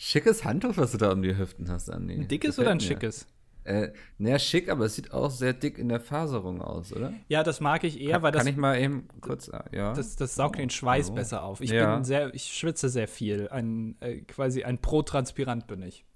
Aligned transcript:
schickes 0.00 0.44
Handtuch, 0.44 0.76
was 0.76 0.92
du 0.92 0.98
da 0.98 1.12
um 1.12 1.22
die 1.22 1.36
Hüften 1.36 1.70
hast, 1.70 1.90
Andi. 1.90 2.14
Ein 2.14 2.28
dickes 2.28 2.56
Gefällt 2.56 2.66
oder 2.66 2.70
ein 2.72 2.78
mir. 2.78 2.82
schickes? 2.82 3.26
Äh, 3.64 3.92
naja, 4.16 4.38
schick, 4.38 4.70
aber 4.70 4.86
es 4.86 4.94
sieht 4.94 5.12
auch 5.12 5.30
sehr 5.30 5.52
dick 5.52 5.76
in 5.76 5.90
der 5.90 6.00
Faserung 6.00 6.62
aus, 6.62 6.94
oder? 6.94 7.12
Ja, 7.28 7.42
das 7.42 7.60
mag 7.60 7.84
ich 7.84 8.00
eher, 8.00 8.12
kann, 8.12 8.22
weil 8.22 8.32
das, 8.32 8.44
kann 8.44 8.52
ich 8.52 8.56
mal 8.56 8.80
eben 8.80 9.06
kurz, 9.20 9.50
ah, 9.50 9.66
ja. 9.70 9.92
das, 9.92 10.16
das 10.16 10.34
saugt 10.34 10.58
den 10.58 10.70
Schweiß 10.70 11.06
Hallo. 11.06 11.14
besser 11.16 11.42
auf. 11.42 11.60
Ich 11.60 11.70
Ja. 11.70 11.94
bin 11.94 12.04
sehr, 12.04 12.34
ich 12.34 12.44
schwitze 12.44 12.88
sehr 12.88 13.06
viel. 13.06 13.48
Ein, 13.50 13.96
äh, 14.00 14.22
quasi 14.22 14.64
ein 14.64 14.78
Pro-Transpirant 14.78 15.66
bin 15.66 15.82
ich. 15.82 16.06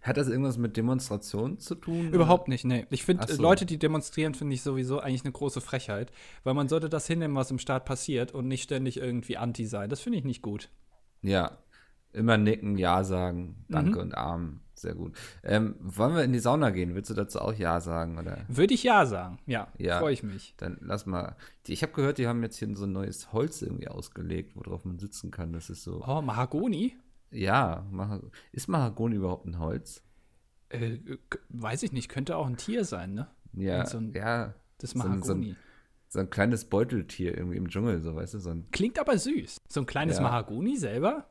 Hat 0.00 0.16
das 0.16 0.28
irgendwas 0.28 0.56
mit 0.56 0.78
Demonstrationen 0.78 1.58
zu 1.58 1.74
tun? 1.74 2.10
Überhaupt 2.14 2.48
nicht, 2.48 2.64
nee. 2.64 2.86
Ich 2.88 3.04
finde, 3.04 3.30
so. 3.30 3.40
Leute, 3.42 3.66
die 3.66 3.78
demonstrieren, 3.78 4.34
finde 4.34 4.54
ich 4.54 4.62
sowieso 4.62 5.00
eigentlich 5.00 5.24
eine 5.24 5.32
große 5.32 5.60
Frechheit, 5.60 6.10
weil 6.42 6.54
man 6.54 6.68
sollte 6.70 6.88
das 6.88 7.06
hinnehmen, 7.06 7.36
was 7.36 7.50
im 7.50 7.58
Staat 7.58 7.84
passiert 7.84 8.32
und 8.32 8.48
nicht 8.48 8.62
ständig 8.62 8.96
irgendwie 8.96 9.36
anti 9.36 9.66
sein. 9.66 9.90
Das 9.90 10.00
finde 10.00 10.18
ich 10.18 10.24
nicht 10.24 10.40
gut. 10.40 10.70
Ja, 11.20 11.58
immer 12.12 12.36
nicken, 12.38 12.76
Ja 12.78 13.04
sagen, 13.04 13.64
Danke 13.68 13.92
Mhm. 13.92 13.98
und 13.98 14.14
Arm. 14.16 14.60
Sehr 14.74 14.94
gut. 14.94 15.16
Ähm, 15.42 15.74
wollen 15.80 16.14
wir 16.14 16.22
in 16.22 16.32
die 16.32 16.38
Sauna 16.38 16.70
gehen? 16.70 16.94
Willst 16.94 17.10
du 17.10 17.14
dazu 17.14 17.40
auch 17.40 17.52
Ja 17.52 17.80
sagen? 17.80 18.16
Oder? 18.16 18.38
Würde 18.46 18.74
ich 18.74 18.84
ja 18.84 19.06
sagen. 19.06 19.38
Ja, 19.44 19.66
Ja. 19.76 19.98
freue 19.98 20.12
ich 20.12 20.22
mich. 20.22 20.54
Dann 20.56 20.78
lass 20.80 21.04
mal. 21.04 21.34
Ich 21.66 21.82
habe 21.82 21.92
gehört, 21.92 22.18
die 22.18 22.28
haben 22.28 22.42
jetzt 22.44 22.58
hier 22.58 22.74
so 22.76 22.84
ein 22.86 22.92
neues 22.92 23.32
Holz 23.32 23.60
irgendwie 23.60 23.88
ausgelegt, 23.88 24.52
worauf 24.54 24.84
man 24.84 25.00
sitzen 25.00 25.32
kann. 25.32 25.52
Das 25.52 25.68
ist 25.68 25.82
so. 25.82 26.04
Oh, 26.06 26.22
Mahagoni? 26.22 26.96
Ja, 27.32 27.84
ist 28.52 28.68
Mahagoni 28.68 29.16
überhaupt 29.16 29.46
ein 29.46 29.58
Holz? 29.58 30.04
Äh, 30.68 30.98
weiß 31.48 31.82
ich 31.82 31.90
nicht, 31.92 32.08
könnte 32.08 32.36
auch 32.36 32.46
ein 32.46 32.56
Tier 32.56 32.84
sein, 32.84 33.14
ne? 33.14 33.26
Ja, 33.54 33.84
So 33.84 33.98
ein- 33.98 34.12
ja. 34.12 34.54
Das 34.78 34.90
So 34.92 35.00
ein- 35.00 35.02
so 35.02 35.32
ein- 35.32 35.38
Mahagoni. 35.40 35.56
So 36.10 36.20
ein 36.20 36.30
kleines 36.30 36.64
Beuteltier 36.66 37.36
irgendwie 37.36 37.56
im 37.56 37.68
Dschungel, 37.68 38.00
so 38.00 38.14
weißt 38.14 38.34
du, 38.34 38.38
so 38.38 38.50
ein. 38.50 38.66
Klingt 38.70 38.98
aber 39.00 39.18
süß. 39.18 39.58
So 39.68 39.80
ein 39.80 39.86
kleines 39.86 40.18
Ja. 40.18 40.22
Mahagoni 40.22 40.76
selber? 40.76 41.28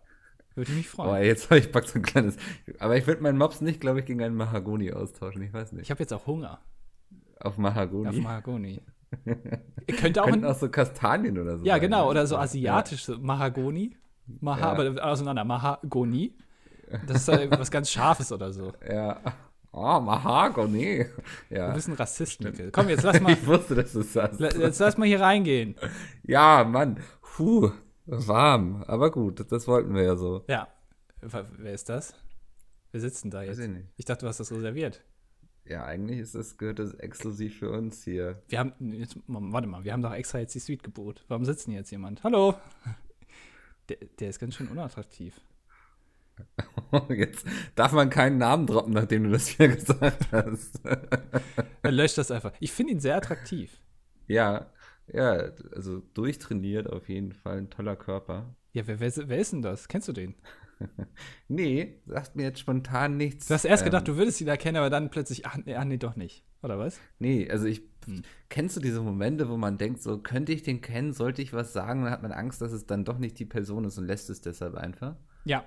Würde 0.57 0.71
mich 0.73 0.89
freuen. 0.89 1.09
Boah, 1.09 1.19
jetzt 1.19 1.49
habe 1.49 1.59
ich 1.59 1.71
pack 1.71 1.85
so 1.87 1.99
ein 1.99 2.01
kleines. 2.01 2.35
Aber 2.79 2.97
ich 2.97 3.05
würde 3.07 3.21
meinen 3.23 3.37
Mops 3.37 3.61
nicht, 3.61 3.79
glaube 3.79 3.99
ich, 3.99 4.05
gegen 4.05 4.21
einen 4.23 4.35
Mahagoni 4.35 4.91
austauschen. 4.91 5.41
Ich 5.43 5.53
weiß 5.53 5.71
Ich 5.71 5.77
nicht. 5.77 5.91
habe 5.91 5.99
jetzt 6.01 6.11
auch 6.13 6.25
Hunger 6.27 6.59
Auf 7.39 7.57
Mahagoni. 7.57 8.09
auf 8.09 8.15
Mahagoni. 8.17 8.81
könnte 9.99 10.21
auch 10.23 10.27
ein, 10.27 10.43
auch 10.43 10.55
so 10.57 10.69
Kastanien 10.69 11.37
oder 11.39 11.57
so. 11.57 11.65
Ja, 11.65 11.75
sein, 11.75 11.81
genau, 11.81 12.05
ne? 12.05 12.09
oder 12.11 12.27
so 12.27 12.37
asiatisch, 12.37 13.05
so 13.05 13.17
Mahagoni. 13.17 13.95
Maha, 14.41 14.59
Ja. 14.59 14.71
aber 14.71 15.05
auseinander, 15.05 15.45
Mahagoni. 15.45 16.33
Das 17.05 17.17
ist 17.21 17.29
äh, 17.29 17.49
was 17.51 17.71
ganz 17.71 17.89
Scharfes 17.91 18.31
oder 18.31 18.51
so. 18.51 18.73
Ja. 18.89 19.19
Oh, 19.71 19.99
Mahagoni. 19.99 21.05
Du 21.49 21.55
Ja. 21.55 21.71
bist 21.71 21.87
ein 21.87 21.93
Rassist, 21.93 22.41
Mikkel. 22.43 22.71
Komm, 22.71 22.89
jetzt 22.89 23.03
lass 23.03 23.21
mal, 23.21 23.33
Ich 23.33 23.45
wusste, 23.45 23.75
dass 23.75 23.93
du 23.93 23.99
es 23.99 24.11
sagst. 24.11 24.39
jetzt 24.39 24.79
lass 24.79 24.97
mal 24.97 25.05
hier 25.07 25.21
reingehen. 25.21 25.75
Ja, 26.23 26.63
Mann. 26.63 26.97
Puh, 27.21 27.71
warm. 28.07 28.83
Aber 28.87 29.11
gut, 29.11 29.51
das, 29.51 29.67
wollten 29.67 29.93
wir 29.93 30.03
ja 30.03 30.15
so. 30.15 30.43
Ja. 30.47 30.67
Wer 31.21 31.73
ist 31.73 31.89
das? 31.89 32.13
Wer 32.91 33.01
sitzt 33.01 33.23
denn 33.23 33.31
da 33.31 33.39
Weiß 33.39 33.49
jetzt? 33.49 33.59
ich 33.59 33.69
nicht. 33.69 33.87
Ich 33.97 34.05
dachte, 34.05 34.21
du 34.25 34.29
hast 34.29 34.39
das 34.39 34.51
reserviert. 34.51 35.03
Ja, 35.65 35.83
eigentlich 35.83 36.19
ist 36.19 36.33
das, 36.33 36.57
gehört 36.57 36.79
das 36.79 36.93
exklusiv 36.93 37.59
für 37.59 37.69
uns 37.71 38.03
hier. 38.03 38.41
Wir 38.47 38.59
haben, 38.59 38.73
jetzt, 38.93 39.17
warte 39.27 39.67
mal, 39.67 39.83
wir 39.83 39.91
haben 39.91 40.01
doch 40.01 40.13
extra 40.13 40.39
jetzt 40.39 40.55
die 40.55 40.59
Suite 40.59 40.81
gebucht. 40.83 41.25
Warum 41.27 41.43
sitzt 41.43 41.67
denn 41.67 41.73
jetzt 41.73 41.91
jemand? 41.91 42.23
Hallo? 42.23 42.55
Der, 43.89 43.97
der 44.19 44.29
ist 44.29 44.39
ganz 44.39 44.53
schön 44.55 44.67
unattraktiv. 44.67 45.39
Jetzt 47.09 47.45
darf 47.75 47.93
man 47.93 48.09
keinen 48.09 48.37
Namen 48.37 48.67
droppen, 48.67 48.91
nachdem 48.91 49.23
du 49.23 49.29
das 49.31 49.47
hier 49.47 49.67
gesagt 49.75 50.27
hast. 50.29 50.81
Er 50.83 51.91
löscht 51.93 52.17
das 52.17 52.29
einfach. 52.29 52.51
Ich 52.59 52.73
finde 52.73 52.91
ihn 52.91 52.99
sehr 52.99 53.15
attraktiv. 53.15 53.81
ja, 54.27 54.69
ja, 55.11 55.31
also 55.75 55.99
durchtrainiert 56.13 56.89
auf 56.91 57.09
jeden 57.09 57.31
Fall, 57.33 57.57
ein 57.59 57.69
toller 57.69 57.95
Körper. 57.95 58.55
Ja, 58.73 58.85
wer, 58.87 58.99
wer, 58.99 59.07
ist- 59.07 59.27
wer 59.27 59.37
ist 59.39 59.53
denn 59.53 59.61
das? 59.61 59.87
Kennst 59.87 60.07
du 60.07 60.13
den? 60.13 60.35
Nee, 61.47 62.01
sagt 62.05 62.35
mir 62.35 62.43
jetzt 62.43 62.59
spontan 62.59 63.17
nichts. 63.17 63.47
Du 63.47 63.53
hast 63.55 63.65
erst 63.65 63.81
Ähm, 63.83 63.85
gedacht, 63.85 64.07
du 64.07 64.15
würdest 64.15 64.39
ihn 64.41 64.47
erkennen, 64.47 64.77
aber 64.77 64.89
dann 64.91 65.09
plötzlich, 65.09 65.45
ach 65.47 65.57
nee, 65.65 65.75
ach, 65.75 65.85
nee 65.85 65.97
doch 65.97 66.15
nicht. 66.15 66.43
Oder 66.61 66.77
was? 66.77 66.99
Nee, 67.19 67.49
also 67.49 67.65
ich. 67.65 67.81
Hm. 68.05 68.21
Kennst 68.49 68.75
du 68.77 68.79
diese 68.79 69.01
Momente, 69.01 69.49
wo 69.49 69.57
man 69.57 69.77
denkt, 69.79 70.01
so 70.01 70.19
könnte 70.19 70.51
ich 70.53 70.61
den 70.63 70.81
kennen, 70.81 71.13
sollte 71.13 71.41
ich 71.41 71.51
was 71.53 71.73
sagen, 71.73 72.03
dann 72.03 72.11
hat 72.11 72.21
man 72.21 72.31
Angst, 72.31 72.61
dass 72.61 72.71
es 72.71 72.85
dann 72.85 73.05
doch 73.05 73.17
nicht 73.17 73.39
die 73.39 73.45
Person 73.45 73.85
ist 73.85 73.97
und 73.97 74.05
lässt 74.05 74.29
es 74.29 74.41
deshalb 74.41 74.75
einfach? 74.75 75.15
Ja. 75.45 75.65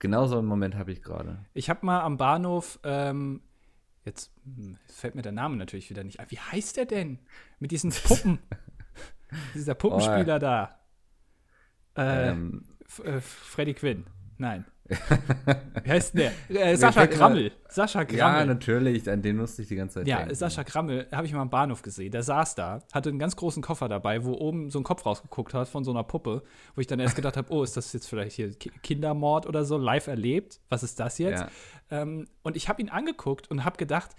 Genau 0.00 0.26
so 0.26 0.38
einen 0.38 0.48
Moment 0.48 0.74
habe 0.76 0.92
ich 0.92 1.02
gerade. 1.02 1.44
Ich 1.54 1.68
habe 1.70 1.84
mal 1.86 2.00
am 2.00 2.16
Bahnhof, 2.16 2.80
ähm, 2.84 3.42
jetzt 4.04 4.32
hm, 4.44 4.78
fällt 4.86 5.14
mir 5.14 5.22
der 5.22 5.32
Name 5.32 5.56
natürlich 5.56 5.90
wieder 5.90 6.04
nicht 6.04 6.20
ein. 6.20 6.30
Wie 6.30 6.38
heißt 6.38 6.76
der 6.76 6.86
denn? 6.86 7.18
Mit 7.58 7.70
diesen 7.70 7.90
Puppen. 8.04 8.38
Dieser 9.54 9.74
Puppenspieler 9.74 10.38
da. 10.38 10.78
Äh, 11.96 12.30
Ähm, 12.30 12.64
äh, 13.04 13.20
Freddy 13.20 13.74
Quinn. 13.74 14.06
Nein. 14.38 14.64
Wie 15.84 15.90
heißt 15.90 16.14
denn 16.14 16.30
der? 16.48 16.62
Äh, 16.72 16.76
Sascha 16.76 17.06
Grammel. 17.06 17.52
Sascha 17.68 18.00
ja, 18.00 18.04
Grammel. 18.04 18.46
natürlich, 18.46 19.08
an 19.10 19.22
den 19.22 19.36
musste 19.36 19.62
ich 19.62 19.68
die 19.68 19.76
ganze 19.76 20.00
Zeit 20.00 20.06
Ja, 20.06 20.18
denken. 20.18 20.34
Sascha 20.34 20.64
Krammel 20.64 21.06
habe 21.12 21.26
ich 21.26 21.32
mal 21.32 21.40
am 21.42 21.50
Bahnhof 21.50 21.82
gesehen. 21.82 22.12
Der 22.12 22.22
saß 22.22 22.54
da, 22.54 22.82
hatte 22.92 23.08
einen 23.10 23.18
ganz 23.18 23.36
großen 23.36 23.62
Koffer 23.62 23.88
dabei, 23.88 24.24
wo 24.24 24.32
oben 24.34 24.70
so 24.70 24.78
ein 24.78 24.84
Kopf 24.84 25.04
rausgeguckt 25.06 25.54
hat 25.54 25.68
von 25.68 25.84
so 25.84 25.90
einer 25.90 26.04
Puppe, 26.04 26.42
wo 26.74 26.80
ich 26.80 26.86
dann 26.86 27.00
erst 27.00 27.16
gedacht 27.16 27.36
habe, 27.36 27.52
oh, 27.52 27.62
ist 27.62 27.76
das 27.76 27.92
jetzt 27.92 28.06
vielleicht 28.08 28.36
hier 28.36 28.50
Ki- 28.52 28.70
Kindermord 28.82 29.46
oder 29.46 29.64
so, 29.64 29.76
live 29.78 30.06
erlebt? 30.06 30.60
Was 30.68 30.82
ist 30.82 31.00
das 31.00 31.18
jetzt? 31.18 31.40
Ja. 31.90 32.02
Ähm, 32.02 32.26
und 32.42 32.56
ich 32.56 32.68
habe 32.68 32.80
ihn 32.80 32.88
angeguckt 32.88 33.50
und 33.50 33.64
habe 33.64 33.76
gedacht, 33.76 34.10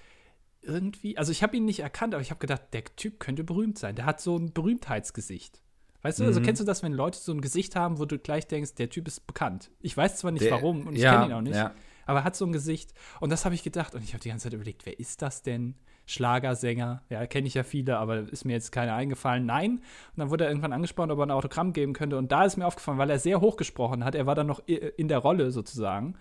irgendwie, 0.62 1.18
also 1.18 1.32
ich 1.32 1.44
habe 1.44 1.58
ihn 1.58 1.66
nicht 1.66 1.82
erkannt, 1.82 2.14
aber 2.14 2.22
ich 2.22 2.30
habe 2.32 2.40
gedacht, 2.40 2.62
der 2.74 2.84
Typ 2.96 3.20
könnte 3.20 3.44
berühmt 3.44 3.78
sein. 3.78 3.96
Der 3.96 4.06
hat 4.06 4.22
so 4.22 4.38
ein 4.38 4.54
Berühmtheitsgesicht. 4.54 5.62
Weißt 6.04 6.20
du, 6.20 6.26
also 6.26 6.40
Mhm. 6.40 6.44
kennst 6.46 6.62
du 6.62 6.66
das, 6.66 6.84
wenn 6.84 6.94
Leute 6.94 7.18
so 7.18 7.32
ein 7.32 7.42
Gesicht 7.42 7.76
haben, 7.76 7.98
wo 7.98 8.06
du 8.06 8.20
gleich 8.20 8.46
denkst, 8.48 8.76
der 8.76 8.90
Typ 8.90 9.08
ist 9.08 9.26
bekannt. 9.26 9.72
Ich 9.82 9.98
weiß 9.98 10.18
zwar 10.18 10.32
nicht 10.32 10.46
Der- 10.46 10.52
warum 10.52 10.86
und 10.86 10.96
ich 10.96 11.02
ja, 11.02 11.14
kenne 11.14 11.26
ihn 11.28 11.34
auch 11.34 11.42
nicht, 11.42 11.56
ja. 11.56 11.72
aber 12.06 12.20
er 12.20 12.24
hat 12.26 12.36
so 12.36 12.46
ein 12.46 12.52
Gesicht. 12.52 12.94
Und 13.22 13.32
das 13.32 13.46
habe 13.46 13.56
ich 13.56 13.64
gedacht 13.64 13.96
und 13.96 14.04
ich 14.04 14.14
habe 14.14 14.22
die 14.22 14.30
ganze 14.30 14.44
Zeit 14.44 14.54
überlegt, 14.54 14.86
wer 14.86 15.00
ist 15.00 15.22
das 15.24 15.42
denn? 15.42 15.76
Schlagersänger, 16.06 17.02
ja, 17.10 17.26
kenne 17.28 17.48
ich 17.48 17.54
ja 17.54 17.64
viele, 17.64 17.98
aber 17.98 18.20
ist 18.30 18.44
mir 18.44 18.52
jetzt 18.52 18.72
keiner 18.74 18.94
eingefallen. 18.94 19.46
Nein. 19.46 19.72
Und 19.78 19.82
dann 20.18 20.30
wurde 20.30 20.44
er 20.44 20.50
irgendwann 20.50 20.74
angesprochen, 20.74 21.12
ob 21.12 21.20
er 21.20 21.26
ein 21.26 21.32
Autogramm 21.32 21.72
geben 21.72 21.94
könnte. 21.94 22.18
Und 22.18 22.32
da 22.32 22.44
ist 22.44 22.58
mir 22.58 22.68
aufgefallen, 22.68 22.98
weil 22.98 23.10
er 23.10 23.20
sehr 23.20 23.40
hoch 23.40 23.56
gesprochen 23.56 24.04
hat, 24.04 24.14
er 24.14 24.26
war 24.26 24.36
dann 24.36 24.48
noch 24.48 24.62
in 24.68 25.08
der 25.08 25.20
Rolle 25.20 25.52
sozusagen. 25.52 26.16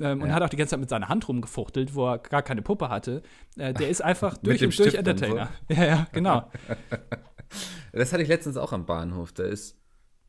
Ähm, 0.00 0.22
Und 0.22 0.28
Ja. 0.28 0.34
hat 0.34 0.42
auch 0.42 0.48
die 0.48 0.56
ganze 0.56 0.70
Zeit 0.72 0.80
mit 0.80 0.88
seiner 0.88 1.08
Hand 1.08 1.28
rumgefuchtelt, 1.28 1.94
wo 1.94 2.08
er 2.08 2.18
gar 2.18 2.42
keine 2.42 2.62
Puppe 2.62 2.88
hatte. 2.88 3.22
Äh, 3.56 3.72
der 3.74 3.88
ist 3.90 4.02
einfach 4.02 4.36
durch 4.38 4.62
und 4.64 4.68
durch 4.68 4.74
Stift 4.74 4.98
und 4.98 5.04
so. 5.04 5.10
Entertainer. 5.10 5.48
Ja, 5.68 5.84
ja, 5.84 6.06
genau. 6.12 6.50
Das 7.92 8.12
hatte 8.12 8.22
ich 8.22 8.28
letztens 8.28 8.56
auch 8.56 8.72
am 8.72 8.86
Bahnhof. 8.86 9.32
Da 9.32 9.44
ist 9.44 9.76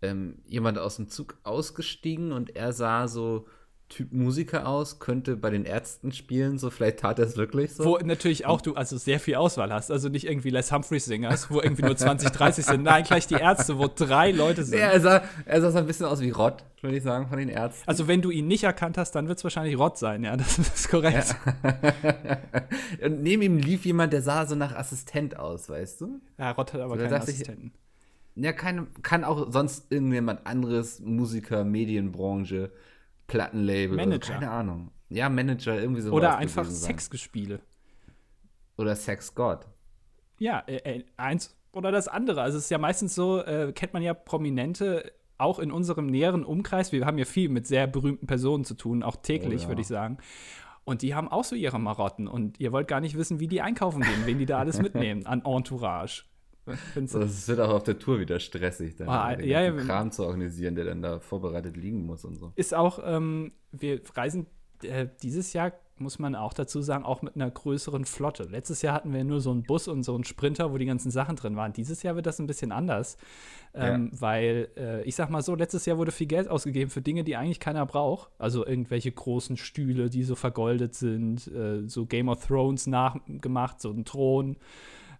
ähm, 0.01 0.41
jemand 0.45 0.77
aus 0.77 0.95
dem 0.95 1.09
Zug 1.09 1.37
ausgestiegen 1.43 2.31
und 2.31 2.55
er 2.55 2.73
sah 2.73 3.07
so 3.07 3.47
Typ 3.91 4.11
Musiker 4.11 4.67
aus, 4.67 4.99
könnte 4.99 5.35
bei 5.35 5.49
den 5.49 5.65
Ärzten 5.65 6.11
spielen, 6.11 6.57
so 6.57 6.69
vielleicht 6.69 7.01
tat 7.01 7.19
er 7.19 7.25
es 7.25 7.37
wirklich 7.37 7.73
so. 7.73 7.85
Wo 7.85 7.97
natürlich 7.97 8.45
auch 8.45 8.61
du 8.61 8.73
also 8.75 8.97
sehr 8.97 9.19
viel 9.19 9.35
Auswahl 9.35 9.71
hast. 9.71 9.91
Also 9.91 10.09
nicht 10.09 10.25
irgendwie 10.27 10.49
Les 10.49 10.71
Humphreys 10.71 11.05
Singers, 11.05 11.51
wo 11.51 11.61
irgendwie 11.61 11.83
nur 11.83 11.95
20, 11.95 12.29
30 12.31 12.65
sind. 12.67 12.83
Nein, 12.83 13.03
gleich 13.03 13.27
die 13.27 13.35
Ärzte, 13.35 13.77
wo 13.77 13.87
drei 13.93 14.31
Leute 14.31 14.63
sind. 14.63 14.79
Ja, 14.79 14.87
er 14.87 15.01
sah, 15.01 15.23
er 15.45 15.61
sah 15.61 15.71
so 15.71 15.77
ein 15.77 15.85
bisschen 15.85 16.05
aus 16.07 16.21
wie 16.21 16.29
Rott, 16.31 16.63
würde 16.81 16.95
ich 16.97 17.03
sagen, 17.03 17.27
von 17.27 17.37
den 17.37 17.49
Ärzten. 17.49 17.87
Also 17.87 18.07
wenn 18.07 18.21
du 18.21 18.31
ihn 18.31 18.47
nicht 18.47 18.63
erkannt 18.63 18.97
hast, 18.97 19.11
dann 19.11 19.27
wird 19.27 19.37
es 19.37 19.43
wahrscheinlich 19.43 19.77
Rott 19.77 19.97
sein, 19.97 20.23
ja, 20.23 20.35
das 20.37 20.57
ist 20.57 20.89
korrekt. 20.89 21.35
und 23.03 23.21
neben 23.21 23.41
ihm 23.41 23.57
lief 23.57 23.85
jemand, 23.85 24.13
der 24.13 24.21
sah 24.21 24.45
so 24.45 24.55
nach 24.55 24.75
Assistent 24.75 25.37
aus, 25.37 25.69
weißt 25.69 26.01
du? 26.01 26.21
Ja, 26.37 26.51
Rott 26.51 26.73
hat 26.73 26.81
aber 26.81 26.95
Da 26.95 27.03
keinen 27.03 27.11
dachte 27.11 27.31
ich- 27.31 27.35
Assistenten. 27.37 27.71
Ja, 28.35 28.53
kann, 28.53 28.87
kann 29.03 29.25
auch 29.25 29.51
sonst 29.51 29.91
irgendjemand 29.91 30.47
anderes, 30.47 31.01
Musiker, 31.01 31.65
Medienbranche, 31.65 32.71
Plattenlabel, 33.31 33.95
Manager. 33.95 34.33
keine 34.33 34.51
Ahnung. 34.51 34.91
Ja, 35.09 35.29
Manager, 35.29 35.79
irgendwie 35.79 36.01
so. 36.01 36.11
Oder 36.11 36.37
einfach 36.37 36.65
Sexgespiele. 36.65 37.59
Oder 38.77 38.95
Sexgott. 38.95 39.67
Ja, 40.39 40.59
äh, 40.67 40.77
äh, 40.77 41.03
eins 41.17 41.55
oder 41.73 41.91
das 41.91 42.07
andere. 42.07 42.41
Also 42.41 42.57
es 42.57 42.65
ist 42.65 42.69
ja 42.69 42.77
meistens 42.77 43.15
so, 43.15 43.41
äh, 43.43 43.71
kennt 43.73 43.93
man 43.93 44.01
ja 44.03 44.13
Prominente 44.13 45.11
auch 45.37 45.59
in 45.59 45.71
unserem 45.71 46.07
näheren 46.07 46.43
Umkreis. 46.43 46.91
Wir 46.91 47.05
haben 47.05 47.17
ja 47.17 47.25
viel 47.25 47.49
mit 47.49 47.67
sehr 47.67 47.87
berühmten 47.87 48.27
Personen 48.27 48.63
zu 48.63 48.73
tun, 48.75 49.03
auch 49.03 49.15
täglich, 49.17 49.61
Oh 49.61 49.63
ja. 49.63 49.67
würde 49.69 49.81
ich 49.81 49.87
sagen. 49.87 50.17
Und 50.83 51.01
die 51.03 51.13
haben 51.15 51.27
auch 51.29 51.43
so 51.43 51.55
ihre 51.55 51.79
Marotten. 51.79 52.27
Und 52.27 52.59
ihr 52.59 52.71
wollt 52.71 52.87
gar 52.87 53.01
nicht 53.01 53.17
wissen, 53.17 53.39
wie 53.39 53.47
die 53.47 53.61
einkaufen 53.61 54.01
gehen, 54.01 54.25
wen 54.25 54.39
die 54.39 54.45
da 54.45 54.59
alles 54.59 54.79
mitnehmen 54.81 55.25
an 55.25 55.43
Entourage. 55.45 56.23
Findest 56.93 57.15
Es 57.15 57.47
wird 57.47 57.59
auch 57.59 57.69
auf 57.71 57.83
der 57.83 57.97
Tour 57.97 58.19
wieder 58.19 58.39
stressig, 58.39 58.95
dann 58.95 59.09
Ah, 59.09 59.35
den 59.35 59.47
ja, 59.47 59.61
ja, 59.61 59.71
Kram 59.71 60.11
zu 60.11 60.23
organisieren, 60.25 60.75
der 60.75 60.85
dann 60.85 61.01
da 61.01 61.19
vorbereitet 61.19 61.75
liegen 61.75 62.05
muss 62.05 62.23
und 62.23 62.35
so. 62.37 62.53
ist 62.55 62.73
auch, 62.73 62.99
ähm, 63.03 63.51
wir 63.71 64.01
reisen 64.15 64.45
äh, 64.83 65.07
dieses 65.23 65.53
Jahr, 65.53 65.73
muss 65.97 66.17
man 66.17 66.33
auch 66.33 66.53
dazu 66.53 66.81
sagen, 66.81 67.03
auch 67.03 67.21
mit 67.21 67.35
einer 67.35 67.49
größeren 67.51 68.05
Flotte. 68.05 68.43
Letztes 68.43 68.81
Jahr 68.81 68.95
hatten 68.95 69.13
wir 69.13 69.23
nur 69.23 69.39
so 69.39 69.51
einen 69.51 69.61
Bus 69.63 69.87
und 69.87 70.01
so 70.01 70.15
einen 70.15 70.23
Sprinter, 70.23 70.71
wo 70.71 70.79
die 70.79 70.87
ganzen 70.87 71.11
Sachen 71.11 71.35
drin 71.35 71.55
waren. 71.55 71.73
Dieses 71.73 72.01
Jahr 72.01 72.15
wird 72.15 72.25
das 72.25 72.39
ein 72.39 72.47
bisschen 72.47 72.71
anders, 72.71 73.17
ähm, 73.75 74.09
weil 74.11 74.69
äh, 74.77 75.03
ich 75.03 75.15
sag 75.15 75.29
mal 75.29 75.43
so, 75.43 75.53
letztes 75.53 75.85
Jahr 75.85 75.97
wurde 75.99 76.11
viel 76.11 76.25
Geld 76.27 76.47
ausgegeben 76.47 76.89
für 76.89 77.01
Dinge, 77.03 77.23
die 77.23 77.35
eigentlich 77.35 77.59
keiner 77.59 77.85
braucht. 77.85 78.31
Also 78.39 78.65
irgendwelche 78.65 79.11
großen 79.11 79.57
Stühle, 79.57 80.09
die 80.09 80.23
so 80.23 80.33
vergoldet 80.35 80.95
sind, 80.95 81.45
äh, 81.47 81.87
so 81.87 82.07
Game 82.07 82.29
of 82.29 82.45
Thrones 82.47 82.87
nachgemacht, 82.87 83.79
so 83.79 83.91
ein 83.91 84.03
Thron. 84.03 84.57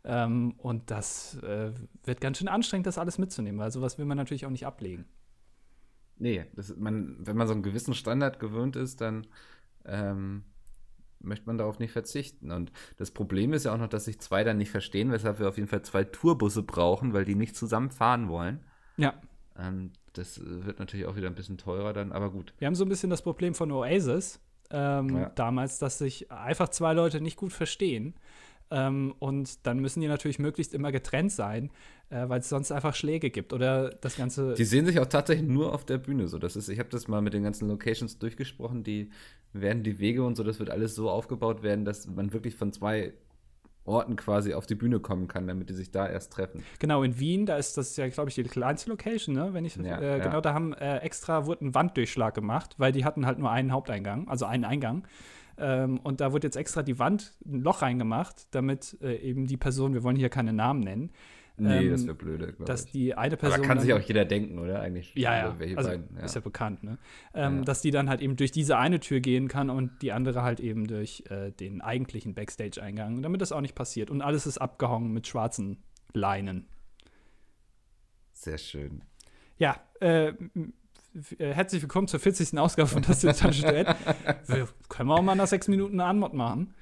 Ähm, 0.03 0.53
und 0.57 0.89
das 0.89 1.35
äh, 1.43 1.71
wird 2.03 2.21
ganz 2.21 2.39
schön 2.39 2.47
anstrengend, 2.47 2.87
das 2.87 2.97
alles 2.97 3.17
mitzunehmen, 3.19 3.59
weil 3.59 3.71
sowas 3.71 3.97
will 3.97 4.05
man 4.05 4.17
natürlich 4.17 4.45
auch 4.45 4.49
nicht 4.51 4.65
ablegen. 4.65 5.05
nee, 6.17 6.45
das, 6.55 6.75
man, 6.77 7.15
wenn 7.19 7.37
man 7.37 7.47
so 7.47 7.53
einen 7.53 7.63
gewissen 7.63 7.93
Standard 7.93 8.39
gewöhnt 8.39 8.75
ist, 8.75 9.01
dann 9.01 9.27
ähm, 9.85 10.43
möchte 11.19 11.45
man 11.47 11.57
darauf 11.57 11.79
nicht 11.79 11.91
verzichten. 11.91 12.51
Und 12.51 12.71
das 12.97 13.11
Problem 13.11 13.53
ist 13.53 13.65
ja 13.65 13.73
auch 13.73 13.77
noch, 13.77 13.87
dass 13.89 14.05
sich 14.05 14.19
zwei 14.19 14.43
dann 14.43 14.57
nicht 14.57 14.71
verstehen, 14.71 15.11
weshalb 15.11 15.39
wir 15.39 15.47
auf 15.49 15.57
jeden 15.57 15.69
Fall 15.69 15.81
zwei 15.83 16.03
Tourbusse 16.03 16.63
brauchen, 16.63 17.13
weil 17.13 17.25
die 17.25 17.35
nicht 17.35 17.55
zusammen 17.55 17.89
fahren 17.91 18.27
wollen. 18.29 18.63
Ja. 18.97 19.13
Ähm, 19.57 19.91
das 20.13 20.41
wird 20.43 20.79
natürlich 20.79 21.05
auch 21.05 21.15
wieder 21.15 21.27
ein 21.27 21.35
bisschen 21.35 21.57
teurer 21.57 21.93
dann, 21.93 22.11
aber 22.11 22.31
gut. 22.31 22.53
Wir 22.57 22.67
haben 22.67 22.75
so 22.75 22.85
ein 22.85 22.89
bisschen 22.89 23.09
das 23.09 23.21
Problem 23.21 23.53
von 23.53 23.71
Oasis 23.71 24.39
ähm, 24.71 25.09
Ja. 25.15 25.29
damals, 25.29 25.79
dass 25.79 25.97
sich 25.99 26.31
einfach 26.31 26.69
zwei 26.69 26.93
Leute 26.93 27.21
nicht 27.21 27.37
gut 27.37 27.53
verstehen. 27.53 28.15
Ähm, 28.71 29.13
und 29.19 29.65
dann 29.67 29.79
müssen 29.79 30.01
die 30.01 30.07
natürlich 30.07 30.39
möglichst 30.39 30.73
immer 30.73 30.91
getrennt 30.91 31.31
sein, 31.31 31.69
äh, 32.09 32.27
weil 32.29 32.39
es 32.39 32.49
sonst 32.49 32.71
einfach 32.71 32.95
Schläge 32.95 33.29
gibt. 33.29 33.53
Oder 33.53 33.89
das 33.89 34.15
Ganze. 34.15 34.53
Die 34.53 34.63
sehen 34.63 34.85
sich 34.85 34.99
auch 34.99 35.05
tatsächlich 35.05 35.47
nur 35.47 35.73
auf 35.73 35.85
der 35.85 35.97
Bühne. 35.97 36.27
So, 36.27 36.39
das 36.39 36.55
ist, 36.55 36.69
ich 36.69 36.79
habe 36.79 36.89
das 36.89 37.07
mal 37.07 37.21
mit 37.21 37.33
den 37.33 37.43
ganzen 37.43 37.67
Locations 37.67 38.17
durchgesprochen. 38.17 38.83
Die 38.83 39.11
werden 39.53 39.83
die 39.83 39.99
Wege 39.99 40.23
und 40.23 40.35
so, 40.35 40.43
das 40.43 40.59
wird 40.59 40.69
alles 40.69 40.95
so 40.95 41.09
aufgebaut 41.09 41.63
werden, 41.63 41.85
dass 41.85 42.07
man 42.07 42.31
wirklich 42.33 42.55
von 42.55 42.71
zwei 42.71 43.13
Orten 43.83 44.15
quasi 44.15 44.53
auf 44.53 44.67
die 44.67 44.75
Bühne 44.75 44.99
kommen 44.99 45.27
kann, 45.27 45.47
damit 45.47 45.69
die 45.69 45.73
sich 45.73 45.91
da 45.91 46.07
erst 46.07 46.31
treffen. 46.31 46.63
Genau, 46.79 47.01
in 47.03 47.19
Wien, 47.19 47.45
da 47.45 47.57
ist 47.57 47.77
das 47.77 47.97
ja, 47.97 48.07
glaube 48.09 48.29
ich, 48.29 48.35
die 48.35 48.43
kleinste 48.43 48.89
Location, 48.91 49.35
ne? 49.35 49.53
Wenn 49.53 49.65
ich 49.65 49.75
Ja, 49.75 49.99
äh, 49.99 50.17
ja. 50.19 50.23
genau, 50.23 50.39
da 50.39 50.53
haben 50.53 50.73
äh, 50.73 50.97
extra 50.97 51.45
wurde 51.47 51.65
ein 51.65 51.73
Wanddurchschlag 51.73 52.33
gemacht, 52.35 52.75
weil 52.77 52.91
die 52.91 53.05
hatten 53.05 53.25
halt 53.25 53.39
nur 53.39 53.49
einen 53.49 53.71
Haupteingang, 53.71 54.27
also 54.27 54.45
einen 54.45 54.65
Eingang. 54.65 55.07
Ähm, 55.57 55.99
und 55.99 56.21
da 56.21 56.31
wurde 56.33 56.47
jetzt 56.47 56.55
extra 56.57 56.83
die 56.83 56.99
Wand 56.99 57.33
ein 57.45 57.61
Loch 57.61 57.81
reingemacht, 57.81 58.47
damit 58.55 58.97
äh, 59.01 59.15
eben 59.17 59.47
die 59.47 59.57
Person, 59.57 59.93
wir 59.93 60.03
wollen 60.03 60.15
hier 60.15 60.29
keine 60.29 60.53
Namen 60.53 60.81
nennen, 60.81 61.11
Nee, 61.57 61.85
Ähm, 61.85 61.91
das 61.91 62.05
wäre 62.05 62.15
blöde, 62.15 62.53
dass 62.65 62.85
ich. 62.85 62.91
die 62.91 63.13
eine 63.13 63.37
Person. 63.37 63.61
da 63.61 63.67
kann 63.67 63.79
sich 63.79 63.93
auch 63.93 63.99
jeder 63.99 64.25
denken, 64.25 64.57
oder? 64.57 64.79
Eigentlich. 64.79 65.13
Ja, 65.15 65.37
ja. 65.37 65.55
Also, 65.75 65.89
beiden, 65.89 66.15
ja. 66.17 66.23
Ist 66.23 66.33
ja 66.33 66.41
bekannt, 66.41 66.81
ne? 66.83 66.97
Ähm, 67.35 67.57
Ja. 67.57 67.61
Dass 67.65 67.81
die 67.81 67.91
dann 67.91 68.09
halt 68.09 68.21
eben 68.21 68.35
durch 68.35 68.51
diese 68.51 68.77
eine 68.77 68.99
Tür 68.99 69.19
gehen 69.19 69.47
kann 69.47 69.69
und 69.69 70.01
die 70.01 70.11
andere 70.11 70.41
halt 70.41 70.59
eben 70.59 70.87
durch 70.87 71.23
äh, 71.29 71.51
den 71.51 71.81
eigentlichen 71.81 72.33
Backstage-Eingang, 72.33 73.21
damit 73.21 73.41
das 73.41 73.51
auch 73.51 73.61
nicht 73.61 73.75
passiert. 73.75 74.09
Und 74.09 74.21
alles 74.23 74.47
ist 74.47 74.57
abgehangen 74.59 75.11
mit 75.11 75.27
schwarzen 75.27 75.83
Leinen. 76.13 76.67
Sehr 78.33 78.57
schön. 78.57 79.03
Ja, 79.57 79.79
äh, 79.99 80.33
herzlich 81.39 81.81
willkommen 81.81 82.07
zur 82.07 82.19
40. 82.19 82.57
Ausgabe 82.57 82.87
von 82.87 83.01
Das 83.01 83.23
ist 83.23 83.39
Tanzstellen. 83.39 83.87
Wir 84.47 84.67
können 84.89 85.09
wir 85.09 85.15
auch 85.15 85.21
mal 85.21 85.35
nach 85.35 85.47
sechs 85.47 85.67
Minuten 85.67 85.99
eine 85.99 86.09
Anmod 86.09 86.33
machen, 86.33 86.73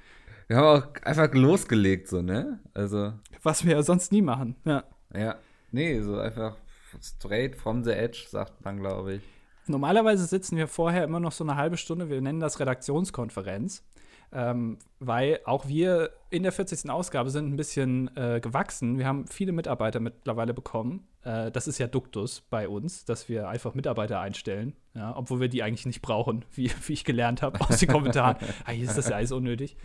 Wir 0.48 0.56
haben 0.56 0.82
auch 0.82 1.02
einfach 1.02 1.32
losgelegt, 1.34 2.08
so, 2.08 2.22
ne? 2.22 2.60
Also, 2.74 3.12
was 3.42 3.64
wir 3.64 3.72
ja 3.74 3.82
sonst 3.82 4.12
nie 4.12 4.22
machen. 4.22 4.56
Ja. 4.64 4.84
ja. 5.14 5.36
Nee, 5.72 6.00
so 6.00 6.18
einfach 6.18 6.56
straight 7.00 7.56
from 7.56 7.84
the 7.84 7.92
edge, 7.92 8.26
sagt 8.28 8.64
man, 8.64 8.78
glaube 8.78 9.14
ich. 9.14 9.22
Normalerweise 9.66 10.26
sitzen 10.26 10.56
wir 10.56 10.66
vorher 10.66 11.04
immer 11.04 11.20
noch 11.20 11.32
so 11.32 11.44
eine 11.44 11.56
halbe 11.56 11.76
Stunde, 11.76 12.08
wir 12.08 12.20
nennen 12.20 12.40
das 12.40 12.58
Redaktionskonferenz, 12.58 13.84
ähm, 14.32 14.78
weil 14.98 15.40
auch 15.44 15.68
wir 15.68 16.10
in 16.30 16.42
der 16.42 16.52
40. 16.52 16.90
Ausgabe 16.90 17.30
sind 17.30 17.52
ein 17.52 17.56
bisschen 17.56 18.14
äh, 18.16 18.40
gewachsen. 18.40 18.98
Wir 18.98 19.06
haben 19.06 19.26
viele 19.28 19.52
Mitarbeiter 19.52 20.00
mittlerweile 20.00 20.54
bekommen. 20.54 21.06
Äh, 21.22 21.50
das 21.50 21.68
ist 21.68 21.78
ja 21.78 21.86
Duktus 21.86 22.40
bei 22.40 22.68
uns, 22.68 23.04
dass 23.04 23.28
wir 23.28 23.48
einfach 23.48 23.74
Mitarbeiter 23.74 24.20
einstellen, 24.20 24.74
ja, 24.94 25.14
obwohl 25.16 25.40
wir 25.40 25.48
die 25.48 25.62
eigentlich 25.62 25.86
nicht 25.86 26.02
brauchen, 26.02 26.44
wie, 26.52 26.70
wie 26.86 26.92
ich 26.92 27.04
gelernt 27.04 27.42
habe 27.42 27.60
aus 27.60 27.78
den 27.78 27.88
Kommentaren. 27.88 28.36
Eigentlich 28.64 28.88
ist 28.88 28.98
das 28.98 29.08
ja 29.08 29.16
alles 29.16 29.32
unnötig. 29.32 29.76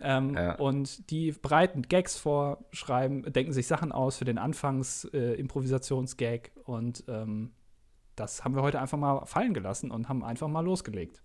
Ähm, 0.00 0.34
Ja. 0.34 0.54
Und 0.56 1.10
die 1.10 1.32
bereiten 1.32 1.82
Gags 1.82 2.16
vor, 2.16 2.64
schreiben, 2.72 3.22
denken 3.32 3.52
sich 3.52 3.66
Sachen 3.66 3.92
aus 3.92 4.18
für 4.18 4.24
den 4.24 4.38
Anfangs-Improvisationsgag 4.38 6.50
und 6.64 7.04
ähm, 7.08 7.52
das 8.16 8.44
haben 8.44 8.54
wir 8.54 8.62
heute 8.62 8.80
einfach 8.80 8.98
mal 8.98 9.26
fallen 9.26 9.54
gelassen 9.54 9.90
und 9.90 10.08
haben 10.08 10.24
einfach 10.24 10.48
mal 10.48 10.64
losgelegt. 10.64 11.22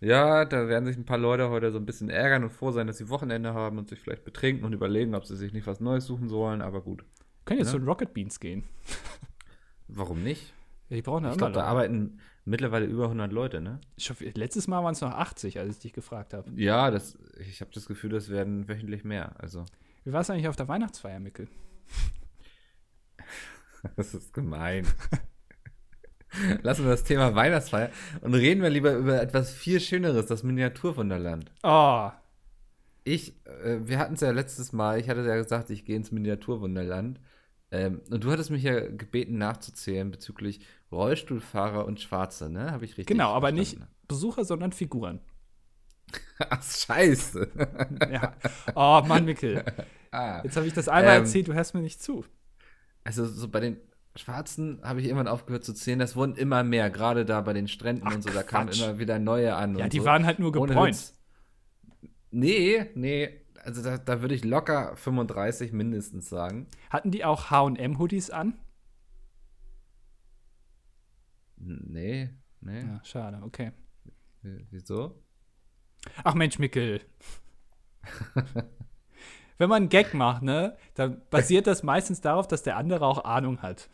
Ja, 0.00 0.44
da 0.44 0.68
werden 0.68 0.84
sich 0.84 0.96
ein 0.96 1.06
paar 1.06 1.18
Leute 1.18 1.48
heute 1.48 1.72
so 1.72 1.78
ein 1.78 1.86
bisschen 1.86 2.10
ärgern 2.10 2.44
und 2.44 2.50
froh 2.50 2.70
sein, 2.70 2.86
dass 2.86 2.98
sie 2.98 3.08
Wochenende 3.08 3.54
haben 3.54 3.78
und 3.78 3.88
sich 3.88 3.98
vielleicht 3.98 4.24
betrinken 4.24 4.64
und 4.64 4.74
überlegen, 4.74 5.14
ob 5.14 5.24
sie 5.24 5.36
sich 5.36 5.52
nicht 5.52 5.66
was 5.66 5.80
Neues 5.80 6.04
suchen 6.04 6.28
sollen, 6.28 6.60
aber 6.60 6.82
gut. 6.82 7.04
Können 7.46 7.58
jetzt 7.60 7.68
Ja. 7.68 7.72
zu 7.72 7.78
den 7.78 7.88
Rocket 7.88 8.12
Beans 8.12 8.38
gehen. 8.40 8.64
Warum 9.88 10.22
nicht? 10.22 10.52
Die 10.90 11.00
brauchen 11.02 11.24
ja 11.24 11.32
Ich 11.32 11.38
glaube, 11.38 11.52
da 11.54 11.64
arbeiten 11.64 12.18
mittlerweile 12.44 12.84
über 12.86 13.04
100 13.08 13.32
Leute, 13.32 13.60
ne? 13.60 13.80
Ich 13.96 14.10
hoffe, 14.10 14.24
letztes 14.34 14.68
Mal 14.68 14.84
waren 14.84 14.92
es 14.92 15.00
noch 15.00 15.10
80, 15.12 15.58
als 15.58 15.76
ich 15.76 15.80
dich 15.82 15.92
gefragt 15.94 16.34
habe. 16.34 16.50
Ja, 16.60 16.90
das, 16.90 17.18
ich 17.40 17.60
habe 17.60 17.70
das 17.72 17.86
Gefühl, 17.86 18.10
das 18.10 18.28
werden 18.28 18.68
wöchentlich 18.68 19.02
mehr. 19.04 19.32
Also, 19.40 19.64
Wie 20.04 20.12
war 20.12 20.20
es 20.20 20.30
eigentlich 20.30 20.46
auf 20.48 20.54
der 20.56 20.68
Weihnachtsfeier, 20.68 21.18
Mickel? 21.18 21.48
das 23.96 24.14
ist 24.14 24.32
gemein. 24.32 24.86
Lassen 26.62 26.84
wir 26.84 26.90
das 26.90 27.04
Thema 27.04 27.34
Weihnachtsfeier 27.34 27.90
und 28.20 28.34
reden 28.34 28.60
wir 28.62 28.68
lieber 28.70 28.92
über 28.94 29.20
etwas 29.22 29.52
viel 29.54 29.80
Schöneres, 29.80 30.26
das 30.26 30.42
Miniaturwunderland. 30.42 31.50
Oh, 31.62 32.10
Ich, 33.04 33.34
äh, 33.46 33.78
wir 33.84 33.98
hatten 33.98 34.14
es 34.14 34.20
ja 34.20 34.30
letztes 34.32 34.72
Mal, 34.72 34.98
ich 35.00 35.08
hatte 35.08 35.22
ja 35.26 35.36
gesagt, 35.36 35.70
ich 35.70 35.84
gehe 35.84 35.96
ins 35.96 36.12
Miniaturwunderland. 36.12 37.20
Ähm, 37.70 38.00
und 38.10 38.22
du 38.22 38.30
hattest 38.30 38.50
mich 38.50 38.62
ja 38.62 38.80
gebeten 38.80 39.38
nachzuzählen 39.38 40.10
bezüglich 40.10 40.60
Rollstuhlfahrer 40.92 41.84
und 41.84 42.00
Schwarze, 42.00 42.48
ne? 42.48 42.70
Habe 42.70 42.84
ich 42.84 42.92
richtig 42.92 43.06
genau, 43.06 43.32
aber 43.32 43.50
nicht 43.52 43.70
verstanden? 43.70 43.94
Besucher, 44.06 44.44
sondern 44.44 44.72
Figuren. 44.72 45.20
Ach, 46.38 46.62
scheiße. 46.62 47.48
Ja. 48.10 48.34
Oh, 48.74 49.02
Mann, 49.06 49.24
Mickel. 49.24 49.64
ah. 50.12 50.40
Jetzt 50.44 50.56
habe 50.56 50.66
ich 50.66 50.72
das 50.72 50.88
einmal 50.88 51.16
Ähm, 51.16 51.22
erzählt, 51.22 51.48
du 51.48 51.54
hörst 51.54 51.74
mir 51.74 51.80
nicht 51.80 52.00
zu. 52.00 52.24
Also 53.04 53.26
so 53.26 53.48
bei 53.48 53.60
den 53.60 53.78
Schwarzen 54.14 54.80
habe 54.82 55.00
ich 55.00 55.06
irgendwann 55.06 55.28
aufgehört 55.28 55.64
zu 55.64 55.74
zählen. 55.74 55.98
Das 55.98 56.16
wurden 56.16 56.36
immer 56.36 56.62
mehr, 56.62 56.90
gerade 56.90 57.24
da 57.24 57.40
bei 57.40 57.52
den 57.52 57.68
Stränden 57.68 58.06
Ach, 58.06 58.14
und 58.14 58.22
so. 58.22 58.30
Da 58.30 58.42
kamen 58.42 58.68
Quatsch. 58.68 58.82
immer 58.82 58.98
wieder 58.98 59.18
neue 59.18 59.54
an. 59.54 59.76
Ja, 59.76 59.88
die 59.88 59.98
so. 59.98 60.04
waren 60.04 60.24
halt 60.24 60.38
nur. 60.38 60.54
Witz. 60.54 61.14
Nee, 62.30 62.90
nee. 62.94 63.40
Also 63.66 63.82
da, 63.82 63.98
da 63.98 64.20
würde 64.22 64.34
ich 64.36 64.44
locker 64.44 64.94
35 64.96 65.72
mindestens 65.72 66.28
sagen. 66.28 66.68
Hatten 66.88 67.10
die 67.10 67.24
auch 67.24 67.50
H&M-Hoodies 67.50 68.30
an? 68.30 68.54
Nee, 71.56 72.30
nee. 72.60 72.80
Ja, 72.80 73.00
schade, 73.04 73.40
okay. 73.42 73.72
Wieso? 74.70 75.20
Ach 76.22 76.34
Mensch, 76.34 76.58
Mickel. 76.60 77.00
Wenn 79.58 79.68
man 79.68 79.82
einen 79.82 79.88
Gag 79.88 80.14
macht, 80.14 80.42
ne, 80.42 80.76
dann 80.94 81.22
basiert 81.30 81.66
das 81.66 81.82
meistens 81.82 82.20
darauf, 82.20 82.46
dass 82.46 82.62
der 82.62 82.76
andere 82.76 83.04
auch 83.04 83.24
Ahnung 83.24 83.62
hat. 83.62 83.88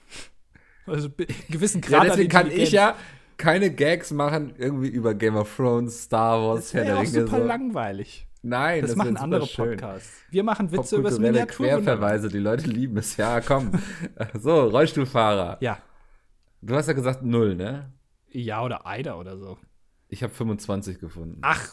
Also 0.87 1.09
einen 1.17 1.29
gewissen 1.49 1.81
Ja, 1.83 1.89
Grad 1.89 2.01
an 2.01 2.07
deswegen 2.09 2.29
kann 2.29 2.51
ich 2.51 2.73
ja 2.73 2.97
keine 3.39 3.71
Gags 3.73 4.11
machen, 4.11 4.53
irgendwie 4.59 4.89
über 4.89 5.15
Game 5.15 5.37
of 5.37 5.55
Thrones, 5.57 6.03
Star 6.03 6.43
Wars, 6.43 6.61
Das 6.67 6.75
wäre 6.75 6.89
ja 6.89 6.97
auch 7.01 7.05
super 7.07 7.39
So. 7.39 7.45
langcasts. 7.47 8.27
Nein, 8.43 8.83
Das, 8.83 8.91
das, 8.91 8.99
machen 8.99 9.17
andere. 9.17 9.47
Podcasts. 9.47 10.23
Wir 10.31 10.43
machen 10.43 10.73
Witze 10.73 10.97
über 10.97 11.11
das 11.11 11.19
Miniaturwunderland. 11.19 11.85
Querverweise, 11.85 12.29
die 12.29 12.39
Leute 12.39 12.67
lieben 12.67 12.97
es. 12.97 13.17
Ja, 13.17 13.41
komm. 13.41 13.71
so, 14.35 14.65
Rollstuhlfahrer. 14.65 15.59
Ja. 15.61 15.79
Du 16.61 16.75
hast 16.75 16.89
ja 16.89 16.93
gesagt 16.93 17.23
null, 17.23 17.55
ne? 17.55 17.93
Ja, 18.31 18.63
oder 18.63 18.87
Eider 18.87 19.19
oder 19.19 19.37
so. 19.39 19.59
Ich 20.09 20.23
habe 20.23 20.33
25 20.33 20.99
gefunden. 20.99 21.39
Ach, 21.43 21.73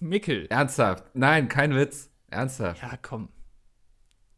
Mickel. 0.00 0.46
Ernsthaft? 0.50 1.04
Nein, 1.14 1.48
kein 1.48 1.74
Witz. 1.74 2.10
Ernsthaft. 2.28 2.82
Ja, 2.82 2.98
komm. 3.00 3.28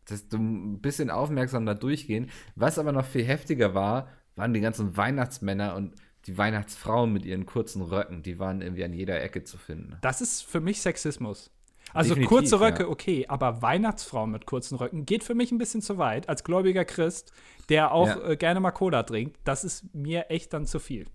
Das 0.07 0.29
du 0.29 0.37
ein 0.37 0.81
bisschen 0.81 1.11
aufmerksam 1.11 1.65
da 1.65 1.75
durchgehen. 1.75 2.31
Was 2.55 2.79
aber 2.79 2.93
noch 2.93 3.07
viel 3.07 3.25
heftiger 3.25 3.75
war, 3.75 4.09
waren 4.35 4.53
die 4.53 4.61
ganzen 4.61 4.97
Weihnachtsmänner 4.97 5.75
und 5.77 5.95
die 6.27 6.37
Weihnachtsfrauen 6.39 7.13
mit 7.13 7.25
ihren 7.25 7.47
kurzen 7.47 7.83
Röcken. 7.83 8.23
Die 8.23 8.39
waren 8.39 8.61
irgendwie 8.61 8.85
an 8.85 8.93
jeder 8.93 9.21
Ecke 9.23 9.45
zu 9.45 9.59
finden. 9.59 9.97
Das 10.03 10.21
ist 10.21 10.43
für 10.43 10.61
mich 10.61 10.81
Sexismus. 10.81 11.52
Also 11.95 12.11
Definitiv, 12.11 12.29
kurze 12.29 12.61
Röcke, 12.61 12.83
ja. 12.85 12.89
okay, 12.89 13.27
aber 13.29 13.63
Weihnachtsfrauen 13.63 14.31
mit 14.31 14.47
kurzen 14.47 14.77
Röcken 14.77 15.05
geht 15.05 15.25
für 15.25 15.35
mich 15.35 15.53
ein 15.53 15.59
bisschen 15.59 15.83
zu 15.83 15.99
weit. 15.99 16.29
Als 16.29 16.45
gläubiger 16.45 16.85
Christ, 16.85 17.33
der 17.69 17.93
auch 17.93 18.09
Ja. 18.09 18.31
äh, 18.31 18.37
gerne 18.37 18.61
mal 18.61 18.71
Cola 18.71 19.03
trinkt, 19.03 19.39
das 19.45 19.65
ist 19.65 19.95
mir 19.95 20.27
echt 20.31 20.53
dann 20.53 20.67
zu 20.67 20.79
viel. 20.79 21.07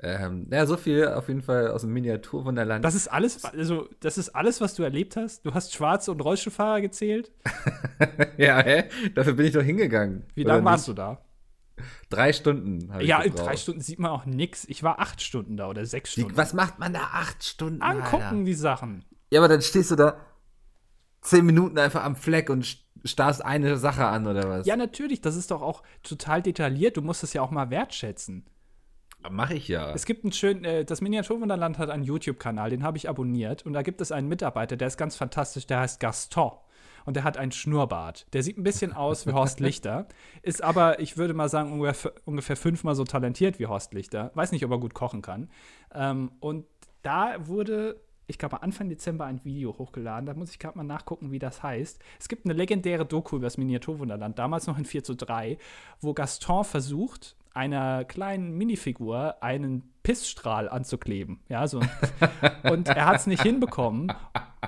Ähm, 0.00 0.48
ja, 0.50 0.66
so 0.66 0.76
viel 0.76 1.08
auf 1.08 1.28
jeden 1.28 1.40
Fall 1.40 1.68
aus 1.68 1.82
dem 1.82 1.92
Miniaturwunderland. 1.92 2.84
Das 2.84 2.94
ist 2.94 3.08
alles, 3.08 3.44
also 3.44 3.88
das 4.00 4.18
ist 4.18 4.30
alles, 4.30 4.60
was 4.60 4.74
du 4.74 4.82
erlebt 4.82 5.16
hast. 5.16 5.46
Du 5.46 5.54
hast 5.54 5.72
Schwarze 5.72 6.10
und 6.10 6.20
Rollstuhlfahrer 6.20 6.80
gezählt. 6.82 7.32
ja, 8.36 8.62
hä? 8.62 8.84
Dafür 9.14 9.34
bin 9.34 9.46
ich 9.46 9.52
doch 9.52 9.62
hingegangen. 9.62 10.24
Wie 10.34 10.42
lange 10.42 10.64
warst 10.64 10.88
du 10.88 10.92
da? 10.92 11.22
Drei 12.10 12.32
Stunden. 12.32 12.92
Ja, 13.00 13.22
in 13.22 13.34
drei 13.34 13.56
Stunden 13.56 13.80
sieht 13.80 13.98
man 13.98 14.10
auch 14.10 14.26
nix. 14.26 14.64
Ich 14.66 14.82
war 14.82 15.00
acht 15.00 15.22
Stunden 15.22 15.56
da 15.56 15.68
oder 15.68 15.86
sechs 15.86 16.12
Stunden. 16.12 16.36
Was 16.36 16.54
macht 16.54 16.78
man 16.78 16.92
da 16.92 17.00
acht 17.12 17.42
Stunden? 17.42 17.80
Angucken 17.82 18.22
Alter? 18.22 18.44
die 18.44 18.54
Sachen. 18.54 19.04
Ja, 19.34 19.40
aber 19.40 19.48
dann 19.48 19.62
stehst 19.62 19.90
du 19.90 19.96
da 19.96 20.16
zehn 21.22 21.44
Minuten 21.44 21.76
einfach 21.78 22.04
am 22.04 22.14
Fleck 22.16 22.50
und 22.50 22.64
st- 22.64 22.78
starrst 23.04 23.44
eine 23.44 23.76
Sache 23.76 24.06
an 24.06 24.26
oder 24.26 24.48
was? 24.48 24.66
Ja, 24.66 24.76
natürlich, 24.76 25.20
das 25.20 25.34
ist 25.36 25.50
doch 25.50 25.60
auch 25.60 25.82
total 26.02 26.40
detailliert. 26.40 26.96
Du 26.96 27.02
musst 27.02 27.24
es 27.24 27.32
ja 27.32 27.42
auch 27.42 27.50
mal 27.50 27.68
wertschätzen. 27.70 28.46
mach 29.30 29.50
ich 29.50 29.66
ja. 29.68 29.92
Es 29.92 30.06
gibt 30.06 30.24
einen 30.24 30.32
schönen, 30.32 30.64
äh, 30.64 30.84
das 30.84 31.00
Miniaturwunderland 31.00 31.78
hat 31.78 31.90
einen 31.90 32.04
YouTube-Kanal, 32.04 32.70
den 32.70 32.82
habe 32.84 32.96
ich 32.96 33.08
abonniert. 33.08 33.66
Und 33.66 33.72
da 33.72 33.82
gibt 33.82 34.00
es 34.00 34.12
einen 34.12 34.28
Mitarbeiter, 34.28 34.76
der 34.76 34.86
ist 34.88 34.96
ganz 34.98 35.16
fantastisch, 35.16 35.66
der 35.66 35.80
heißt 35.80 35.98
Gaston. 35.98 36.52
und 37.06 37.16
der 37.16 37.24
hat 37.24 37.36
einen 37.36 37.52
Schnurrbart. 37.52 38.26
Der 38.32 38.42
sieht 38.42 38.56
ein 38.56 38.62
bisschen 38.62 38.92
aus 38.92 39.26
wie 39.26 39.32
Horst 39.32 39.60
Lichter, 39.66 40.06
ist 40.42 40.62
aber, 40.62 41.00
ich 41.00 41.16
würde 41.18 41.34
mal 41.34 41.48
sagen, 41.48 41.72
ungefähr, 41.72 42.12
ungefähr 42.24 42.56
fünfmal 42.56 42.94
so 42.94 43.04
talentiert 43.04 43.58
wie 43.58 43.66
Horst 43.66 43.92
Lichter. 43.92 44.30
Weiß 44.34 44.52
nicht, 44.52 44.64
ob 44.64 44.70
er 44.70 44.78
gut 44.78 44.94
kochen 44.94 45.20
kann. 45.20 45.50
Ähm, 45.92 46.30
und 46.40 46.64
da 47.02 47.46
wurde 47.46 48.00
ich 48.26 48.38
glaube, 48.38 48.62
Anfang 48.62 48.88
Dezember 48.88 49.26
ein 49.26 49.44
Video 49.44 49.76
hochgeladen. 49.76 50.26
Da 50.26 50.34
muss 50.34 50.50
ich 50.50 50.58
gerade 50.58 50.78
mal 50.78 50.84
nachgucken, 50.84 51.30
wie 51.30 51.38
das 51.38 51.62
heißt. 51.62 52.00
Es 52.18 52.28
gibt 52.28 52.46
eine 52.46 52.54
legendäre 52.54 53.04
Doku 53.04 53.36
über 53.36 53.46
das 53.46 53.58
Miniaturwunderland, 53.58 54.38
damals 54.38 54.66
noch 54.66 54.78
in 54.78 54.84
4 54.84 55.04
zu 55.04 55.14
3, 55.14 55.58
wo 56.00 56.14
Gaston 56.14 56.64
versucht, 56.64 57.36
einer 57.52 58.04
kleinen 58.04 58.56
Minifigur 58.56 59.42
einen 59.42 59.94
Pissstrahl 60.02 60.68
anzukleben. 60.68 61.40
Ja, 61.48 61.66
so. 61.66 61.80
und 62.64 62.88
er 62.88 63.06
hat 63.06 63.16
es 63.16 63.26
nicht 63.26 63.42
hinbekommen. 63.42 64.12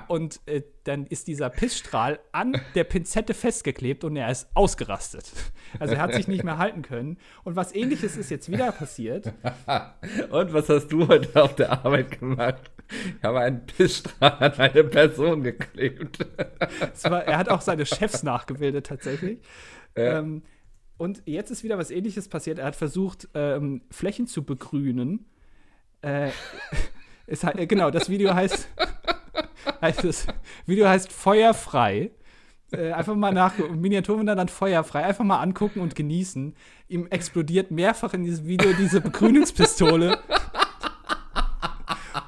Und 0.07 0.39
äh, 0.45 0.63
dann 0.83 1.05
ist 1.05 1.27
dieser 1.27 1.49
Pissstrahl 1.49 2.19
an 2.31 2.59
der 2.75 2.85
Pinzette 2.85 3.33
festgeklebt 3.33 4.03
und 4.03 4.15
er 4.15 4.31
ist 4.31 4.47
ausgerastet. 4.53 5.31
Also 5.79 5.95
er 5.95 6.01
hat 6.01 6.13
sich 6.13 6.27
nicht 6.27 6.43
mehr 6.43 6.57
halten 6.57 6.81
können. 6.81 7.17
Und 7.43 7.55
was 7.55 7.75
ähnliches 7.75 8.15
ist 8.15 8.29
jetzt 8.29 8.49
wieder 8.49 8.71
passiert. 8.71 9.27
und 10.31 10.53
was 10.53 10.69
hast 10.69 10.87
du 10.87 11.07
heute 11.07 11.43
auf 11.43 11.55
der 11.55 11.71
Arbeit 11.71 12.19
gemacht? 12.19 12.71
Ich 12.89 13.23
habe 13.23 13.39
einen 13.39 13.65
Pissstrahl 13.65 14.37
an 14.39 14.53
eine 14.53 14.83
Person 14.83 15.43
geklebt. 15.43 16.25
War, 17.03 17.23
er 17.23 17.37
hat 17.37 17.49
auch 17.49 17.61
seine 17.61 17.85
Chefs 17.85 18.23
nachgebildet 18.23 18.85
tatsächlich. 18.87 19.39
Ja. 19.95 20.19
Ähm, 20.19 20.43
und 20.97 21.21
jetzt 21.25 21.51
ist 21.51 21.63
wieder 21.63 21.77
was 21.77 21.91
ähnliches 21.91 22.27
passiert. 22.27 22.59
Er 22.59 22.65
hat 22.65 22.75
versucht, 22.75 23.29
ähm, 23.33 23.81
Flächen 23.91 24.27
zu 24.27 24.43
begrünen. 24.43 25.25
Äh, 26.01 26.31
ist, 27.27 27.45
genau, 27.67 27.91
das 27.91 28.09
Video 28.09 28.33
heißt, 28.33 28.67
heißt 29.81 30.03
das 30.03 30.27
Video 30.65 30.87
heißt 30.87 31.11
Feuerfrei. 31.11 32.11
Äh, 32.71 32.91
einfach 32.91 33.15
mal 33.15 33.31
nach 33.31 33.57
Miniaturwunderland 33.57 34.51
feuerfrei, 34.51 35.05
einfach 35.05 35.23
mal 35.23 35.39
angucken 35.39 35.79
und 35.79 35.95
genießen. 35.95 36.53
Ihm 36.89 37.07
explodiert 37.07 37.71
mehrfach 37.71 38.13
in 38.13 38.23
diesem 38.23 38.45
Video 38.45 38.73
diese 38.73 38.99
Begrünungspistole. 38.99 40.19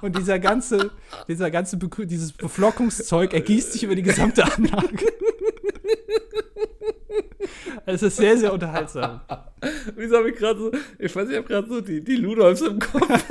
Und 0.02 0.18
dieser 0.18 0.40
ganze, 0.40 0.92
dieser 1.28 1.52
ganze 1.52 1.78
Be 1.78 1.90
dieses 2.06 2.32
Beflockungszeug 2.32 3.34
ergießt 3.34 3.74
sich 3.74 3.84
über 3.84 3.96
die 3.96 4.04
gesamte 4.04 4.44
Anlage. 4.44 5.06
Es 7.86 8.04
ist 8.04 8.18
sehr, 8.18 8.38
sehr 8.38 8.54
unterhaltsam. 8.54 9.22
Wieso 9.96 10.18
habe 10.18 10.30
ich 10.30 10.36
gerade 10.36 10.60
so, 10.60 10.72
ich 11.00 11.16
weiß, 11.16 11.30
ich 11.30 11.38
habe 11.38 11.48
gerade 11.48 11.68
so 11.68 11.82
die, 11.82 12.04
die 12.04 12.18
Ludolfs 12.18 12.62
im 12.62 12.80
Kopf. 12.80 13.08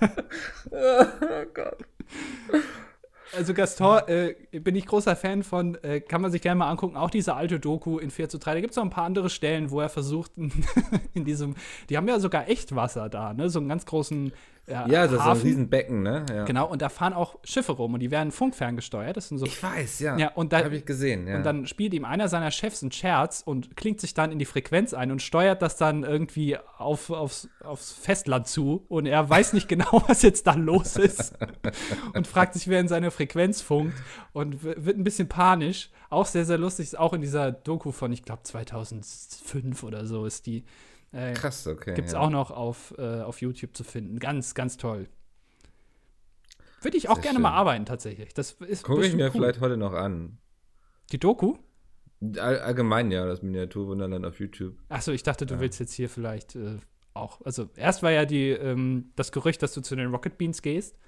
oh 0.72 1.44
Gott. 1.54 1.78
Also 3.36 3.54
Gaston 3.54 4.00
äh, 4.08 4.34
bin 4.58 4.74
ich 4.74 4.86
großer 4.86 5.14
Fan 5.14 5.42
von, 5.42 5.76
äh, 5.82 6.00
kann 6.00 6.20
man 6.20 6.32
sich 6.32 6.42
gerne 6.42 6.58
mal 6.58 6.70
angucken, 6.70 6.96
auch 6.96 7.10
diese 7.10 7.34
alte 7.34 7.60
Doku 7.60 7.98
in 7.98 8.10
4 8.10 8.28
zu 8.28 8.38
3. 8.38 8.54
Da 8.54 8.60
gibt 8.60 8.72
es 8.72 8.76
noch 8.76 8.84
ein 8.84 8.90
paar 8.90 9.04
andere 9.04 9.30
Stellen, 9.30 9.70
wo 9.70 9.80
er 9.80 9.88
versucht, 9.88 10.32
in 11.14 11.24
diesem, 11.24 11.54
die 11.88 11.96
haben 11.96 12.08
ja 12.08 12.18
sogar 12.18 12.48
echt 12.48 12.74
Wasser 12.74 13.08
da, 13.08 13.32
ne? 13.32 13.48
So 13.48 13.60
einen 13.60 13.68
ganz 13.68 13.86
großen 13.86 14.32
ja, 14.70 14.86
ja 14.86 15.06
das 15.06 15.20
Hafen. 15.20 15.32
ist 15.32 15.42
ein 15.42 15.46
Riesenbecken, 15.48 16.02
ne? 16.02 16.24
Ja. 16.32 16.44
Genau, 16.44 16.68
und 16.68 16.80
da 16.82 16.88
fahren 16.88 17.12
auch 17.12 17.38
Schiffe 17.44 17.72
rum 17.72 17.94
und 17.94 18.00
die 18.00 18.10
werden 18.10 18.30
funkferngesteuert. 18.30 19.16
Das 19.16 19.28
sind 19.28 19.38
so, 19.38 19.46
ich 19.46 19.62
weiß, 19.62 20.00
ja. 20.00 20.16
ja 20.16 20.32
und 20.34 20.52
da 20.52 20.64
habe 20.64 20.76
ich 20.76 20.84
gesehen, 20.84 21.26
ja. 21.26 21.36
Und 21.36 21.44
dann 21.44 21.66
spielt 21.66 21.92
ihm 21.94 22.04
einer 22.04 22.28
seiner 22.28 22.50
Chefs 22.50 22.82
einen 22.82 22.92
Scherz 22.92 23.42
und 23.44 23.76
klingt 23.76 24.00
sich 24.00 24.14
dann 24.14 24.32
in 24.32 24.38
die 24.38 24.44
Frequenz 24.44 24.94
ein 24.94 25.10
und 25.10 25.20
steuert 25.20 25.62
das 25.62 25.76
dann 25.76 26.04
irgendwie 26.04 26.56
auf, 26.78 27.10
aufs, 27.10 27.48
aufs 27.64 27.92
Festland 27.92 28.46
zu. 28.46 28.84
Und 28.88 29.06
er 29.06 29.28
weiß 29.28 29.52
nicht 29.52 29.68
genau, 29.68 30.02
was 30.06 30.22
jetzt 30.22 30.46
da 30.46 30.54
los 30.54 30.96
ist. 30.96 31.34
und 32.14 32.26
fragt 32.26 32.54
sich, 32.54 32.68
wer 32.68 32.80
in 32.80 32.88
seine 32.88 33.10
Frequenz 33.10 33.60
funkt 33.60 33.96
und 34.32 34.62
wird 34.62 34.96
ein 34.96 35.04
bisschen 35.04 35.28
panisch. 35.28 35.90
Auch 36.08 36.26
sehr, 36.26 36.44
sehr 36.44 36.58
lustig, 36.58 36.98
auch 36.98 37.12
in 37.12 37.20
dieser 37.20 37.52
Doku 37.52 37.92
von, 37.92 38.12
ich 38.12 38.24
glaube, 38.24 38.42
2005 38.42 39.82
oder 39.82 40.06
so 40.06 40.26
ist 40.26 40.46
die. 40.46 40.64
Äh, 41.12 41.32
Krass, 41.32 41.66
okay. 41.66 41.94
Gibt 41.94 42.08
es 42.08 42.14
ja. 42.14 42.20
auch 42.20 42.30
noch 42.30 42.50
auf, 42.50 42.94
äh, 42.98 43.20
auf 43.22 43.40
YouTube 43.40 43.76
zu 43.76 43.84
finden. 43.84 44.18
Ganz, 44.18 44.54
ganz 44.54 44.76
toll. 44.76 45.08
Würde 46.82 46.96
ich 46.96 47.08
auch 47.08 47.16
Sehr 47.16 47.22
gerne 47.22 47.36
schön. 47.36 47.42
mal 47.42 47.52
arbeiten, 47.52 47.84
tatsächlich. 47.84 48.32
Das 48.32 48.52
ist 48.52 48.84
Gucke 48.84 49.04
ich 49.04 49.14
mir 49.14 49.26
cool. 49.26 49.32
vielleicht 49.32 49.60
heute 49.60 49.76
noch 49.76 49.92
an. 49.92 50.38
Die 51.12 51.18
Doku? 51.18 51.56
All, 52.38 52.60
allgemein, 52.60 53.10
ja, 53.10 53.26
das 53.26 53.42
Miniaturwunderland 53.42 54.24
auf 54.24 54.38
YouTube. 54.40 54.76
Achso, 54.88 55.12
ich 55.12 55.22
dachte, 55.22 55.46
du 55.46 55.54
ja. 55.54 55.60
willst 55.60 55.80
jetzt 55.80 55.92
hier 55.92 56.08
vielleicht 56.08 56.54
äh, 56.54 56.78
auch. 57.14 57.40
Also, 57.44 57.68
erst 57.76 58.02
war 58.02 58.12
ja 58.12 58.24
die, 58.24 58.50
ähm, 58.50 59.12
das 59.16 59.32
Gerücht, 59.32 59.62
dass 59.62 59.72
du 59.72 59.80
zu 59.80 59.96
den 59.96 60.10
Rocket 60.10 60.38
Beans 60.38 60.62
gehst. 60.62 60.98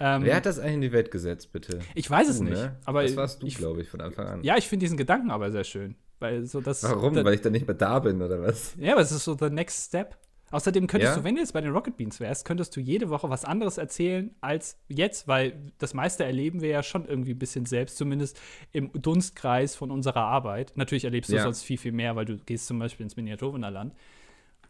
Ähm, 0.00 0.24
Wer 0.24 0.36
hat 0.36 0.46
das 0.46 0.58
eigentlich 0.58 0.74
in 0.74 0.80
die 0.82 0.92
Welt 0.92 1.10
gesetzt, 1.10 1.52
bitte? 1.52 1.80
Ich 1.94 2.10
weiß 2.10 2.28
es 2.28 2.38
du, 2.38 2.44
nicht. 2.44 2.56
Ne? 2.56 2.76
Aber 2.84 3.02
das 3.02 3.16
warst 3.16 3.42
du, 3.42 3.46
glaube 3.48 3.82
ich, 3.82 3.88
von 3.88 4.00
Anfang 4.00 4.26
an. 4.26 4.42
Ja, 4.42 4.56
ich 4.56 4.68
finde 4.68 4.84
diesen 4.84 4.98
Gedanken 4.98 5.30
aber 5.30 5.50
sehr 5.50 5.64
schön. 5.64 5.96
Weil 6.20 6.46
so 6.46 6.60
das, 6.60 6.82
Warum? 6.82 7.14
Da, 7.14 7.24
weil 7.24 7.34
ich 7.34 7.40
dann 7.40 7.52
nicht 7.52 7.66
mehr 7.66 7.76
da 7.76 7.98
bin, 7.98 8.20
oder 8.22 8.42
was? 8.42 8.74
Ja, 8.78 8.92
aber 8.92 9.02
es 9.02 9.12
ist 9.12 9.24
so 9.24 9.34
der 9.34 9.50
Next 9.50 9.86
Step. 9.86 10.16
Außerdem 10.50 10.86
könntest 10.86 11.12
ja? 11.12 11.18
du, 11.18 11.24
wenn 11.24 11.34
du 11.34 11.42
jetzt 11.42 11.52
bei 11.52 11.60
den 11.60 11.72
Rocket 11.72 11.96
Beans 11.98 12.20
wärst, 12.20 12.46
könntest 12.46 12.74
du 12.74 12.80
jede 12.80 13.10
Woche 13.10 13.28
was 13.28 13.44
anderes 13.44 13.76
erzählen 13.76 14.34
als 14.40 14.78
jetzt, 14.88 15.28
weil 15.28 15.72
das 15.76 15.92
meiste 15.92 16.24
erleben 16.24 16.62
wir 16.62 16.70
ja 16.70 16.82
schon 16.82 17.04
irgendwie 17.04 17.32
ein 17.32 17.38
bisschen 17.38 17.66
selbst, 17.66 17.98
zumindest 17.98 18.40
im 18.72 18.90
Dunstkreis 18.92 19.76
von 19.76 19.90
unserer 19.90 20.22
Arbeit. 20.22 20.72
Natürlich 20.74 21.04
erlebst 21.04 21.30
du 21.30 21.36
ja. 21.36 21.42
sonst 21.42 21.62
viel, 21.62 21.76
viel 21.76 21.92
mehr, 21.92 22.16
weil 22.16 22.24
du 22.24 22.38
gehst 22.38 22.66
zum 22.66 22.78
Beispiel 22.78 23.04
ins 23.04 23.16
Miniaturwunderland. 23.16 23.94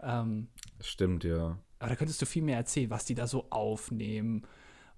Ähm, 0.02 0.48
Stimmt, 0.80 1.22
ja. 1.22 1.58
Aber 1.78 1.90
da 1.90 1.96
könntest 1.96 2.20
du 2.20 2.26
viel 2.26 2.42
mehr 2.42 2.56
erzählen, 2.56 2.90
was 2.90 3.04
die 3.04 3.14
da 3.14 3.28
so 3.28 3.46
aufnehmen 3.50 4.42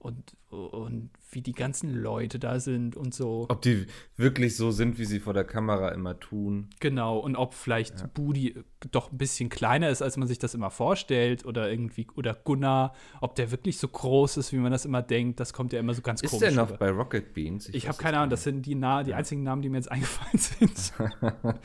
und, 0.01 0.35
und 0.49 1.11
wie 1.31 1.43
die 1.43 1.53
ganzen 1.53 1.95
Leute 1.95 2.39
da 2.39 2.59
sind 2.59 2.97
und 2.97 3.15
so. 3.15 3.47
Ob 3.51 3.61
die 3.61 3.87
wirklich 4.17 4.57
so 4.57 4.71
sind, 4.71 4.99
wie 4.99 5.05
sie 5.05 5.21
vor 5.21 5.35
der 5.35 5.45
Kamera 5.45 5.91
immer 5.91 6.19
tun. 6.19 6.71
Genau, 6.81 7.19
und 7.19 7.37
ob 7.37 7.53
vielleicht 7.53 8.01
ja. 8.01 8.07
Budi 8.07 8.57
doch 8.91 9.13
ein 9.13 9.19
bisschen 9.19 9.51
kleiner 9.51 9.91
ist, 9.91 10.01
als 10.01 10.17
man 10.17 10.27
sich 10.27 10.39
das 10.39 10.55
immer 10.55 10.71
vorstellt, 10.71 11.45
oder 11.45 11.71
irgendwie, 11.71 12.07
oder 12.17 12.35
Gunnar, 12.35 12.95
ob 13.21 13.35
der 13.35 13.51
wirklich 13.51 13.77
so 13.77 13.89
groß 13.89 14.39
ist, 14.39 14.53
wie 14.55 14.57
man 14.57 14.73
das 14.73 14.87
immer 14.87 15.03
denkt, 15.03 15.39
das 15.39 15.53
kommt 15.53 15.75
ja 15.75 15.79
immer 15.79 15.93
so 15.93 16.01
ganz 16.01 16.23
ist 16.23 16.31
komisch. 16.31 16.49
Ist 16.49 16.57
der 16.57 16.65
noch 16.65 16.79
bei 16.79 16.91
Rocket 16.91 17.35
Beans? 17.35 17.69
Ich, 17.69 17.75
ich 17.75 17.89
habe 17.89 17.99
keine 17.99 18.17
Ahnung, 18.17 18.31
das 18.31 18.43
sind 18.43 18.65
die, 18.65 18.75
Na 18.75 19.03
die 19.03 19.13
einzigen 19.13 19.43
Namen, 19.43 19.61
die 19.61 19.69
mir 19.69 19.77
jetzt 19.77 19.91
eingefallen 19.93 20.39
sind. 20.39 20.95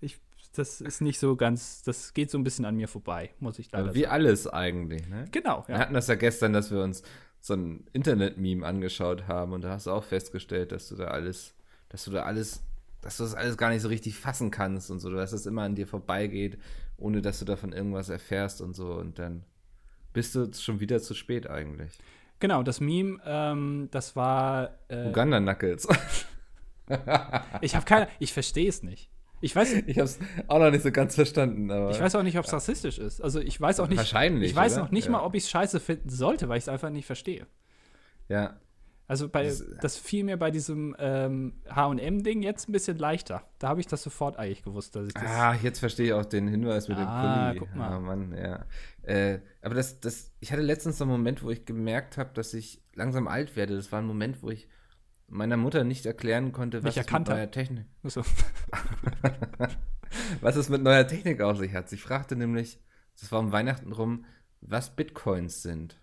ich, 0.00 0.20
das 0.54 0.80
ist 0.80 1.00
nicht 1.00 1.18
so 1.18 1.34
ganz, 1.34 1.82
das 1.82 2.14
geht 2.14 2.30
so 2.30 2.38
ein 2.38 2.44
bisschen 2.44 2.64
an 2.64 2.76
mir 2.76 2.86
vorbei, 2.86 3.30
muss 3.40 3.58
ich 3.58 3.72
leider 3.72 3.92
Wie 3.92 4.02
sagen. 4.02 4.12
alles 4.12 4.46
eigentlich, 4.46 5.08
ne? 5.08 5.24
Genau, 5.32 5.64
ja. 5.66 5.68
Wir 5.68 5.78
hatten 5.78 5.94
das 5.94 6.06
ja 6.06 6.14
gestern, 6.14 6.52
dass 6.52 6.70
wir 6.70 6.80
uns 6.80 7.02
so 7.42 7.54
ein 7.54 7.84
Internet-Meme 7.92 8.64
angeschaut 8.64 9.26
haben 9.26 9.52
und 9.52 9.64
da 9.64 9.70
hast 9.70 9.86
du 9.86 9.90
auch 9.90 10.04
festgestellt, 10.04 10.70
dass 10.70 10.88
du 10.88 10.94
da 10.94 11.08
alles, 11.08 11.54
dass 11.88 12.04
du 12.04 12.12
da 12.12 12.22
alles, 12.22 12.62
dass 13.00 13.16
du 13.16 13.24
das 13.24 13.34
alles 13.34 13.56
gar 13.56 13.70
nicht 13.70 13.82
so 13.82 13.88
richtig 13.88 14.16
fassen 14.16 14.52
kannst 14.52 14.92
und 14.92 15.00
so, 15.00 15.10
dass 15.10 15.32
das 15.32 15.44
immer 15.46 15.62
an 15.62 15.74
dir 15.74 15.88
vorbeigeht, 15.88 16.56
ohne 16.96 17.20
dass 17.20 17.40
du 17.40 17.44
davon 17.44 17.72
irgendwas 17.72 18.10
erfährst 18.10 18.60
und 18.60 18.74
so 18.74 18.94
und 18.94 19.18
dann 19.18 19.44
bist 20.12 20.36
du 20.36 20.52
schon 20.52 20.78
wieder 20.78 21.02
zu 21.02 21.14
spät 21.14 21.50
eigentlich. 21.50 21.98
Genau, 22.38 22.62
das 22.62 22.80
Meme, 22.80 23.20
ähm, 23.24 23.88
das 23.90 24.14
war 24.14 24.78
äh, 24.86 25.08
Uganda 25.08 25.40
Knuckles. 25.40 25.88
ich 27.60 27.74
habe 27.74 27.84
keine, 27.84 28.08
ich 28.20 28.32
verstehe 28.32 28.68
es 28.68 28.84
nicht. 28.84 29.10
Ich 29.42 29.54
weiß, 29.56 29.72
ich 29.86 29.98
habe 29.98 30.04
es 30.04 30.18
auch 30.46 30.60
noch 30.60 30.70
nicht 30.70 30.82
so 30.82 30.92
ganz 30.92 31.16
verstanden. 31.16 31.70
Aber, 31.70 31.90
ich 31.90 32.00
weiß 32.00 32.14
auch 32.14 32.22
nicht, 32.22 32.38
ob 32.38 32.44
es 32.44 32.52
rassistisch 32.52 32.98
ist. 32.98 33.20
Also 33.20 33.40
ich 33.40 33.60
weiß 33.60 33.80
auch 33.80 33.88
nicht. 33.88 33.98
Wahrscheinlich. 33.98 34.50
Ich 34.50 34.56
weiß 34.56 34.74
oder? 34.74 34.84
noch 34.84 34.90
nicht 34.92 35.06
ja. 35.06 35.10
mal, 35.10 35.20
ob 35.20 35.34
ich 35.34 35.42
es 35.42 35.50
scheiße 35.50 35.80
finden 35.80 36.08
sollte, 36.08 36.48
weil 36.48 36.58
ich 36.58 36.64
es 36.64 36.68
einfach 36.68 36.90
nicht 36.90 37.06
verstehe. 37.06 37.46
Ja. 38.28 38.60
Also 39.08 39.28
bei, 39.28 39.42
das, 39.44 39.64
das 39.80 39.96
fiel 39.98 40.22
mir 40.24 40.36
bei 40.36 40.52
diesem 40.52 40.94
ähm, 40.98 41.54
HM-Ding 41.68 42.40
jetzt 42.42 42.68
ein 42.68 42.72
bisschen 42.72 42.96
leichter. 42.96 43.42
Da 43.58 43.68
habe 43.68 43.80
ich 43.80 43.88
das 43.88 44.02
sofort 44.02 44.38
eigentlich 44.38 44.62
gewusst, 44.62 44.94
dass 44.94 45.08
ich 45.08 45.14
das. 45.14 45.24
Ah, 45.24 45.54
jetzt 45.60 45.80
verstehe 45.80 46.06
ich 46.06 46.12
auch 46.12 46.24
den 46.24 46.46
Hinweis 46.46 46.88
mit 46.88 46.96
ah, 46.98 47.52
dem 47.52 47.58
Pulli. 47.58 47.66
Guck 47.66 47.76
mal. 47.76 47.90
Ah, 47.90 48.00
Mann, 48.00 48.32
ja. 48.34 48.64
Äh, 49.02 49.40
aber 49.60 49.74
das, 49.74 49.98
das, 49.98 50.30
ich 50.38 50.52
hatte 50.52 50.62
letztens 50.62 50.98
so 50.98 51.04
einen 51.04 51.10
Moment, 51.10 51.42
wo 51.42 51.50
ich 51.50 51.66
gemerkt 51.66 52.16
habe, 52.16 52.30
dass 52.32 52.54
ich 52.54 52.80
langsam 52.94 53.26
alt 53.26 53.56
werde. 53.56 53.74
Das 53.74 53.90
war 53.90 53.98
ein 53.98 54.06
Moment, 54.06 54.40
wo 54.42 54.50
ich 54.50 54.68
meiner 55.32 55.56
Mutter 55.56 55.82
nicht 55.84 56.04
erklären 56.06 56.52
konnte, 56.52 56.84
was 56.84 56.96
es 56.96 57.10
mit 57.10 57.28
neuer 57.28 57.50
Technik. 57.50 57.86
So. 58.04 58.22
was 60.40 60.56
es 60.56 60.68
mit 60.68 60.82
neuer 60.82 61.06
Technik 61.06 61.40
auf 61.40 61.58
sich 61.58 61.72
hat. 61.72 61.88
Sie 61.88 61.96
fragte 61.96 62.36
nämlich, 62.36 62.78
das 63.18 63.32
war 63.32 63.40
um 63.40 63.50
Weihnachten 63.50 63.92
rum, 63.92 64.26
was 64.60 64.94
Bitcoins 64.94 65.62
sind. 65.62 65.98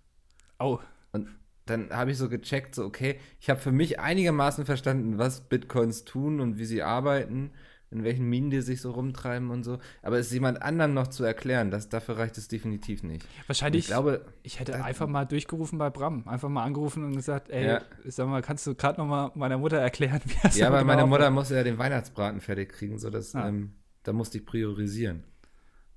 Oh. 0.57 0.79
Und 1.11 1.29
dann 1.65 1.91
habe 1.91 2.11
ich 2.11 2.17
so 2.17 2.27
gecheckt, 2.27 2.73
so 2.73 2.83
okay, 2.83 3.19
ich 3.39 3.49
habe 3.49 3.59
für 3.59 3.71
mich 3.71 3.99
einigermaßen 3.99 4.65
verstanden, 4.65 5.19
was 5.19 5.41
Bitcoins 5.41 6.05
tun 6.05 6.39
und 6.39 6.57
wie 6.57 6.65
sie 6.65 6.81
arbeiten 6.81 7.51
in 7.91 8.03
welchen 8.03 8.25
Minen 8.25 8.49
die 8.49 8.61
sich 8.61 8.81
so 8.81 8.91
rumtreiben 8.91 9.49
und 9.49 9.63
so. 9.63 9.79
Aber 10.01 10.19
es 10.19 10.31
jemand 10.31 10.61
anderem 10.61 10.93
noch 10.93 11.07
zu 11.07 11.23
erklären, 11.23 11.71
das, 11.71 11.89
dafür 11.89 12.17
reicht 12.17 12.37
es 12.37 12.47
definitiv 12.47 13.03
nicht. 13.03 13.25
Wahrscheinlich, 13.47 13.85
ich 13.85 13.87
glaube, 13.87 14.25
ich 14.43 14.59
hätte 14.59 14.83
einfach 14.83 15.07
mal 15.07 15.25
durchgerufen 15.25 15.79
bei 15.79 15.89
Bram. 15.89 16.27
Einfach 16.27 16.49
mal 16.49 16.63
angerufen 16.63 17.03
und 17.03 17.15
gesagt, 17.15 17.49
ey, 17.49 17.65
ja. 17.65 17.81
sag 18.05 18.27
mal, 18.27 18.41
kannst 18.41 18.67
du 18.67 18.75
gerade 18.75 19.01
noch 19.01 19.07
mal 19.07 19.31
meiner 19.35 19.57
Mutter 19.57 19.77
erklären, 19.77 20.21
wie 20.25 20.35
das 20.43 20.57
Ja, 20.57 20.67
aber 20.67 20.83
meine 20.83 21.05
Mutter 21.05 21.29
muss 21.31 21.49
ja 21.49 21.63
den 21.63 21.77
Weihnachtsbraten 21.77 22.41
fertig 22.41 22.69
kriegen, 22.73 22.99
so 22.99 23.09
dass, 23.09 23.33
ah. 23.35 23.47
ähm, 23.47 23.73
da 24.03 24.13
musste 24.13 24.37
ich 24.37 24.45
priorisieren. 24.45 25.23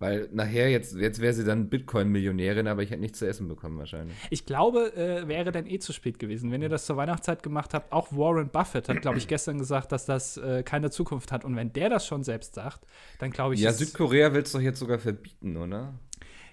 Weil 0.03 0.29
nachher, 0.33 0.69
jetzt, 0.69 0.97
jetzt 0.97 1.21
wäre 1.21 1.33
sie 1.33 1.45
dann 1.45 1.69
Bitcoin-Millionärin, 1.69 2.67
aber 2.67 2.83
ich 2.83 2.91
hätte 2.91 3.01
nichts 3.01 3.21
zu 3.21 3.29
essen 3.29 3.47
bekommen 3.47 3.79
wahrscheinlich. 3.79 4.17
Ich 4.31 4.47
glaube, 4.47 4.93
äh, 4.97 5.29
wäre 5.29 5.53
dann 5.53 5.65
eh 5.65 5.79
zu 5.79 5.93
spät 5.93 6.19
gewesen, 6.19 6.51
wenn 6.51 6.61
ihr 6.61 6.69
das 6.69 6.87
zur 6.87 6.97
Weihnachtszeit 6.97 7.45
gemacht 7.45 7.73
habt. 7.73 7.93
Auch 7.93 8.11
Warren 8.11 8.49
Buffett 8.49 8.89
hat, 8.89 9.01
glaube 9.01 9.19
ich, 9.19 9.29
gestern 9.29 9.59
gesagt, 9.59 9.93
dass 9.93 10.05
das 10.05 10.39
äh, 10.39 10.65
keine 10.65 10.91
Zukunft 10.91 11.31
hat. 11.31 11.45
Und 11.45 11.55
wenn 11.55 11.73
der 11.73 11.89
das 11.89 12.05
schon 12.05 12.25
selbst 12.25 12.57
sagt, 12.57 12.81
dann 13.21 13.31
glaube 13.31 13.55
ich. 13.55 13.61
Ja, 13.61 13.73
Südkorea 13.73 14.35
will 14.35 14.43
es 14.43 14.51
doch 14.51 14.61
jetzt 14.61 14.81
sogar 14.81 14.99
verbieten, 14.99 15.57
oder? 15.57 15.95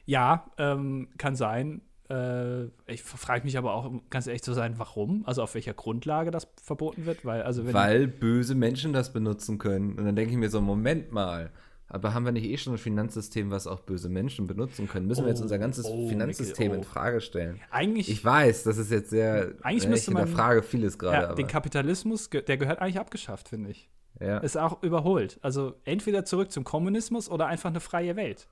Ja, 0.05 0.45
ähm, 0.59 1.07
kann 1.17 1.35
sein. 1.35 1.81
Äh, 2.07 2.65
ich 2.85 3.01
frage 3.01 3.45
mich 3.45 3.57
aber 3.57 3.73
auch, 3.73 3.85
um 3.85 4.03
ganz 4.11 4.27
ehrlich 4.27 4.43
zu 4.43 4.53
sein, 4.53 4.75
warum? 4.77 5.25
Also 5.25 5.41
auf 5.41 5.55
welcher 5.55 5.73
Grundlage 5.73 6.29
das 6.29 6.47
verboten 6.61 7.07
wird? 7.07 7.25
Weil, 7.25 7.41
also 7.41 7.73
Weil 7.73 8.07
böse 8.07 8.53
Menschen 8.53 8.93
das 8.93 9.11
benutzen 9.11 9.57
können. 9.57 9.97
Und 9.97 10.05
dann 10.05 10.15
denke 10.15 10.33
ich 10.33 10.37
mir 10.37 10.51
so, 10.51 10.61
Moment 10.61 11.11
mal. 11.11 11.49
Aber 11.89 12.13
haben 12.13 12.23
wir 12.23 12.31
nicht 12.31 12.45
eh 12.45 12.57
schon 12.57 12.73
ein 12.73 12.77
Finanzsystem, 12.77 13.49
was 13.49 13.65
auch 13.65 13.79
böse 13.79 14.09
Menschen 14.09 14.45
benutzen 14.45 14.87
können? 14.87 15.07
Müssen 15.07 15.23
wir 15.23 15.29
jetzt 15.29 15.39
Oh, 15.39 15.43
unser 15.43 15.57
ganzes 15.57 15.85
oh, 15.85 16.07
Finanzsystem 16.07 16.67
Mikkel, 16.67 16.77
oh. 16.77 16.81
in 16.81 16.83
Frage 16.87 17.19
stellen? 17.21 17.59
eigentlich 17.71 18.09
Ich 18.09 18.23
weiß, 18.23 18.63
das 18.63 18.77
ist 18.77 18.91
jetzt 18.91 19.09
sehr. 19.09 19.53
Eigentlich 19.63 19.85
äh, 19.85 19.89
müsste 19.89 20.11
man- 20.11 20.25
hinterfrage 20.25 20.61
vieles 20.63 20.99
gerade. 20.99 21.27
ja, 21.29 21.33
den 21.33 21.47
Kapitalismus, 21.47 22.29
der 22.29 22.57
gehört 22.57 22.79
eigentlich 22.79 22.99
abgeschafft, 22.99 23.49
finde 23.49 23.71
ich. 23.71 23.89
ja. 24.19 24.37
Ist 24.37 24.55
auch 24.57 24.83
überholt. 24.83 25.39
Also 25.41 25.75
entweder 25.83 26.25
zurück 26.25 26.51
zum 26.51 26.63
Kommunismus 26.63 27.27
oder 27.29 27.47
einfach 27.47 27.69
eine 27.71 27.79
freie 27.79 28.15
Welt. 28.15 28.47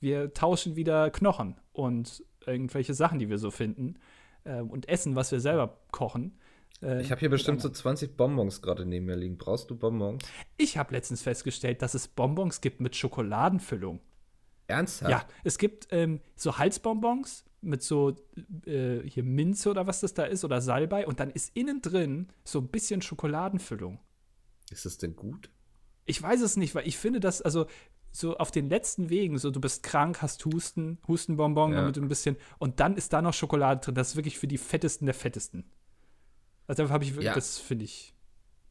Wir 0.00 0.32
tauschen 0.32 0.76
wieder 0.76 1.10
Knochen 1.10 1.56
und 1.72 2.22
irgendwelche 2.46 2.94
Sachen, 2.94 3.18
die 3.18 3.28
wir 3.30 3.38
so 3.38 3.50
finden 3.50 3.94
äh, 4.44 4.60
und 4.60 4.88
essen, 4.88 5.16
was 5.16 5.32
wir 5.32 5.40
selber 5.40 5.78
kochen. 5.90 6.38
Äh, 6.82 7.00
Ich 7.02 7.10
habe 7.10 7.20
hier 7.20 7.30
bestimmt 7.30 7.60
so 7.60 7.68
20 7.68 8.16
Bonbons 8.16 8.62
gerade 8.62 8.84
neben 8.86 9.06
mir 9.06 9.16
liegen. 9.16 9.38
Brauchst 9.38 9.70
du 9.70 9.76
Bonbons? 9.76 10.22
ich 10.56 10.76
habe 10.78 10.92
letztens 10.94 11.22
festgestellt, 11.22 11.82
dass 11.82 11.94
es 11.94 12.08
Bonbons 12.08 12.60
gibt 12.60 12.80
mit 12.80 12.96
Schokoladenfüllung. 12.96 14.00
Ernsthaft? 14.66 15.10
Ja, 15.10 15.24
es 15.44 15.58
gibt 15.58 15.88
ähm, 15.90 16.20
so 16.36 16.56
Halsbonbons 16.58 17.44
mit 17.60 17.82
so 17.82 18.14
äh, 18.66 19.00
hier 19.06 19.22
Minze 19.22 19.70
oder 19.70 19.86
was 19.86 20.00
das 20.00 20.14
da 20.14 20.24
ist 20.24 20.44
oder 20.44 20.60
Salbei 20.60 21.06
und 21.06 21.20
dann 21.20 21.30
ist 21.30 21.54
innen 21.56 21.82
drin 21.82 22.28
so 22.44 22.60
ein 22.60 22.68
bisschen 22.68 23.02
Schokoladenfüllung. 23.02 23.98
Ist 24.70 24.86
das 24.86 24.96
denn 24.98 25.16
gut? 25.16 25.50
Ich 26.06 26.22
weiß 26.22 26.40
es 26.40 26.56
nicht, 26.56 26.74
weil 26.74 26.86
ich 26.88 26.96
finde 26.98 27.20
das, 27.20 27.40
also 27.42 27.66
so 28.10 28.36
auf 28.36 28.50
den 28.50 28.68
letzten 28.68 29.10
Wegen, 29.10 29.38
so 29.38 29.50
du 29.50 29.60
bist 29.60 29.82
krank, 29.82 30.22
hast 30.22 30.44
Husten, 30.46 30.98
Hustenbonbon, 31.08 31.72
Ja. 31.72 31.80
damit 31.80 31.96
du 31.96 32.02
ein 32.02 32.08
bisschen, 32.08 32.36
und 32.58 32.80
dann 32.80 32.96
ist 32.96 33.12
da 33.12 33.20
noch 33.22 33.34
Schokolade 33.34 33.80
drin. 33.80 33.94
Das 33.94 34.10
ist 34.10 34.16
wirklich 34.16 34.38
für 34.38 34.46
die 34.46 34.58
fettesten 34.58 35.06
der 35.06 35.14
fettesten. 35.14 35.64
Also 36.66 36.82
dafür 36.82 36.94
habe 36.94 37.04
ich 37.04 37.10
wirklich, 37.12 37.26
Ja. 37.26 37.34
das 37.34 37.58
finde 37.58 37.84
ich. 37.84 38.14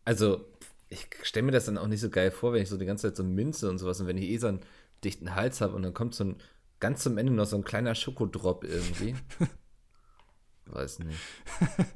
Also, 0.05 0.45
ich 0.89 1.07
stelle 1.23 1.45
mir 1.45 1.51
das 1.51 1.65
dann 1.65 1.77
auch 1.77 1.87
nicht 1.87 2.01
so 2.01 2.09
geil 2.09 2.31
vor, 2.31 2.53
wenn 2.53 2.61
ich 2.61 2.69
so 2.69 2.77
die 2.77 2.85
ganze 2.85 3.07
Zeit 3.07 3.15
so 3.17 3.23
Minze 3.23 3.69
und 3.69 3.77
sowas 3.77 3.99
und 4.01 4.07
wenn 4.07 4.17
ich 4.17 4.29
eh 4.29 4.37
so 4.37 4.47
einen 4.47 4.61
dichten 5.03 5.35
Hals 5.35 5.61
habe 5.61 5.75
und 5.75 5.83
dann 5.83 5.93
kommt 5.93 6.13
so 6.15 6.23
ein 6.23 6.37
ganz 6.79 7.03
zum 7.03 7.17
Ende 7.17 7.31
noch 7.33 7.45
so 7.45 7.55
ein 7.55 7.63
kleiner 7.63 7.95
Schokodrop 7.95 8.63
irgendwie. 8.63 9.15
Weiß 10.65 10.99
nicht. 10.99 11.19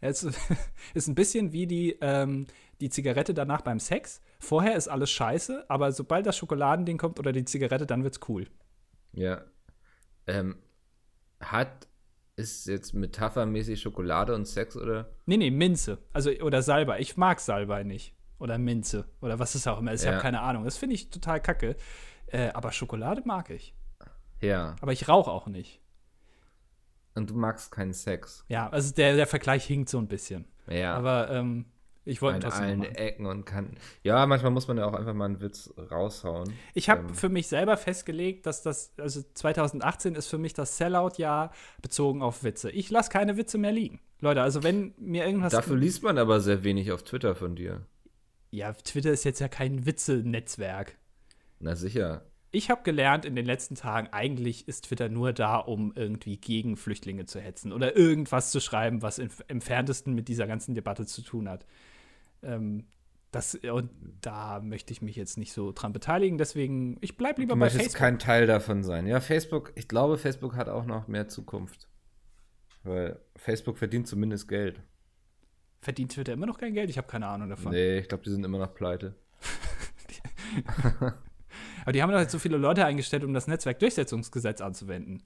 Ja, 0.00 0.10
Es 0.10 0.22
ist 0.94 1.08
ein 1.08 1.16
bisschen 1.16 1.52
wie 1.52 1.66
die, 1.66 1.98
ähm, 2.00 2.46
die 2.80 2.88
Zigarette 2.88 3.34
danach 3.34 3.62
beim 3.62 3.80
Sex. 3.80 4.20
Vorher 4.38 4.76
ist 4.76 4.86
alles 4.86 5.10
scheiße, 5.10 5.68
aber 5.68 5.90
sobald 5.90 6.24
das 6.24 6.36
Schokoladending 6.36 6.98
kommt 6.98 7.18
oder 7.18 7.32
die 7.32 7.44
Zigarette, 7.44 7.84
dann 7.84 8.04
wird's 8.04 8.20
cool. 8.28 8.46
Ja. 9.12 9.44
Ähm, 10.28 10.56
hat, 11.40 11.88
ist 12.38 12.66
jetzt 12.66 12.94
metaphermäßig 12.94 13.80
Schokolade 13.80 14.34
und 14.34 14.46
Sex 14.46 14.76
oder? 14.76 15.08
Nee, 15.26 15.36
nee, 15.36 15.50
Minze. 15.50 15.98
Also, 16.12 16.30
oder 16.30 16.62
Salbei. 16.62 17.00
Ich 17.00 17.16
mag 17.16 17.40
Salbei 17.40 17.82
nicht. 17.82 18.14
Oder 18.38 18.56
Minze. 18.58 19.06
Oder 19.20 19.38
was 19.38 19.54
es 19.56 19.66
auch 19.66 19.80
immer 19.80 19.92
ist. 19.92 20.02
Ich 20.02 20.06
Ja. 20.06 20.12
habe 20.12 20.22
keine 20.22 20.40
Ahnung. 20.40 20.64
Das 20.64 20.76
finde 20.76 20.94
ich 20.94 21.10
total 21.10 21.40
kacke. 21.40 21.76
Äh, 22.28 22.50
aber 22.50 22.70
Schokolade 22.72 23.22
mag 23.24 23.50
ich. 23.50 23.74
Ja. 24.40 24.76
Aber 24.80 24.92
ich 24.92 25.08
rauche 25.08 25.30
auch 25.30 25.46
nicht. 25.48 25.80
Und 27.14 27.30
du 27.30 27.34
magst 27.34 27.72
keinen 27.72 27.92
Sex. 27.92 28.44
Ja, 28.48 28.68
also 28.70 28.94
der, 28.94 29.16
der 29.16 29.26
Vergleich 29.26 29.64
hinkt 29.64 29.88
so 29.88 29.98
ein 29.98 30.06
bisschen. 30.06 30.44
Ja. 30.68 30.94
Aber 30.94 31.30
ähm, 31.30 31.64
ich 32.08 32.22
wollte 32.22 32.46
an 32.46 32.52
allen 32.52 32.78
machen. 32.80 32.94
Ecken 32.94 33.26
und 33.26 33.44
Kanten. 33.44 33.76
Ja, 34.02 34.26
manchmal 34.26 34.50
muss 34.50 34.66
man 34.68 34.78
ja 34.78 34.86
auch 34.86 34.94
einfach 34.94 35.14
mal 35.14 35.26
einen 35.26 35.40
Witz 35.40 35.72
raushauen. 35.90 36.52
Ich 36.74 36.88
habe 36.88 37.02
Ähm, 37.08 37.14
für 37.14 37.28
mich 37.28 37.48
selber 37.48 37.76
festgelegt, 37.76 38.46
dass 38.46 38.62
das, 38.62 38.92
also 38.98 39.22
2018 39.34 40.14
ist 40.14 40.26
für 40.28 40.38
mich 40.38 40.54
das 40.54 40.76
Sellout-Jahr 40.76 41.52
bezogen 41.82 42.22
auf 42.22 42.42
Witze. 42.44 42.70
Ich 42.70 42.90
lasse 42.90 43.10
keine 43.10 43.36
Witze 43.36 43.58
mehr 43.58 43.72
liegen. 43.72 44.00
Leute, 44.20 44.42
also 44.42 44.62
wenn 44.62 44.94
mir 44.98 45.24
irgendwas. 45.26 45.52
Dafür 45.52 45.76
liest 45.76 46.02
man 46.02 46.18
aber 46.18 46.40
sehr 46.40 46.64
wenig 46.64 46.90
auf 46.92 47.02
Twitter 47.04 47.34
von 47.34 47.54
dir. 47.54 47.82
ja, 48.50 48.72
Twitter 48.72 49.10
ist 49.12 49.24
jetzt 49.24 49.40
ja 49.40 49.48
kein 49.48 49.84
Witze-Netzwerk. 49.86 50.96
Na 51.60 51.76
sicher. 51.76 52.22
Ich 52.50 52.70
habe 52.70 52.82
gelernt 52.82 53.26
in 53.26 53.36
den 53.36 53.44
letzten 53.44 53.74
Tagen, 53.74 54.08
eigentlich 54.10 54.66
ist 54.68 54.86
Twitter 54.86 55.10
nur 55.10 55.34
da, 55.34 55.56
um 55.58 55.92
irgendwie 55.94 56.38
gegen 56.38 56.78
Flüchtlinge 56.78 57.26
zu 57.26 57.40
hetzen 57.40 57.72
oder 57.74 57.94
irgendwas 57.94 58.50
zu 58.50 58.58
schreiben, 58.60 59.02
was 59.02 59.18
im 59.18 59.28
entferntesten 59.48 60.14
mit 60.14 60.28
dieser 60.28 60.46
ganzen 60.46 60.74
Debatte 60.74 61.04
zu 61.04 61.20
tun 61.20 61.46
hat. 61.46 61.66
Ähm, 62.42 62.86
das, 63.30 63.54
und 63.56 63.90
da 64.22 64.60
möchte 64.60 64.92
ich 64.92 65.02
mich 65.02 65.14
jetzt 65.16 65.36
nicht 65.36 65.52
so 65.52 65.72
dran 65.72 65.92
beteiligen, 65.92 66.38
deswegen, 66.38 66.96
ich 67.02 67.16
bleibe 67.18 67.42
lieber 67.42 67.54
Du 67.54 67.60
bei 67.60 67.68
Facebook. 67.68 67.94
kein 67.96 68.18
Teil 68.18 68.46
davon 68.46 68.82
sein. 68.82 69.06
Ja, 69.06 69.20
Facebook, 69.20 69.72
ich 69.74 69.86
glaube, 69.86 70.16
Facebook 70.16 70.54
hat 70.56 70.68
auch 70.68 70.86
noch 70.86 71.08
mehr 71.08 71.28
Zukunft. 71.28 71.88
Weil 72.84 73.20
Facebook 73.36 73.76
verdient 73.76 74.06
zumindest 74.06 74.48
Geld. 74.48 74.80
Verdient 75.80 76.12
Twitter 76.12 76.32
immer 76.32 76.46
noch 76.46 76.58
kein 76.58 76.72
Geld? 76.74 76.88
Ich 76.90 76.96
habe 76.96 77.06
keine 77.06 77.26
Ahnung 77.26 77.50
davon. 77.50 77.70
Nee, 77.72 77.98
ich 77.98 78.08
glaube, 78.08 78.24
die 78.24 78.30
sind 78.30 78.44
immer 78.44 78.58
noch 78.58 78.74
pleite. 78.74 79.14
Aber 81.82 81.92
die 81.92 82.02
haben 82.02 82.10
doch 82.10 82.18
jetzt 82.20 82.32
so 82.32 82.38
viele 82.38 82.56
Leute 82.56 82.84
eingestellt, 82.84 83.24
um 83.24 83.32
das 83.34 83.46
Netzwerkdurchsetzungsgesetz 83.46 84.60
anzuwenden. 84.60 85.22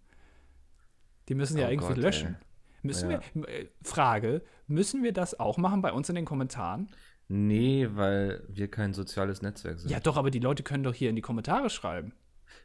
Die 1.29 1.35
müssen 1.35 1.57
ja 1.59 1.68
Oh 1.68 1.70
irgendwie 1.70 1.88
Gott, 1.94 1.96
löschen. 1.98 2.37
ey. 2.40 2.46
Müssen 2.83 3.11
Ja. 3.11 3.21
wir, 3.35 3.49
äh, 3.49 3.68
Frage, 3.85 4.42
müssen 4.66 5.03
wir 5.03 5.12
das 5.12 5.38
auch 5.38 5.57
machen 5.59 5.83
bei 5.83 5.92
uns 5.92 6.09
in 6.09 6.14
den 6.14 6.25
Kommentaren? 6.25 6.90
Nee, 7.29 7.88
weil 7.92 8.42
wir 8.49 8.71
kein 8.71 8.92
soziales 8.92 9.40
Netzwerk 9.42 9.79
sind. 9.79 9.90
Ja, 9.90 10.01
doch, 10.01 10.16
aber 10.16 10.31
die 10.31 10.40
Leute 10.40 10.62
können 10.62 10.83
doch 10.83 10.95
hier 10.95 11.09
in 11.11 11.16
die 11.16 11.23
Kommentare 11.23 11.71
schreiben. 11.71 12.12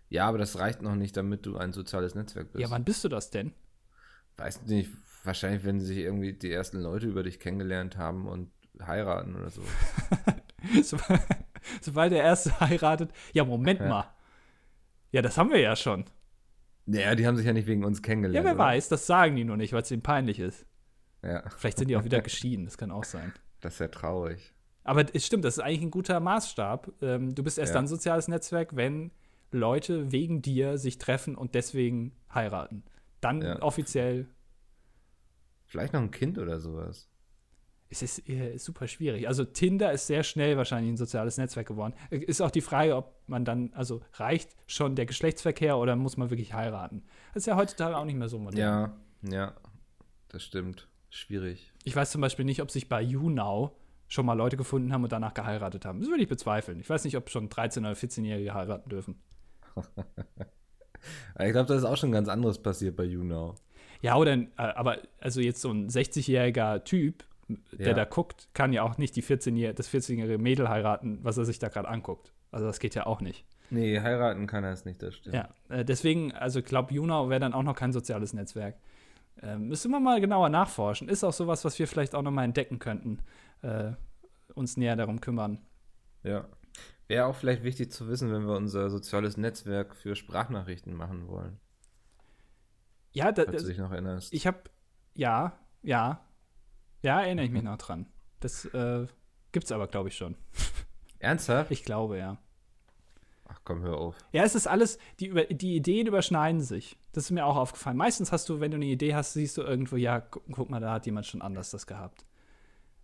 Ja, 0.10 0.28
aber 0.28 0.38
das 0.38 0.58
reicht 0.60 0.82
noch 0.82 0.96
nicht, 0.96 1.16
damit 1.16 1.46
du 1.46 1.58
ein 1.58 1.72
soziales 1.72 2.16
Netzwerk 2.16 2.52
bist. 2.52 2.62
Ja, 2.62 2.70
wann 2.72 2.84
bist 2.84 3.04
du 3.04 3.10
das 3.10 3.30
denn? 3.30 3.54
Weiß 4.38 4.64
nicht, 4.64 4.90
wahrscheinlich, 5.24 5.64
wenn 5.66 5.80
sich 5.80 5.98
irgendwie 6.00 6.34
die 6.34 6.52
ersten 6.52 6.80
Leute 6.80 7.08
über 7.08 7.24
dich 7.24 7.40
kennengelernt 7.40 7.98
haben 7.98 8.28
und 8.28 8.52
heiraten 8.82 9.36
oder 9.36 9.50
so. 9.50 9.62
So- 10.84 10.98
Sobald 11.82 12.12
der 12.12 12.24
Erste 12.24 12.60
heiratet. 12.60 13.12
Ja, 13.34 13.46
Moment 13.46 13.80
Ja. 13.80 13.88
mal. 13.88 14.14
Ja, 15.12 15.22
das 15.22 15.38
haben 15.38 15.52
wir 15.52 15.60
ja 15.60 15.76
schon. 15.76 16.06
Naja, 16.90 17.14
die 17.16 17.28
haben 17.28 17.36
sich 17.38 17.46
ja 17.46 17.54
nicht 17.54 17.68
wegen 17.68 17.84
uns 17.84 18.00
Ja, 18.00 18.04
kennengelernt. 18.04 18.46
wer 18.46 18.54
oder? 18.56 18.64
weiß, 18.64 18.90
das 18.90 19.06
sagen 19.06 19.36
die 19.36 19.44
nur 19.44 19.58
nicht, 19.58 19.74
weil 19.74 19.82
es 19.84 19.92
ihnen 19.92 20.02
peinlich 20.02 20.40
ist. 20.40 20.66
Ja, 21.22 21.48
Vielleicht 21.50 21.78
sind 21.78 21.90
die 21.90 21.98
auch 21.98 22.06
wieder 22.06 22.22
geschieden, 22.22 22.66
das 22.66 22.78
kann 22.78 22.92
auch 22.92 23.04
sein. 23.04 23.34
das 23.60 23.74
ist 23.74 23.80
ja 23.80 23.88
traurig. 23.90 24.54
Aber 24.84 25.04
es 25.14 25.26
stimmt, 25.26 25.44
das 25.44 25.58
ist 25.58 25.64
eigentlich 25.64 25.82
ein 25.82 25.92
guter 25.92 26.20
Maßstab. 26.22 26.92
Ähm, 27.02 27.36
du 27.36 27.44
bist 27.44 27.58
erst 27.58 27.72
Ja. 27.72 27.76
dann 27.76 27.86
ein 27.86 27.90
soziales 27.90 28.30
Netzwerk, 28.30 28.76
wenn 28.78 29.12
Leute 29.52 30.12
wegen 30.14 30.42
dir 30.42 30.78
sich 30.78 30.98
treffen 30.98 31.36
und 31.36 31.56
deswegen 31.56 32.14
heiraten. 32.34 32.84
Dann 33.20 33.42
Ja. 33.42 33.62
offiziell 33.62 34.28
Vielleicht 35.66 35.92
noch 35.92 36.00
ein 36.02 36.12
Kind 36.12 36.38
oder 36.38 36.60
sowas. 36.62 37.10
Es 37.90 38.02
ist 38.02 38.28
äh, 38.30 38.58
super 38.58 38.88
schwierig. 38.88 39.28
Also 39.28 39.46
Tinder 39.46 39.92
ist 39.92 40.08
sehr 40.08 40.24
schnell 40.24 40.58
wahrscheinlich 40.58 40.92
ein 40.94 40.98
soziales 40.98 41.38
Netzwerk 41.38 41.68
geworden. 41.68 41.94
Äh, 42.10 42.18
Ist 42.18 42.42
auch 42.42 42.52
die 42.52 42.62
Frage, 42.62 42.96
ob 42.96 43.16
man 43.28 43.46
dann, 43.46 43.72
also 43.74 44.02
reicht 44.14 44.50
schon 44.68 44.96
der 44.96 45.06
Geschlechtsverkehr 45.06 45.78
oder 45.78 45.96
muss 45.96 46.18
man 46.18 46.30
wirklich 46.30 46.54
heiraten? 46.54 47.04
Das 47.34 47.44
ist 47.44 47.48
ja 47.48 47.56
heutzutage 47.56 47.96
auch 47.96 48.06
nicht 48.06 48.18
mehr 48.18 48.30
so 48.30 48.40
modern. 48.40 48.60
Ja, 48.60 48.98
ja, 49.30 49.54
das 50.30 50.44
stimmt. 50.44 50.88
Schwierig. 51.10 51.72
Ich 51.86 51.96
weiß 51.96 52.12
zum 52.12 52.22
Beispiel 52.22 52.46
nicht, 52.46 52.62
ob 52.62 52.70
sich 52.70 52.90
bei 52.90 53.02
YouNow 53.02 53.72
schon 54.10 54.26
mal 54.26 54.34
Leute 54.34 54.58
gefunden 54.58 54.92
haben 54.94 55.04
und 55.04 55.12
danach 55.12 55.34
geheiratet 55.34 55.86
haben. 55.86 56.00
Das 56.00 56.10
würde 56.10 56.24
ich 56.24 56.30
bezweifeln. 56.30 56.80
Ich 56.80 56.90
weiß 56.90 57.04
nicht, 57.06 57.16
ob 57.18 57.30
schon 57.30 57.50
13- 57.50 57.80
oder 57.80 57.94
14-Jährige 57.94 58.54
heiraten 58.54 58.90
dürfen. 58.90 59.22
Ich 61.40 61.52
glaube, 61.52 61.68
da 61.68 61.76
ist 61.76 61.84
auch 61.84 61.96
schon 61.96 62.12
ganz 62.12 62.28
anderes 62.28 62.62
passiert 62.62 62.96
bei 62.96 63.04
YouNow. 63.04 63.56
Ja, 64.02 64.16
oder, 64.18 64.34
äh, 64.34 64.48
aber 64.58 64.98
also 65.20 65.40
jetzt 65.42 65.62
so 65.62 65.72
ein 65.72 65.90
60-jähriger 65.90 66.84
Typ, 66.84 67.24
der 67.48 67.88
Ja. 67.88 67.94
da 67.94 68.06
guckt, 68.06 68.50
kann 68.54 68.74
ja 68.74 68.84
auch 68.84 68.98
nicht 68.98 69.16
die 69.16 69.22
14 69.22 69.76
das 69.76 69.90
14-jährige 69.90 70.38
Mädel 70.38 70.70
heiraten, 70.70 71.20
was 71.24 71.38
er 71.38 71.46
sich 71.46 71.60
da 71.60 71.70
gerade 71.70 71.88
anguckt. 71.88 72.34
Also 72.52 72.66
das 72.66 72.80
geht 72.80 72.96
ja 72.96 73.06
auch 73.06 73.22
nicht. 73.22 73.46
Nee, 73.70 74.00
heiraten 74.00 74.48
kann 74.48 74.64
er 74.64 74.72
es 74.72 74.86
nicht, 74.86 75.02
das 75.04 75.16
stimmt. 75.16 75.36
Ja, 75.36 75.50
äh, 75.70 75.84
deswegen, 75.84 76.32
also 76.34 76.60
ich 76.60 76.66
glaube, 76.66 76.94
Junau 76.94 77.30
wäre 77.30 77.40
dann 77.42 77.54
auch 77.54 77.64
noch 77.64 77.76
kein 77.76 77.92
soziales 77.92 78.34
Netzwerk. 78.34 78.76
Ähm, 79.42 79.68
müssen 79.68 79.92
wir 79.92 80.00
mal 80.00 80.20
genauer 80.22 80.50
nachforschen. 80.50 81.10
Ist 81.10 81.24
auch 81.24 81.34
sowas, 81.34 81.64
was 81.66 81.78
wir 81.78 81.88
vielleicht 81.88 82.16
auch 82.16 82.22
noch 82.24 82.32
mal 82.32 82.44
entdecken 82.46 82.80
könnten. 82.80 83.20
Äh, 83.62 83.92
uns 84.56 84.78
näher 84.78 84.96
darum 84.96 85.22
kümmern. 85.22 85.60
Ja. 86.24 86.48
Wäre 87.08 87.26
auch 87.26 87.36
vielleicht 87.36 87.64
wichtig 87.64 87.92
zu 87.92 88.08
wissen, 88.08 88.32
wenn 88.32 88.48
wir 88.48 88.56
unser 88.56 88.90
soziales 88.90 89.38
Netzwerk 89.38 89.96
für 89.96 90.16
Sprachnachrichten 90.16 90.94
machen 90.94 91.28
wollen. 91.28 91.60
Ja, 93.14 93.32
da, 93.32 93.44
Falls 93.46 93.64
du 93.64 93.70
dich 93.70 93.78
noch 93.78 93.92
erinnerst. 93.92 94.34
ich 94.34 94.46
habe, 94.48 94.60
ja, 95.14 95.54
ja, 95.84 96.22
ja, 97.02 97.22
erinnere 97.22 97.46
ich 97.46 97.52
mich 97.52 97.64
noch 97.64 97.78
dran. 97.78 98.08
Das 98.40 98.66
äh, 98.66 99.08
gibt's 99.52 99.72
aber, 99.72 99.88
glaube 99.88 100.10
ich, 100.10 100.16
schon. 100.16 100.36
Ernsthaft? 101.20 101.72
Ich 101.72 101.84
glaube, 101.84 102.18
ja. 102.18 102.38
Ach 103.48 103.62
komm, 103.64 103.82
hör 103.82 103.98
auf. 103.98 104.16
Ja, 104.32 104.44
es 104.44 104.56
ist 104.56 104.68
alles, 104.68 104.98
die, 105.20 105.32
die 105.56 105.76
Ideen 105.76 106.08
überschneiden 106.08 106.62
sich. 106.62 106.98
Das 107.14 107.26
ist 107.26 107.32
mir 107.32 107.46
auch 107.46 107.56
aufgefallen. 107.56 107.98
Meistens 107.98 108.32
hast 108.32 108.50
du, 108.50 108.60
wenn 108.60 108.72
du 108.72 108.76
eine 108.76 108.86
Idee 108.86 109.16
hast, 109.16 109.34
siehst 109.34 109.58
du 109.58 109.62
irgendwo, 109.62 109.96
ja, 109.96 110.20
guck, 110.20 110.44
guck 110.52 110.70
mal, 110.70 110.80
da 110.80 110.92
hat 110.92 111.06
jemand 111.06 111.26
schon 111.26 111.42
anders 111.42 111.72
das 111.72 111.88
gehabt. 111.88 112.26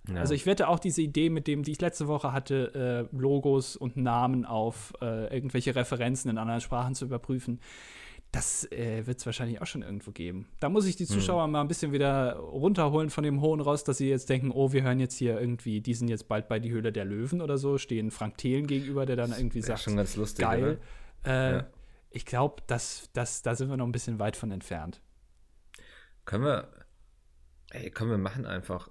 Ja. 0.10 0.16
Also 0.16 0.34
ich 0.34 0.46
wette 0.46 0.68
auch 0.68 0.80
diese 0.80 1.02
Idee 1.02 1.30
mit 1.30 1.48
dem, 1.48 1.64
die 1.64 1.72
ich 1.72 1.82
letzte 1.82 2.08
Woche 2.08 2.34
hatte, 2.34 3.10
äh, 3.14 3.16
Logos 3.18 3.78
und 3.78 3.96
Namen 3.96 4.46
auf 4.46 4.94
äh, 5.02 5.34
irgendwelche 5.34 5.76
Referenzen 5.76 6.30
in 6.30 6.38
anderen 6.38 6.62
Sprachen 6.62 6.94
zu 6.94 7.06
überprüfen. 7.06 7.62
Das 8.34 8.70
äh, 8.72 9.06
wird 9.06 9.20
es 9.20 9.28
wahrscheinlich 9.28 9.62
auch 9.62 9.68
schon 9.68 9.84
irgendwo 9.84 10.10
geben. 10.10 10.48
Da 10.60 10.68
muss 10.68 10.88
ich 10.88 10.96
die 10.96 11.06
hm. 11.06 11.14
Zuschauer 11.14 11.44
hm. 11.44 11.52
mal 11.52 11.62
ein 11.62 11.68
bisschen 11.68 11.92
wieder 11.92 12.38
runterholen 12.38 13.12
von 13.12 13.24
dem 13.24 13.42
hohen 13.42 13.60
Ross, 13.60 13.84
dass 13.84 14.00
sie 14.00 14.10
jetzt 14.10 14.28
denken, 14.28 14.50
oh, 14.50 14.74
wir 14.74 14.82
hören 14.82 15.00
jetzt 15.00 15.16
hier 15.16 15.40
irgendwie, 15.40 15.82
die 15.82 15.94
sind 15.94 16.08
jetzt 16.08 16.28
bald 16.28 16.48
bei 16.48 16.60
die 16.60 16.72
Höhle 16.72 16.92
der 16.92 17.06
Löwen 17.06 17.42
oder 17.42 17.60
so, 17.60 17.78
stehen 17.78 18.10
Frank 18.10 18.40
Thelen 18.40 18.66
gegenüber, 18.66 19.06
der 19.06 19.18
dann 19.18 19.34
irgendwie 19.34 19.62
sagt, 19.62 19.82
schon 19.82 19.96
ganz 19.96 20.16
lustig, 20.16 20.46
geil. 20.46 20.80
Äh, 21.24 21.52
ja. 21.52 21.68
Ich 22.10 22.26
glaube, 22.26 22.64
das, 22.66 23.12
das, 23.14 23.44
da 23.44 23.54
sind 23.54 23.70
wir 23.70 23.78
noch 23.78 23.86
ein 23.86 23.92
bisschen 23.92 24.18
weit 24.18 24.36
von 24.36 24.50
entfernt. 24.50 25.00
Können 26.26 26.46
wir, 26.46 26.70
ey, 27.70 27.92
können 27.92 28.10
wir 28.10 28.18
machen 28.18 28.48
einfach. 28.48 28.90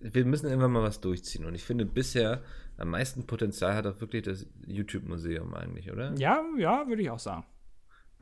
Wir 0.00 0.26
müssen 0.26 0.46
irgendwann 0.46 0.72
mal 0.72 0.82
was 0.82 1.00
durchziehen. 1.00 1.46
Und 1.46 1.54
ich 1.54 1.64
finde, 1.64 1.86
bisher 1.86 2.42
am 2.76 2.90
meisten 2.90 3.26
Potenzial 3.26 3.74
hat 3.74 3.86
auch 3.86 4.00
wirklich 4.02 4.24
das 4.24 4.46
YouTube-Museum 4.66 5.54
eigentlich, 5.54 5.90
oder? 5.90 6.12
Ja, 6.18 6.44
ja, 6.58 6.86
würde 6.88 7.00
ich 7.00 7.10
auch 7.10 7.18
sagen. 7.18 7.46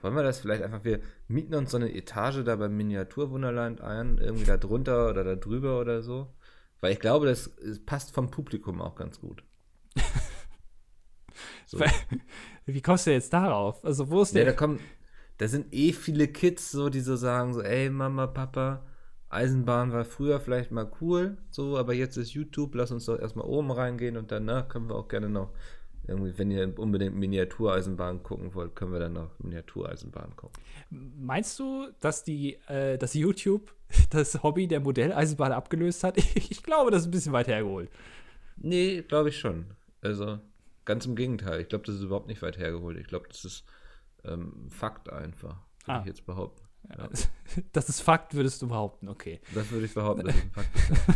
Wollen 0.03 0.15
wir 0.15 0.23
das 0.23 0.41
vielleicht 0.41 0.63
einfach, 0.63 0.85
wir 0.85 1.01
mieten 1.29 1.55
uns 1.55 1.71
so 1.71 1.77
eine 1.77 1.95
Etage 1.95 2.43
da 2.45 2.57
beim 2.57 2.77
Miniaturwunderland 2.77 3.81
ein, 3.81 4.19
irgendwie 4.19 4.47
da 4.47 4.57
drunter 4.57 5.11
oder 5.11 5.25
da 5.25 5.37
drüber 5.37 5.81
oder 5.81 6.03
so? 6.03 6.33
Weil 6.81 6.93
ich 6.93 7.01
glaube, 7.01 7.27
das 7.27 7.51
passt 7.85 8.13
vom 8.13 8.31
Publikum 8.31 8.81
auch 8.81 8.95
ganz 8.95 9.21
gut. 9.21 9.45
so. 11.67 11.79
Wie 12.65 12.81
kommst 12.81 13.07
du 13.07 13.13
jetzt 13.13 13.33
darauf? 13.33 13.85
Also, 13.85 14.11
wo 14.11 14.23
ist 14.23 14.35
der? 14.35 14.45
Ja, 14.45 14.51
da 14.51 14.57
kommen, 14.57 14.81
da 15.37 15.49
sind 15.49 15.75
eh 15.75 15.93
viele 15.93 16.29
Kids, 16.29 16.71
so, 16.71 16.89
die 16.89 17.01
so 17.01 17.17
sagen, 17.17 17.53
so, 17.53 17.61
ey, 17.61 17.91
Mama, 17.91 18.27
Papa, 18.27 18.87
Eisenbahn 19.31 19.93
war 19.93 20.05
früher 20.05 20.41
vielleicht 20.41 20.73
mal 20.73 20.91
cool, 21.01 21.39
so, 21.51 21.79
aber 21.79 21.95
jetzt 21.95 22.17
ist 22.17 22.33
YouTube, 22.33 22.75
lass 22.75 22.91
uns 22.91 23.05
doch 23.05 23.19
erstmal 23.19 23.47
oben 23.47 23.71
reingehen 23.71 24.17
und 24.17 24.33
danach 24.33 24.69
können 24.69 24.89
wir 24.89 24.97
auch 24.97 25.09
gerne 25.09 25.29
noch 25.29 25.53
irgendwie, 26.07 26.37
wenn 26.39 26.51
ihr 26.51 26.79
unbedingt 26.79 27.15
Miniatureisenbahn 27.15 28.23
gucken 28.23 28.55
wollt, 28.55 28.75
können 28.75 28.93
wir 28.93 29.01
dann 29.01 29.13
noch 29.13 29.39
Miniatureisenbahn 29.39 30.35
gucken. 30.37 30.63
Meinst 30.91 31.59
du, 31.59 31.89
dass 32.01 32.25
die, 32.25 32.55
äh, 32.69 32.99
dass 32.99 33.15
YouTube 33.15 33.75
das 34.11 34.43
Hobby 34.43 34.67
der 34.67 34.81
Modelleisenbahn 34.81 35.53
abgelöst 35.53 36.05
hat? 36.05 36.17
Ich 36.35 36.63
glaube, 36.63 36.91
das 36.91 37.03
ist 37.03 37.09
ein 37.09 37.13
bisschen 37.13 37.33
weit 37.33 37.49
hergeholt. 37.49 37.91
Nee, 38.57 39.03
glaube 39.03 39.29
ich 39.29 39.39
schon. 39.39 39.67
Also 40.03 40.39
ganz 40.85 41.07
im 41.07 41.15
Gegenteil. 41.15 41.61
Ich 41.61 41.69
glaube, 41.69 41.85
das 41.85 41.97
ist 41.97 42.03
überhaupt 42.03 42.27
nicht 42.27 42.43
weit 42.43 42.59
hergeholt. 42.59 42.99
Ich 42.99 43.07
glaube, 43.07 43.29
das 43.29 43.45
ist 43.45 43.65
ähm, 44.25 44.69
Fakt 44.71 45.11
einfach, 45.11 45.57
würde 45.85 45.99
ah. 45.99 46.01
ich 46.01 46.07
jetzt 46.07 46.27
behaupten. 46.27 46.67
Ja. 46.89 47.09
Das 47.73 47.89
ist 47.89 48.01
Fakt, 48.01 48.35
würdest 48.35 48.63
du 48.63 48.69
behaupten, 48.69 49.09
okay. 49.09 49.41
Das 49.55 49.71
würde 49.71 49.87
ich 49.87 49.95
behaupten, 49.95 50.27
dass 50.27 50.37
es 50.37 50.43
ein 50.43 50.51
Fakt 50.51 50.77
ist. 50.77 50.91
Ja. 50.91 51.15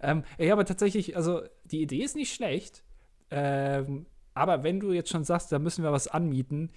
ähm, 0.00 0.24
ja, 0.38 0.52
aber 0.52 0.64
tatsächlich, 0.64 1.16
also 1.16 1.42
die 1.64 1.82
Idee 1.82 2.02
ist 2.02 2.16
nicht 2.16 2.34
schlecht. 2.34 2.82
Ähm, 3.30 4.06
aber 4.34 4.62
wenn 4.62 4.80
du 4.80 4.92
jetzt 4.92 5.10
schon 5.10 5.24
sagst, 5.24 5.50
da 5.50 5.58
müssen 5.58 5.82
wir 5.82 5.92
was 5.92 6.08
anmieten, 6.08 6.70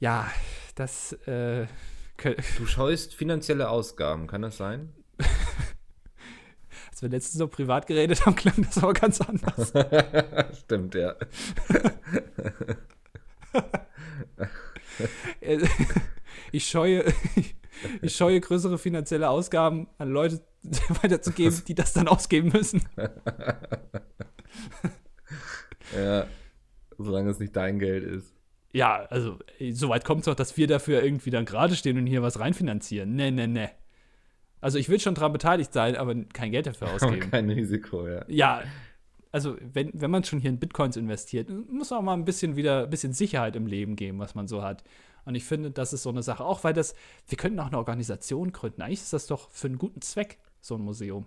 ja, 0.00 0.28
das. 0.74 1.12
Äh, 1.26 1.66
du 2.58 2.66
scheust 2.66 3.14
finanzielle 3.14 3.68
Ausgaben, 3.68 4.26
kann 4.26 4.42
das 4.42 4.56
sein? 4.56 4.92
Als 6.90 7.00
wir 7.00 7.08
letztens 7.08 7.38
so 7.38 7.46
privat 7.46 7.86
geredet 7.86 8.26
haben, 8.26 8.34
klang 8.36 8.56
das 8.62 8.78
aber 8.78 8.92
ganz 8.92 9.20
anders. 9.20 9.72
Stimmt, 10.58 10.96
ja. 10.96 11.14
ich 16.50 16.68
scheue, 16.68 17.04
ich 18.02 18.16
scheue 18.16 18.40
größere 18.40 18.78
finanzielle 18.78 19.28
Ausgaben 19.28 19.88
an 19.98 20.10
Leute 20.10 20.40
weiterzugeben, 21.02 21.62
die 21.66 21.74
das 21.74 21.92
dann 21.92 22.08
ausgeben 22.08 22.50
müssen. 22.52 22.82
Ja, 25.96 26.26
solange 26.98 27.30
es 27.30 27.38
nicht 27.38 27.56
dein 27.56 27.78
Geld 27.78 28.04
ist. 28.04 28.34
Ja, 28.72 29.04
also 29.10 29.38
soweit 29.72 30.04
kommt 30.04 30.20
es 30.20 30.24
doch, 30.26 30.34
dass 30.34 30.56
wir 30.56 30.66
dafür 30.66 31.02
irgendwie 31.02 31.30
dann 31.30 31.44
gerade 31.44 31.76
stehen 31.76 31.98
und 31.98 32.06
hier 32.06 32.22
was 32.22 32.40
reinfinanzieren. 32.40 33.14
Ne, 33.14 33.30
ne, 33.30 33.46
ne. 33.46 33.70
Also 34.60 34.78
ich 34.78 34.88
will 34.88 35.00
schon 35.00 35.14
daran 35.14 35.32
beteiligt 35.32 35.72
sein, 35.72 35.96
aber 35.96 36.14
kein 36.32 36.52
Geld 36.52 36.66
dafür 36.66 36.90
ausgeben. 36.94 37.30
kein 37.30 37.50
Risiko, 37.50 38.08
ja. 38.08 38.24
Ja, 38.28 38.62
also 39.30 39.56
wenn, 39.60 39.90
wenn 39.94 40.10
man 40.10 40.24
schon 40.24 40.38
hier 40.38 40.50
in 40.50 40.58
Bitcoins 40.58 40.96
investiert, 40.96 41.50
muss 41.50 41.90
man 41.90 41.98
auch 41.98 42.04
mal 42.04 42.14
ein 42.14 42.24
bisschen 42.24 42.56
wieder 42.56 42.84
ein 42.84 42.90
bisschen 42.90 43.12
Sicherheit 43.12 43.56
im 43.56 43.66
Leben 43.66 43.96
geben, 43.96 44.18
was 44.18 44.34
man 44.34 44.46
so 44.46 44.62
hat. 44.62 44.84
Und 45.24 45.34
ich 45.34 45.44
finde, 45.44 45.70
das 45.70 45.92
ist 45.92 46.02
so 46.02 46.10
eine 46.10 46.22
Sache. 46.22 46.44
Auch 46.44 46.64
weil 46.64 46.74
das, 46.74 46.94
wir 47.28 47.38
könnten 47.38 47.60
auch 47.60 47.66
eine 47.66 47.78
Organisation 47.78 48.52
gründen. 48.52 48.82
Eigentlich 48.82 49.00
ist 49.00 49.12
das 49.12 49.26
doch 49.26 49.50
für 49.50 49.68
einen 49.68 49.78
guten 49.78 50.00
Zweck, 50.00 50.38
so 50.60 50.74
ein 50.76 50.82
Museum. 50.82 51.26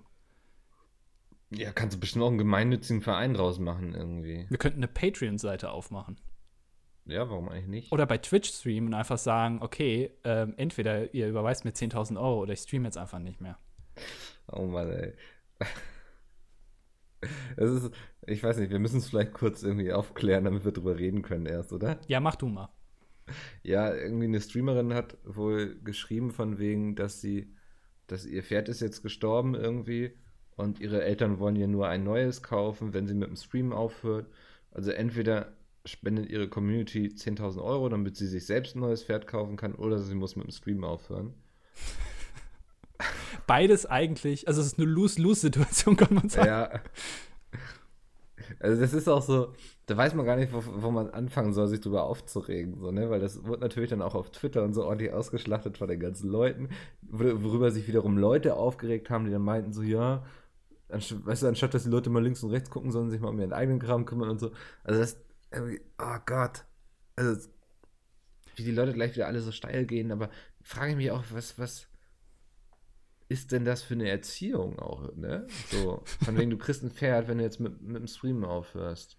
Ja, 1.57 1.71
kannst 1.71 1.95
du 1.95 1.99
bestimmt 1.99 2.23
auch 2.23 2.29
einen 2.29 2.37
gemeinnützigen 2.37 3.01
Verein 3.01 3.33
draus 3.33 3.59
machen 3.59 3.93
irgendwie. 3.93 4.45
Wir 4.49 4.57
könnten 4.57 4.79
eine 4.79 4.87
Patreon-Seite 4.87 5.71
aufmachen. 5.71 6.17
Ja, 7.05 7.29
warum 7.29 7.49
eigentlich 7.49 7.67
nicht? 7.67 7.91
Oder 7.91 8.05
bei 8.05 8.17
Twitch 8.17 8.49
streamen 8.49 8.89
und 8.89 8.93
einfach 8.95 9.17
sagen, 9.17 9.61
okay, 9.61 10.11
ähm, 10.23 10.55
entweder 10.57 11.13
ihr 11.13 11.29
überweist 11.29 11.63
mir 11.63 11.71
10.000 11.71 12.17
Euro 12.17 12.41
oder 12.41 12.53
ich 12.53 12.59
streame 12.59 12.85
jetzt 12.85 12.97
einfach 12.97 13.19
nicht 13.19 13.41
mehr. 13.41 13.57
Oh 14.51 14.65
Mann, 14.65 14.91
ey. 14.91 15.13
Es 17.57 17.71
ist, 17.71 17.91
ich 18.27 18.43
weiß 18.43 18.57
nicht, 18.57 18.69
wir 18.69 18.77
müssen 18.77 18.97
es 18.97 19.09
vielleicht 19.09 19.33
kurz 19.33 19.63
irgendwie 19.63 19.91
aufklären, 19.91 20.43
damit 20.43 20.63
wir 20.63 20.71
drüber 20.71 20.99
reden 20.99 21.23
können 21.23 21.47
erst, 21.47 21.73
oder? 21.73 21.99
Ja, 22.07 22.19
mach 22.19 22.35
du 22.35 22.47
mal. 22.47 22.69
Ja, 23.63 23.91
irgendwie 23.95 24.25
eine 24.25 24.39
Streamerin 24.39 24.93
hat 24.93 25.17
wohl 25.23 25.79
geschrieben 25.83 26.29
von 26.29 26.59
wegen, 26.59 26.95
dass 26.95 27.21
sie, 27.21 27.55
dass 28.05 28.27
ihr 28.27 28.43
Pferd 28.43 28.69
ist 28.69 28.79
jetzt 28.79 29.01
gestorben 29.01 29.55
irgendwie 29.55 30.13
und 30.55 30.79
ihre 30.79 31.03
Eltern 31.03 31.39
wollen 31.39 31.55
ihr 31.55 31.67
nur 31.67 31.87
ein 31.87 32.03
neues 32.03 32.41
kaufen, 32.41 32.93
wenn 32.93 33.07
sie 33.07 33.13
mit 33.13 33.27
dem 33.27 33.35
Stream 33.35 33.73
aufhört. 33.73 34.27
Also 34.71 34.91
entweder 34.91 35.53
spendet 35.85 36.29
ihre 36.29 36.47
Community 36.47 37.07
10.000 37.07 37.61
Euro, 37.63 37.89
damit 37.89 38.15
sie 38.15 38.27
sich 38.27 38.45
selbst 38.45 38.75
ein 38.75 38.79
neues 38.79 39.03
Pferd 39.03 39.27
kaufen 39.27 39.57
kann, 39.57 39.75
oder 39.75 39.99
sie 39.99 40.15
muss 40.15 40.35
mit 40.35 40.45
dem 40.45 40.51
Stream 40.51 40.83
aufhören. 40.83 41.33
Beides 43.47 43.85
eigentlich, 43.85 44.47
also 44.47 44.61
es 44.61 44.67
ist 44.67 44.79
eine 44.79 44.87
Lose-Lose-Situation, 44.87 45.95
kann 45.97 46.13
man 46.13 46.29
sagen. 46.29 46.47
Ja. 46.47 46.81
Also 48.59 48.81
das 48.81 48.93
ist 48.93 49.07
auch 49.07 49.21
so, 49.21 49.53
da 49.85 49.97
weiß 49.97 50.13
man 50.13 50.25
gar 50.25 50.35
nicht, 50.35 50.53
wo, 50.53 50.63
wo 50.81 50.91
man 50.91 51.09
anfangen 51.09 51.53
soll, 51.53 51.67
sich 51.67 51.81
darüber 51.81 52.03
aufzuregen, 52.03 52.79
so, 52.79 52.91
ne? 52.91 53.09
Weil 53.09 53.19
das 53.19 53.43
wird 53.43 53.61
natürlich 53.61 53.89
dann 53.89 54.01
auch 54.01 54.15
auf 54.15 54.31
Twitter 54.31 54.63
und 54.63 54.73
so 54.73 54.85
ordentlich 54.85 55.11
ausgeschlachtet 55.11 55.77
von 55.77 55.87
den 55.87 55.99
ganzen 55.99 56.29
Leuten, 56.29 56.69
worüber 57.01 57.71
sich 57.71 57.87
wiederum 57.87 58.17
Leute 58.17 58.55
aufgeregt 58.55 59.09
haben, 59.09 59.25
die 59.25 59.31
dann 59.31 59.41
meinten 59.41 59.73
so, 59.73 59.81
ja, 59.81 60.23
weißt 60.95 61.43
du, 61.43 61.47
anstatt 61.47 61.73
dass 61.73 61.83
die 61.83 61.89
Leute 61.89 62.09
mal 62.09 62.23
links 62.23 62.43
und 62.43 62.51
rechts 62.51 62.69
gucken, 62.69 62.91
sollen 62.91 63.09
sich 63.09 63.19
mal 63.19 63.29
um 63.29 63.39
ihren 63.39 63.53
eigenen 63.53 63.79
Kram 63.79 64.05
kümmern 64.05 64.29
und 64.29 64.39
so. 64.39 64.51
Also 64.83 64.99
das, 64.99 65.17
oh 65.53 66.17
Gott. 66.25 66.65
Also, 67.15 67.47
wie 68.55 68.63
die 68.63 68.71
Leute 68.71 68.93
gleich 68.93 69.15
wieder 69.15 69.27
alle 69.27 69.41
so 69.41 69.51
steil 69.51 69.85
gehen, 69.85 70.11
aber 70.11 70.29
frage 70.61 70.91
ich 70.91 70.97
mich 70.97 71.11
auch, 71.11 71.23
was, 71.31 71.59
was 71.59 71.87
ist 73.27 73.51
denn 73.51 73.65
das 73.65 73.81
für 73.81 73.95
eine 73.95 74.09
Erziehung 74.09 74.79
auch, 74.79 75.13
ne? 75.15 75.47
So, 75.69 76.03
von 76.23 76.37
wegen 76.37 76.51
du 76.51 76.57
kriegst 76.57 76.83
ein 76.83 76.91
Pferd, 76.91 77.27
wenn 77.27 77.39
du 77.39 77.43
jetzt 77.43 77.59
mit, 77.59 77.81
mit 77.81 77.97
dem 77.97 78.07
Streamen 78.07 78.45
aufhörst. 78.45 79.17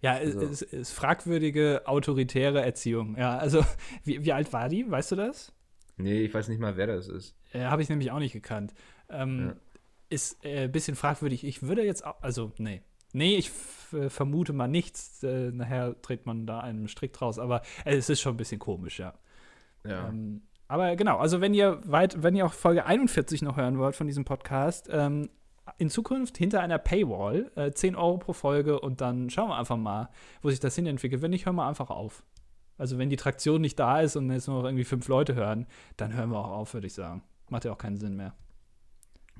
Ja, 0.00 0.12
also. 0.14 0.40
es 0.40 0.62
ist 0.62 0.92
fragwürdige 0.92 1.82
autoritäre 1.86 2.62
Erziehung. 2.62 3.16
Ja, 3.16 3.38
also, 3.38 3.64
wie, 4.04 4.24
wie 4.24 4.32
alt 4.32 4.52
war 4.52 4.68
die? 4.68 4.90
Weißt 4.90 5.12
du 5.12 5.16
das? 5.16 5.52
Nee, 5.96 6.22
ich 6.22 6.34
weiß 6.34 6.48
nicht 6.48 6.60
mal, 6.60 6.76
wer 6.76 6.86
das 6.86 7.08
ist. 7.08 7.36
Ja, 7.52 7.70
habe 7.70 7.82
ich 7.82 7.88
nämlich 7.88 8.10
auch 8.10 8.18
nicht 8.18 8.32
gekannt. 8.32 8.74
Ähm, 9.08 9.48
ja 9.48 9.56
ist 10.14 10.44
ein 10.44 10.50
äh, 10.50 10.68
bisschen 10.68 10.96
fragwürdig. 10.96 11.44
Ich 11.44 11.62
würde 11.62 11.84
jetzt, 11.84 12.04
auch, 12.04 12.22
also, 12.22 12.52
nee. 12.58 12.82
Nee, 13.12 13.36
ich 13.36 13.50
vermute 13.50 14.52
mal 14.52 14.66
nichts. 14.66 15.22
Äh, 15.22 15.52
nachher 15.52 15.94
dreht 16.02 16.26
man 16.26 16.46
da 16.46 16.60
einen 16.60 16.88
Strick 16.88 17.12
draus, 17.12 17.38
aber 17.38 17.62
äh, 17.84 17.94
es 17.96 18.08
ist 18.08 18.20
schon 18.20 18.34
ein 18.34 18.38
bisschen 18.38 18.58
komisch, 18.58 18.98
ja. 18.98 19.14
Ja. 19.84 20.08
Ähm, 20.08 20.42
aber 20.66 20.96
genau, 20.96 21.18
also 21.18 21.40
wenn 21.40 21.54
ihr 21.54 21.80
weit, 21.84 22.22
wenn 22.22 22.34
ihr 22.34 22.46
auch 22.46 22.52
Folge 22.52 22.86
41 22.86 23.42
noch 23.42 23.56
hören 23.56 23.78
wollt 23.78 23.94
von 23.94 24.06
diesem 24.06 24.24
Podcast, 24.24 24.88
ähm, 24.90 25.28
in 25.78 25.90
Zukunft 25.90 26.36
hinter 26.36 26.60
einer 26.60 26.78
Paywall, 26.78 27.50
äh, 27.54 27.70
10 27.70 27.96
Euro 27.96 28.18
pro 28.18 28.32
Folge 28.32 28.80
und 28.80 29.00
dann 29.00 29.30
schauen 29.30 29.48
wir 29.48 29.56
einfach 29.56 29.76
mal, 29.76 30.08
wo 30.42 30.50
sich 30.50 30.60
das 30.60 30.74
hin 30.74 30.86
entwickelt. 30.86 31.22
Wenn 31.22 31.30
nicht, 31.30 31.46
hören 31.46 31.56
wir 31.56 31.66
einfach 31.66 31.90
auf. 31.90 32.22
Also 32.76 32.98
wenn 32.98 33.10
die 33.10 33.16
Traktion 33.16 33.60
nicht 33.60 33.78
da 33.78 34.00
ist 34.00 34.16
und 34.16 34.30
jetzt 34.30 34.48
nur 34.48 34.58
noch 34.58 34.64
irgendwie 34.64 34.84
fünf 34.84 35.06
Leute 35.08 35.34
hören, 35.34 35.66
dann 35.96 36.14
hören 36.14 36.30
wir 36.30 36.38
auch 36.38 36.50
auf, 36.50 36.74
würde 36.74 36.86
ich 36.86 36.94
sagen. 36.94 37.22
Macht 37.50 37.64
ja 37.64 37.72
auch 37.72 37.78
keinen 37.78 37.96
Sinn 37.96 38.16
mehr. 38.16 38.34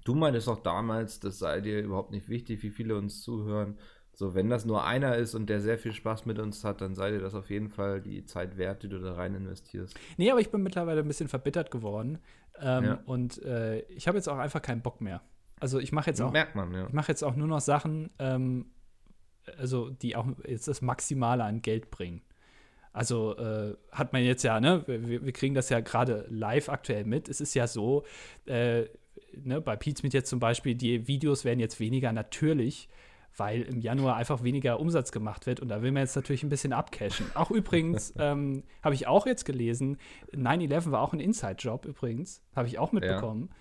Du 0.04 0.14
meintest 0.14 0.48
auch 0.48 0.58
damals, 0.58 1.18
das 1.20 1.38
sei 1.38 1.60
dir 1.60 1.82
überhaupt 1.82 2.10
nicht 2.10 2.28
wichtig, 2.28 2.62
wie 2.62 2.70
viele 2.70 2.96
uns 2.96 3.22
zuhören. 3.22 3.78
So, 4.12 4.34
wenn 4.34 4.48
das 4.48 4.64
nur 4.64 4.84
einer 4.84 5.16
ist 5.16 5.34
und 5.34 5.50
der 5.50 5.60
sehr 5.60 5.76
viel 5.76 5.92
Spaß 5.92 6.24
mit 6.24 6.38
uns 6.38 6.62
hat, 6.62 6.80
dann 6.80 6.94
sei 6.94 7.10
dir 7.10 7.18
das 7.18 7.34
auf 7.34 7.50
jeden 7.50 7.68
Fall 7.68 8.00
die 8.00 8.24
Zeit 8.24 8.56
wert, 8.56 8.84
die 8.84 8.88
du 8.88 9.00
da 9.00 9.14
rein 9.14 9.34
investierst. 9.34 9.98
Nee, 10.16 10.30
aber 10.30 10.40
ich 10.40 10.50
bin 10.50 10.62
mittlerweile 10.62 11.00
ein 11.00 11.08
bisschen 11.08 11.28
verbittert 11.28 11.72
geworden. 11.72 12.18
Ähm, 12.60 12.84
ja. 12.84 13.02
Und 13.06 13.42
äh, 13.42 13.80
ich 13.88 14.06
habe 14.06 14.16
jetzt 14.16 14.28
auch 14.28 14.38
einfach 14.38 14.62
keinen 14.62 14.82
Bock 14.82 15.00
mehr. 15.00 15.20
Also 15.58 15.80
ich 15.80 15.90
mache 15.90 16.10
jetzt 16.10 16.20
auch. 16.20 16.32
Merkt 16.32 16.54
man, 16.54 16.72
ja. 16.72 16.86
Ich 16.86 16.92
mache 16.92 17.10
jetzt 17.10 17.24
auch 17.24 17.34
nur 17.34 17.48
noch 17.48 17.60
Sachen, 17.60 18.10
ähm, 18.20 18.66
also 19.58 19.90
die 19.90 20.14
auch 20.14 20.26
jetzt 20.46 20.68
das 20.68 20.80
Maximale 20.80 21.42
an 21.42 21.62
Geld 21.62 21.90
bringen. 21.90 22.22
Also 22.92 23.36
äh, 23.36 23.74
hat 23.90 24.12
man 24.12 24.22
jetzt 24.22 24.44
ja, 24.44 24.60
ne, 24.60 24.84
wir, 24.86 25.24
wir 25.24 25.32
kriegen 25.32 25.54
das 25.54 25.70
ja 25.70 25.80
gerade 25.80 26.26
live 26.28 26.68
aktuell 26.68 27.04
mit. 27.04 27.28
Es 27.28 27.40
ist 27.40 27.54
ja 27.54 27.66
so, 27.66 28.04
äh, 28.46 28.84
ne, 29.42 29.60
bei 29.60 29.76
Pizmeet 29.76 30.14
jetzt 30.14 30.30
zum 30.30 30.40
Beispiel, 30.40 30.74
die 30.74 31.06
Videos 31.08 31.44
werden 31.44 31.60
jetzt 31.60 31.80
weniger 31.80 32.12
natürlich, 32.12 32.88
weil 33.36 33.62
im 33.62 33.80
Januar 33.80 34.16
einfach 34.16 34.42
weniger 34.42 34.78
Umsatz 34.80 35.12
gemacht 35.12 35.46
wird 35.46 35.60
und 35.60 35.68
da 35.68 35.82
will 35.82 35.92
man 35.92 36.02
jetzt 36.02 36.16
natürlich 36.16 36.42
ein 36.42 36.48
bisschen 36.48 36.72
abcashen. 36.72 37.26
Auch 37.34 37.50
übrigens, 37.50 38.14
ähm, 38.18 38.62
habe 38.82 38.94
ich 38.94 39.06
auch 39.06 39.26
jetzt 39.26 39.44
gelesen, 39.44 39.98
9-11 40.32 40.90
war 40.90 41.00
auch 41.00 41.12
ein 41.12 41.20
Inside-Job 41.20 41.86
übrigens, 41.86 42.42
habe 42.54 42.68
ich 42.68 42.78
auch 42.78 42.92
mitbekommen. 42.92 43.48
Ja. 43.50 43.56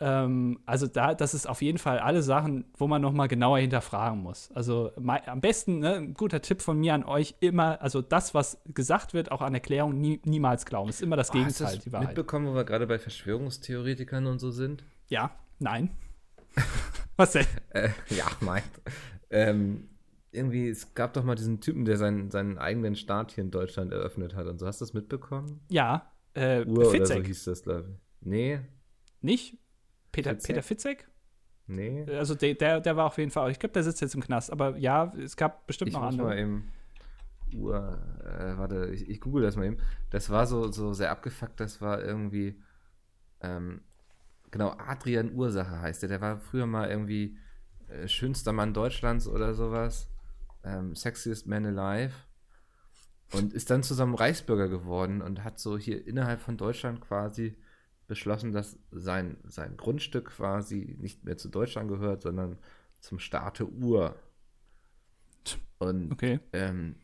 Ähm, 0.00 0.60
also 0.64 0.86
da, 0.86 1.14
das 1.14 1.34
ist 1.34 1.46
auf 1.46 1.60
jeden 1.60 1.76
Fall 1.76 1.98
alle 1.98 2.22
Sachen, 2.22 2.64
wo 2.78 2.86
man 2.86 3.02
noch 3.02 3.12
mal 3.12 3.26
genauer 3.26 3.58
hinterfragen 3.58 4.22
muss. 4.22 4.50
Also 4.52 4.92
am 4.96 5.40
besten, 5.42 5.80
ne, 5.80 5.96
ein 5.96 6.14
guter 6.14 6.40
Tipp 6.40 6.62
von 6.62 6.78
mir 6.78 6.94
an 6.94 7.04
euch, 7.04 7.34
immer, 7.40 7.82
also 7.82 8.00
das, 8.00 8.32
was 8.32 8.62
gesagt 8.72 9.12
wird, 9.12 9.30
auch 9.30 9.42
an 9.42 9.52
Erklärung, 9.52 10.00
nie, 10.00 10.20
niemals 10.24 10.64
glauben. 10.64 10.88
ist 10.88 11.02
immer 11.02 11.16
das 11.16 11.30
oh, 11.30 11.34
Gegenteil, 11.34 11.66
hast 11.66 11.74
du 11.74 11.76
das 11.76 11.84
die 11.84 11.92
Wahrheit. 11.92 12.08
mitbekommen, 12.08 12.46
wo 12.46 12.54
wir 12.54 12.64
gerade 12.64 12.86
bei 12.86 12.98
Verschwörungstheoretikern 12.98 14.26
und 14.26 14.38
so 14.38 14.50
sind? 14.50 14.84
Ja, 15.10 15.32
nein. 15.58 15.90
was 17.16 17.32
denn? 17.32 17.46
äh, 17.70 17.90
ja, 18.08 18.26
nein. 18.40 18.62
Ähm, 19.28 19.88
irgendwie, 20.32 20.68
es 20.68 20.94
gab 20.94 21.12
doch 21.14 21.24
mal 21.24 21.34
diesen 21.34 21.60
Typen, 21.60 21.84
der 21.84 21.96
seinen, 21.96 22.30
seinen 22.30 22.58
eigenen 22.58 22.94
Staat 22.94 23.32
hier 23.32 23.42
in 23.42 23.50
Deutschland 23.50 23.92
eröffnet 23.92 24.34
hat 24.34 24.46
und 24.46 24.58
so. 24.58 24.66
Hast 24.66 24.80
du 24.80 24.84
das 24.84 24.94
mitbekommen? 24.94 25.60
Ja, 25.68 26.12
äh, 26.34 26.64
Uhr 26.64 26.90
Fitzek. 26.90 27.16
oder 27.16 27.22
so 27.22 27.26
hieß 27.26 27.44
das, 27.44 27.62
glaube 27.62 27.88
ich. 27.90 28.26
Nee. 28.26 28.60
Nicht? 29.20 29.58
Peter 30.12 30.30
Fitzek? 30.30 30.46
Peter 30.46 30.62
Fitzek? 30.62 31.08
Nee. 31.66 32.04
Also 32.08 32.36
der, 32.36 32.54
der, 32.54 32.80
der 32.80 32.96
war 32.96 33.06
auf 33.06 33.18
jeden 33.18 33.30
Fall, 33.30 33.50
ich 33.50 33.58
glaube, 33.58 33.72
der 33.72 33.82
sitzt 33.82 34.00
jetzt 34.00 34.14
im 34.14 34.22
Knast, 34.22 34.52
aber 34.52 34.76
ja, 34.76 35.12
es 35.16 35.36
gab 35.36 35.66
bestimmt 35.66 35.88
ich 35.90 35.94
noch 35.94 36.02
andere. 36.02 36.28
Mal 36.28 36.38
eben, 36.38 36.72
Uhr, 37.52 37.98
äh, 38.24 38.56
warte, 38.56 38.90
ich, 38.92 39.08
ich 39.08 39.20
google 39.20 39.42
das 39.42 39.56
mal 39.56 39.66
eben. 39.66 39.78
Das 40.10 40.30
war 40.30 40.46
so, 40.46 40.70
so 40.70 40.92
sehr 40.92 41.10
abgefuckt, 41.10 41.58
das 41.58 41.80
war 41.80 42.02
irgendwie, 42.02 42.60
ähm, 43.40 43.82
genau, 44.50 44.74
Adrian 44.78 45.34
Ursache 45.34 45.80
heißt 45.80 46.02
der. 46.02 46.08
Der 46.08 46.20
war 46.20 46.38
früher 46.38 46.66
mal 46.66 46.90
irgendwie 46.90 47.38
äh, 47.88 48.08
schönster 48.08 48.52
Mann 48.52 48.74
Deutschlands 48.74 49.26
oder 49.26 49.54
sowas. 49.54 50.08
Ähm, 50.64 50.94
sexiest 50.94 51.46
Man 51.46 51.66
Alive. 51.66 52.14
Und 53.32 53.52
ist 53.52 53.70
dann 53.70 53.84
zusammen 53.84 54.16
Reichsbürger 54.16 54.68
geworden 54.68 55.22
und 55.22 55.44
hat 55.44 55.60
so 55.60 55.78
hier 55.78 56.04
innerhalb 56.04 56.40
von 56.40 56.56
Deutschland 56.56 57.00
quasi 57.00 57.56
beschlossen, 58.08 58.50
dass 58.50 58.76
sein, 58.90 59.36
sein 59.44 59.76
Grundstück 59.76 60.30
quasi 60.30 60.96
nicht 60.98 61.24
mehr 61.24 61.36
zu 61.36 61.48
Deutschland 61.48 61.88
gehört, 61.88 62.22
sondern 62.22 62.58
zum 63.00 63.20
Staate 63.20 63.70
Ur. 63.70 64.16
Und 65.78 66.12
okay. 66.12 66.40
ähm, 66.52 66.96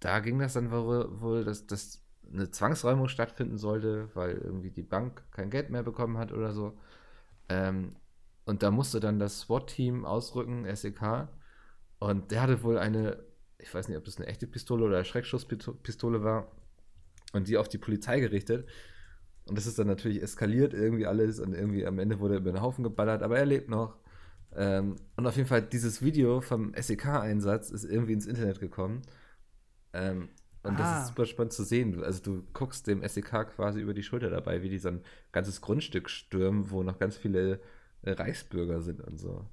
da 0.00 0.20
ging 0.20 0.38
das 0.38 0.54
dann 0.54 0.70
wohl, 0.70 1.20
wohl 1.20 1.44
dass, 1.44 1.66
dass 1.66 2.01
eine 2.32 2.50
Zwangsräumung 2.50 3.08
stattfinden 3.08 3.58
sollte, 3.58 4.08
weil 4.14 4.36
irgendwie 4.38 4.70
die 4.70 4.82
Bank 4.82 5.22
kein 5.32 5.50
Geld 5.50 5.70
mehr 5.70 5.82
bekommen 5.82 6.18
hat 6.18 6.32
oder 6.32 6.52
so. 6.52 6.78
Ähm, 7.48 7.96
und 8.44 8.62
da 8.62 8.70
musste 8.70 9.00
dann 9.00 9.18
das 9.18 9.40
SWAT-Team 9.40 10.04
ausrücken, 10.04 10.66
SEK. 10.74 11.28
Und 11.98 12.30
der 12.30 12.42
hatte 12.42 12.62
wohl 12.62 12.78
eine, 12.78 13.22
ich 13.58 13.72
weiß 13.72 13.88
nicht, 13.88 13.98
ob 13.98 14.04
das 14.04 14.16
eine 14.16 14.26
echte 14.26 14.46
Pistole 14.46 14.84
oder 14.84 14.96
eine 14.96 15.04
Schreckschusspistole 15.04 16.24
war, 16.24 16.50
und 17.32 17.48
die 17.48 17.56
auf 17.56 17.68
die 17.68 17.78
Polizei 17.78 18.20
gerichtet. 18.20 18.68
Und 19.46 19.58
das 19.58 19.66
ist 19.66 19.78
dann 19.78 19.88
natürlich 19.88 20.22
eskaliert 20.22 20.74
irgendwie 20.74 21.06
alles 21.06 21.40
und 21.40 21.52
irgendwie 21.52 21.86
am 21.86 21.98
Ende 21.98 22.20
wurde 22.20 22.34
er 22.34 22.40
über 22.40 22.52
den 22.52 22.62
Haufen 22.62 22.84
geballert, 22.84 23.22
aber 23.22 23.38
er 23.38 23.46
lebt 23.46 23.68
noch. 23.68 23.96
Ähm, 24.54 24.96
und 25.16 25.26
auf 25.26 25.36
jeden 25.36 25.48
Fall 25.48 25.62
dieses 25.62 26.02
Video 26.02 26.40
vom 26.40 26.74
SEK-Einsatz 26.74 27.70
ist 27.70 27.84
irgendwie 27.84 28.12
ins 28.12 28.26
Internet 28.26 28.60
gekommen. 28.60 29.02
Ähm, 29.92 30.28
und 30.62 30.76
ah. 30.76 30.78
das 30.78 31.02
ist 31.02 31.08
super 31.08 31.26
spannend 31.26 31.52
zu 31.52 31.64
sehen. 31.64 32.02
Also 32.02 32.22
du 32.22 32.42
guckst 32.52 32.86
dem 32.86 33.06
SEK 33.06 33.54
quasi 33.54 33.80
über 33.80 33.94
die 33.94 34.02
Schulter 34.02 34.30
dabei, 34.30 34.62
wie 34.62 34.68
die 34.68 34.78
so 34.78 34.88
ein 34.88 35.02
ganzes 35.32 35.60
Grundstück 35.60 36.08
stürmen, 36.08 36.70
wo 36.70 36.82
noch 36.82 36.98
ganz 36.98 37.16
viele 37.16 37.60
äh, 38.02 38.12
Reichsbürger 38.12 38.80
sind 38.80 39.00
und 39.00 39.18
so. 39.18 39.44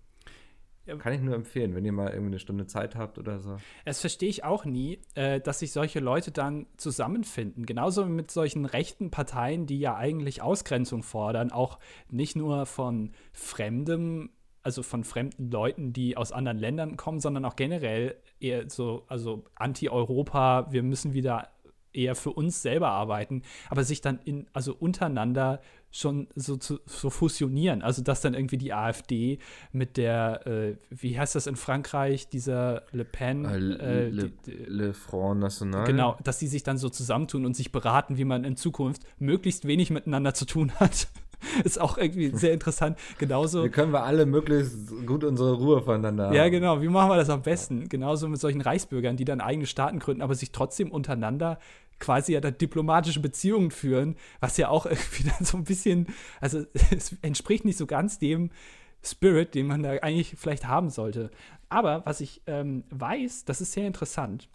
Kann 0.98 1.14
ich 1.14 1.22
nur 1.22 1.36
empfehlen, 1.36 1.76
wenn 1.76 1.86
ihr 1.86 1.92
mal 1.92 2.10
irgendwie 2.10 2.32
eine 2.32 2.40
Stunde 2.40 2.66
Zeit 2.66 2.96
habt 2.96 3.20
oder 3.20 3.38
so. 3.40 3.58
Das 3.86 4.02
verstehe 4.02 4.30
ich 4.30 4.44
auch 4.44 4.66
nie, 4.66 5.00
äh, 5.14 5.40
dass 5.40 5.60
sich 5.60 5.72
solche 5.72 6.00
Leute 6.00 6.32
dann 6.32 6.66
zusammenfinden. 6.78 7.68
Genauso 7.68 8.06
mit 8.08 8.32
solchen 8.32 8.66
rechten 8.66 9.12
Parteien, 9.12 9.68
die 9.68 9.80
ja 9.80 9.96
eigentlich 9.96 10.42
Ausgrenzung 10.42 11.04
fordern, 11.04 11.52
auch 11.52 11.78
nicht 12.10 12.36
nur 12.36 12.66
von 12.66 13.12
fremdem, 13.34 14.32
also 14.70 14.84
von 14.84 15.04
fremden 15.04 15.50
Leuten, 15.50 15.94
die 15.94 16.16
aus 16.16 16.32
anderen 16.32 16.60
Ländern 16.60 16.96
kommen, 16.96 17.20
sondern 17.20 17.44
auch 17.44 17.56
generell 17.56 18.16
eher 18.40 18.70
so, 18.70 19.04
also 19.08 19.46
Anti-Europa, 19.56 20.68
wir 20.70 20.84
müssen 20.84 21.16
wieder 21.16 21.50
eher 21.92 22.14
für 22.14 22.30
uns 22.30 22.62
selber 22.62 22.90
arbeiten, 22.90 23.42
aber 23.72 23.84
sich 23.84 24.00
dann 24.02 24.20
in, 24.26 24.46
also 24.54 24.76
untereinander 24.76 25.60
schon 25.90 26.28
so 26.36 26.56
zu 26.56 26.80
so 26.86 27.10
fusionieren. 27.10 27.82
Also 27.82 28.04
dass 28.04 28.22
dann 28.22 28.36
irgendwie 28.36 28.60
die 28.60 28.74
AfD 28.74 29.40
mit 29.72 29.98
der, 29.98 30.46
äh, 30.46 30.76
wie 30.92 31.20
heißt 31.20 31.34
das 31.34 31.48
in 31.48 31.56
Frankreich, 31.56 32.30
dieser 32.30 32.84
Le 32.92 33.06
Pen, 33.06 33.46
äh, 33.46 33.56
äh 33.56 34.10
Le, 34.10 34.32
die, 34.46 34.52
Le 34.52 34.94
Front 34.94 35.40
National. 35.40 35.86
Genau, 35.86 36.16
dass 36.24 36.38
die 36.38 36.46
sich 36.46 36.62
dann 36.62 36.78
so 36.78 36.90
zusammentun 36.90 37.44
und 37.44 37.56
sich 37.56 37.72
beraten, 37.72 38.18
wie 38.18 38.26
man 38.26 38.44
in 38.44 38.56
Zukunft 38.56 39.02
möglichst 39.18 39.66
wenig 39.66 39.90
miteinander 39.90 40.36
zu 40.36 40.46
tun 40.46 40.72
hat. 40.74 41.08
ist 41.64 41.80
auch 41.80 41.98
irgendwie 41.98 42.36
sehr 42.36 42.54
interessant. 42.54 42.98
Genauso. 43.18 43.64
Wie 43.64 43.70
können 43.70 43.92
wir 43.92 44.04
alle 44.04 44.26
möglichst 44.26 44.90
gut 45.06 45.24
unsere 45.24 45.54
Ruhe 45.54 45.82
voneinander 45.82 46.28
haben? 46.28 46.36
Ja, 46.36 46.50
genau. 46.50 46.82
Wie 46.82 46.88
machen 46.88 47.10
wir 47.10 47.18
das 47.18 47.30
am 47.30 47.42
besten? 47.42 47.90
Genauso 47.90 48.28
mit 48.28 48.40
solchen 48.40 48.62
Reichsbürgern, 48.62 49.18
die 49.18 49.26
dann 49.26 49.42
eigene 49.42 49.66
Staaten 49.66 50.00
gründen, 50.00 50.22
aber 50.22 50.36
sich 50.36 50.52
trotzdem 50.52 50.92
untereinander 50.92 51.60
quasi 52.00 52.34
ja 52.34 52.42
da 52.42 52.50
diplomatische 52.50 53.20
Beziehungen 53.20 53.72
führen, 53.72 54.16
was 54.40 54.58
ja 54.58 54.70
auch 54.70 54.86
irgendwie 54.86 55.24
dann 55.24 55.46
so 55.46 55.58
ein 55.58 55.66
bisschen, 55.66 56.08
also 56.42 56.64
es 56.92 57.16
entspricht 57.22 57.66
nicht 57.66 57.78
so 57.78 57.86
ganz 57.86 58.20
dem 58.20 58.52
Spirit, 59.04 59.56
den 59.56 59.68
man 59.68 59.84
da 59.84 59.92
eigentlich 59.92 60.36
vielleicht 60.38 60.68
haben 60.68 60.90
sollte. 60.90 61.30
Aber 61.70 62.06
was 62.06 62.20
ich 62.20 62.42
ähm, 62.48 62.84
weiß, 62.90 63.46
das 63.46 63.62
ist 63.62 63.74
sehr 63.74 63.88
interessant. 63.88 64.50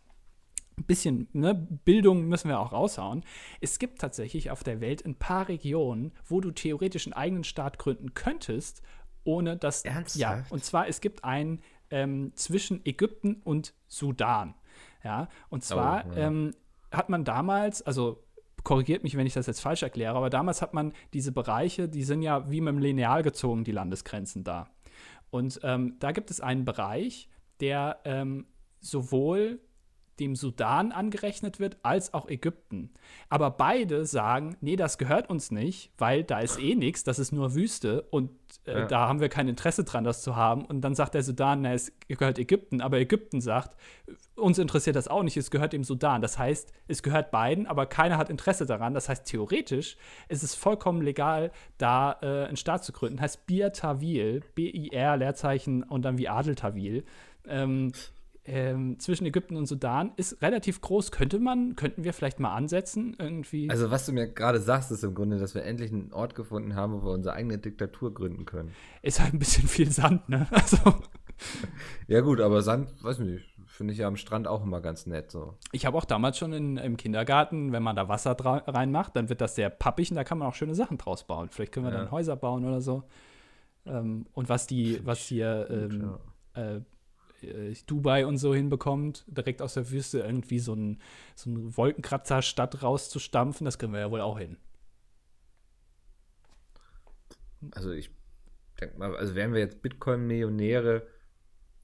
Ein 0.77 0.85
bisschen 0.85 1.29
ne, 1.33 1.55
Bildung 1.55 2.27
müssen 2.27 2.49
wir 2.49 2.59
auch 2.59 2.73
raushauen. 2.73 3.25
Es 3.61 3.79
gibt 3.79 4.01
tatsächlich 4.01 4.51
auf 4.51 4.65
der 4.65 4.81
Welt 4.81 5.05
ein 5.05 5.15
paar 5.15 5.49
Regionen, 5.49 6.13
wo 6.27 6.41
du 6.41 6.51
theoretisch 6.51 7.07
einen 7.07 7.13
eigenen 7.13 7.45
Staat 7.45 7.79
gründen 7.79 8.15
könntest, 8.15 8.83
ohne 9.25 9.57
dass. 9.57 9.85
Ernsthaft? 9.85 10.17
Ja, 10.17 10.45
und 10.51 10.65
zwar 10.65 10.89
es 10.89 11.01
gibt 11.01 11.25
einen 11.25 11.61
ähm, 11.91 12.33
zwischen 12.35 12.85
Ägypten 12.85 13.41
und 13.45 13.75
Sudan. 13.87 14.55
Ja, 15.05 15.29
und 15.51 15.63
zwar 15.63 16.07
oh, 16.07 16.13
ja. 16.13 16.27
ähm, 16.27 16.55
hat 16.91 17.09
man 17.09 17.25
damals, 17.25 17.83
also 17.83 18.25
korrigiert 18.65 19.05
mich, 19.05 19.17
wenn 19.17 19.27
ich 19.27 19.35
das 19.35 19.47
jetzt 19.47 19.61
falsch 19.61 19.83
erkläre, 19.83 20.17
aber 20.17 20.31
damals 20.31 20.63
hat 20.63 20.75
man 20.75 20.93
diese 21.13 21.31
Bereiche, 21.31 21.89
die 21.89 22.03
sind 22.03 22.23
ja 22.23 22.51
wie 22.51 22.61
mit 22.61 22.75
dem 22.75 22.79
Lineal 22.79 23.23
gezogen, 23.23 23.65
die 23.65 23.73
Landesgrenzen 23.73 24.43
da. 24.43 24.71
Und 25.31 25.61
ähm, 25.63 25.97
da 25.99 26.13
gibt 26.13 26.31
es 26.31 26.41
einen 26.41 26.65
Bereich, 26.65 27.29
der 27.61 27.99
ähm, 28.05 28.47
sowohl 28.81 29.61
dem 30.21 30.37
Sudan 30.37 30.93
angerechnet 30.93 31.61
wird, 31.61 31.79
als 31.83 32.15
auch 32.15 32.29
Ägypten. 32.29 32.91
Aber 33.29 33.51
beide 33.51 34.07
sagen, 34.07 34.57
nee, 34.61 34.77
das 34.77 34.99
gehört 34.99 35.29
uns 35.29 35.51
nicht, 35.51 35.91
weil 35.99 36.25
da 36.25 36.41
ist 36.41 36.59
eh 36.59 36.75
nichts, 36.75 37.05
das 37.05 37.19
ist 37.19 37.33
nur 37.33 37.55
Wüste 37.55 38.03
und 38.11 38.31
äh, 38.67 38.81
ja. 38.81 38.87
da 38.87 39.09
haben 39.09 39.21
wir 39.21 39.29
kein 39.29 39.49
Interesse 39.49 39.85
dran, 39.85 40.05
das 40.05 40.23
zu 40.23 40.37
haben. 40.37 40.65
Und 40.65 40.83
dann 40.83 40.95
sagt 40.95 41.15
der 41.15 41.23
Sudan, 41.23 41.63
na, 41.63 41.73
es 41.73 41.93
gehört 42.09 42.39
Ägypten, 42.39 42.81
aber 42.81 42.99
Ägypten 42.99 43.41
sagt, 43.41 43.77
uns 44.37 44.59
interessiert 44.59 44.97
das 44.97 45.09
auch 45.09 45.23
nicht, 45.23 45.37
es 45.37 45.51
gehört 45.51 45.73
dem 45.73 45.85
Sudan. 45.85 46.23
Das 46.23 46.39
heißt, 46.39 46.73
es 46.89 47.03
gehört 47.03 47.31
beiden, 47.31 47.67
aber 47.67 47.87
keiner 47.87 48.17
hat 48.17 48.31
Interesse 48.31 48.67
daran. 48.67 48.95
Das 48.95 49.09
heißt, 49.09 49.27
theoretisch 49.27 49.97
ist 50.29 50.43
es 50.43 50.55
vollkommen 50.55 51.03
legal, 51.03 51.51
da 51.79 52.19
äh, 52.23 52.47
einen 52.47 52.57
Staat 52.57 52.85
zu 52.85 52.93
gründen. 52.93 53.21
Heißt 53.21 53.47
Bir 53.47 53.73
Tawil, 53.73 54.43
B-I-R, 54.55 55.17
Leerzeichen 55.17 55.83
und 55.83 56.03
dann 56.03 56.19
wie 56.19 56.29
Adel 56.29 56.55
Tawil. 56.55 57.05
Ähm, 57.47 57.93
ähm, 58.47 58.99
zwischen 58.99 59.27
Ägypten 59.27 59.57
und 59.57 59.67
Sudan 59.67 60.13
ist 60.17 60.43
relativ 60.43 60.81
groß. 60.81 61.11
Könnte 61.11 61.39
man, 61.39 61.77
könnten 61.77 62.05
wir 62.05 62.13
vielleicht 62.13 62.41
mal 62.41 62.55
ansetzen 62.55 63.17
irgendwie? 63.19 63.71
Also 63.71 63.91
was 63.91 64.05
du 64.07 64.13
mir 64.13 64.29
gerade 64.29 64.61
sagst, 64.61 64.91
ist 64.91 65.03
im 65.03 65.15
Grunde, 65.15 65.39
dass 65.39 65.55
wir 65.55 65.65
endlich 65.65 65.93
einen 65.93 66.13
Ort 66.13 66.35
gefunden 66.35 66.75
haben, 66.75 66.93
wo 66.93 67.07
wir 67.07 67.13
unsere 67.13 67.35
eigene 67.35 67.59
Diktatur 67.59 68.13
gründen 68.13 68.45
können. 68.45 68.73
Ist 69.03 69.21
halt 69.21 69.33
ein 69.33 69.39
bisschen 69.39 69.67
viel 69.67 69.91
Sand, 69.91 70.29
ne? 70.29 70.47
Also. 70.55 70.77
ja 72.07 72.21
gut, 72.21 72.41
aber 72.41 72.63
Sand, 72.63 73.03
weiß 73.03 73.19
nicht, 73.19 73.45
finde 73.67 73.93
ich 73.93 73.99
ja 73.99 74.07
am 74.07 74.17
Strand 74.17 74.47
auch 74.47 74.63
immer 74.63 74.81
ganz 74.81 75.07
nett 75.07 75.31
so. 75.31 75.57
Ich 75.73 75.85
habe 75.85 75.97
auch 75.97 76.05
damals 76.05 76.39
schon 76.39 76.53
in, 76.53 76.77
im 76.77 76.97
Kindergarten, 76.97 77.73
wenn 77.73 77.83
man 77.83 77.97
da 77.97 78.09
Wasser 78.09 78.37
reinmacht, 78.39 79.17
dann 79.17 79.29
wird 79.29 79.41
das 79.41 79.55
sehr 79.57 79.71
pappig 79.71 80.11
und 80.11 80.17
da 80.17 80.25
kann 80.25 80.39
man 80.39 80.49
auch 80.49 80.55
schöne 80.55 80.75
Sachen 80.75 80.99
draus 80.99 81.27
bauen. 81.27 81.49
Vielleicht 81.51 81.73
können 81.73 81.87
wir 81.87 81.93
ja. 81.93 82.01
dann 82.01 82.11
Häuser 82.11 82.37
bauen 82.37 82.65
oder 82.65 82.81
so. 82.81 83.05
Ähm, 83.87 84.27
und 84.33 84.49
was 84.49 84.67
die, 84.67 85.01
was 85.05 85.19
hier 85.19 85.67
ähm, 85.71 86.15
äh, 86.55 86.81
äh, 87.49 87.75
Dubai 87.87 88.27
und 88.27 88.39
so 88.39 88.55
hinbekommt, 88.55 89.25
direkt 89.27 89.63
aus 89.63 89.75
der 89.75 89.91
Wüste 89.91 90.21
irgendwie 90.21 90.59
so 90.59 90.75
ein, 90.75 91.01
so 91.35 91.51
ein 91.51 91.77
Wolkenkratzer-Stadt 91.77 92.83
rauszustampfen, 92.83 93.65
das 93.65 93.79
können 93.79 93.93
wir 93.93 94.01
ja 94.01 94.11
wohl 94.11 94.21
auch 94.21 94.39
hin. 94.39 94.57
Also 97.75 97.93
ich 97.93 98.11
denke 98.81 98.99
mal, 98.99 99.17
also 99.17 99.35
wären 99.35 99.53
wir 99.53 99.61
jetzt 99.61 99.81
Bitcoin-Millionäre, 99.81 101.07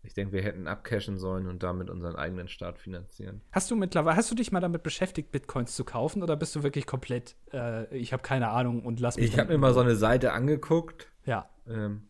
Ich 0.03 0.15
denke, 0.15 0.33
wir 0.33 0.43
hätten 0.43 0.67
abcashen 0.67 1.19
sollen 1.19 1.47
und 1.47 1.63
damit 1.63 1.91
unseren 1.91 2.17
eigenen 2.17 2.49
Start 2.49 2.79
finanzieren. 2.79 3.43
Hast 3.53 3.71
du 3.71 3.77
mittlerweile, 3.77 4.17
hast 4.17 4.31
du 4.31 4.35
dich 4.35 4.51
mal 4.51 4.61
damit 4.61 4.83
beschäftigt, 4.83 5.31
Bitcoins 5.31 5.77
zu 5.77 5.85
kaufen 5.85 6.23
oder 6.23 6.37
bist 6.37 6.57
du 6.57 6.63
wirklich 6.63 6.87
komplett, 6.87 7.37
äh, 7.53 7.95
ich 7.95 8.13
habe 8.15 8.23
keine 8.23 8.49
Ahnung 8.49 8.83
und 8.85 8.99
lass 8.99 9.17
mich. 9.17 9.27
Ich 9.27 9.39
habe 9.39 9.53
mir 9.53 9.59
mal 9.59 9.75
so 9.75 9.81
eine 9.81 9.97
Seite 9.97 10.33
angeguckt. 10.33 11.09
Ja. 11.27 11.51
Ähm, 11.69 12.09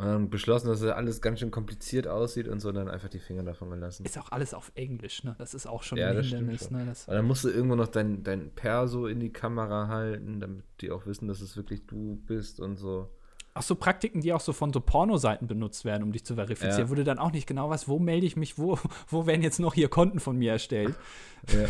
und 0.00 0.06
dann 0.06 0.30
beschlossen, 0.30 0.68
dass 0.68 0.80
das 0.80 0.92
alles 0.92 1.20
ganz 1.20 1.40
schön 1.40 1.50
kompliziert 1.50 2.06
aussieht 2.08 2.48
und 2.48 2.60
so, 2.60 2.72
dann 2.72 2.88
einfach 2.88 3.08
die 3.08 3.18
Finger 3.18 3.42
davon 3.42 3.70
gelassen. 3.70 4.04
Ist 4.04 4.18
auch 4.18 4.32
alles 4.32 4.54
auf 4.54 4.72
Englisch, 4.74 5.24
ne? 5.24 5.34
Das 5.38 5.52
ist 5.54 5.66
auch 5.66 5.82
schon 5.82 5.98
Ja, 5.98 6.08
ein 6.10 6.22
Hindernis, 6.22 6.70
ne? 6.70 6.86
Das, 6.86 7.06
Und 7.06 7.14
dann 7.14 7.24
musst 7.26 7.44
du 7.44 7.50
irgendwo 7.50 7.74
noch 7.76 7.88
dein, 7.88 8.22
dein 8.22 8.50
Perso 8.54 9.06
in 9.06 9.20
die 9.20 9.30
Kamera 9.32 9.88
halten, 9.88 10.40
damit 10.40 10.64
die 10.80 10.90
auch 10.90 11.06
wissen, 11.06 11.28
dass 11.28 11.40
es 11.40 11.56
wirklich 11.56 11.86
du 11.86 12.16
bist 12.26 12.60
und 12.60 12.76
so. 12.76 13.10
auch 13.54 13.62
so 13.62 13.74
Praktiken, 13.74 14.20
die 14.22 14.32
auch 14.32 14.40
so 14.40 14.52
von 14.52 14.72
so 14.72 14.80
Pornoseiten 14.80 15.46
benutzt 15.46 15.84
werden, 15.84 16.02
um 16.04 16.12
dich 16.12 16.24
zu 16.24 16.34
verifizieren, 16.34 16.88
Ja. 16.88 16.94
du 16.94 17.04
dann 17.04 17.18
auch 17.18 17.32
nicht 17.32 17.46
genau 17.46 17.68
weißt, 17.68 17.86
wo 17.88 17.98
melde 17.98 18.24
ich 18.26 18.36
mich, 18.36 18.58
wo, 18.58 18.78
wo 19.08 19.26
werden 19.26 19.42
jetzt 19.42 19.60
noch 19.60 19.74
hier 19.74 19.88
Konten 19.88 20.18
von 20.20 20.36
mir 20.36 20.52
erstellt. 20.52 20.94
Ja. 21.52 21.68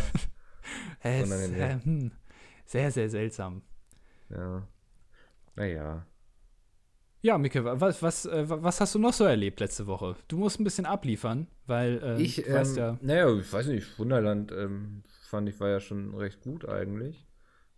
Es, 1.01 1.29
äh, 1.31 1.79
hm, 1.81 2.11
sehr, 2.65 2.91
sehr 2.91 3.09
seltsam. 3.09 3.61
ja. 4.29 4.65
Naja. 5.55 6.05
Ja, 7.23 7.37
Micke, 7.37 7.63
was, 7.63 8.01
was, 8.01 8.25
äh, 8.25 8.45
was 8.47 8.81
hast 8.81 8.95
du 8.95 8.99
noch 8.99 9.13
so 9.13 9.25
erlebt 9.25 9.59
letzte 9.59 9.85
Woche? 9.85 10.15
Du 10.27 10.37
musst 10.37 10.59
ein 10.59 10.63
bisschen 10.63 10.87
abliefern, 10.87 11.47
weil 11.67 12.01
äh, 12.03 12.21
Ich, 12.21 12.47
ähm, 12.47 12.75
ja, 12.75 12.97
naja, 13.01 13.35
ich 13.35 13.53
weiß 13.53 13.67
nicht, 13.67 13.99
Wunderland 13.99 14.51
ähm, 14.51 15.03
fand 15.21 15.47
ich 15.47 15.59
war 15.59 15.69
ja 15.69 15.79
schon 15.79 16.15
recht 16.15 16.41
gut 16.41 16.67
eigentlich. 16.67 17.27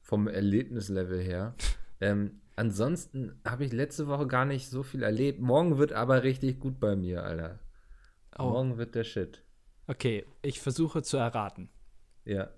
Vom 0.01 0.27
Erlebnislevel 0.27 1.19
her. 1.19 1.55
ähm, 2.01 2.41
ansonsten 2.55 3.41
habe 3.45 3.65
ich 3.65 3.73
letzte 3.73 4.07
Woche 4.07 4.27
gar 4.27 4.45
nicht 4.45 4.69
so 4.69 4.81
viel 4.81 5.03
erlebt. 5.03 5.41
Morgen 5.41 5.77
wird 5.77 5.91
aber 5.91 6.23
richtig 6.23 6.59
gut 6.61 6.79
bei 6.79 6.95
mir, 6.95 7.23
Alter. 7.23 7.59
Oh. 8.39 8.43
Morgen 8.43 8.77
wird 8.77 8.95
der 8.95 9.03
Shit. 9.03 9.43
okay, 9.87 10.25
ich 10.41 10.61
versuche 10.61 11.03
zu 11.03 11.17
erraten. 11.17 11.69
Ja. 12.23 12.49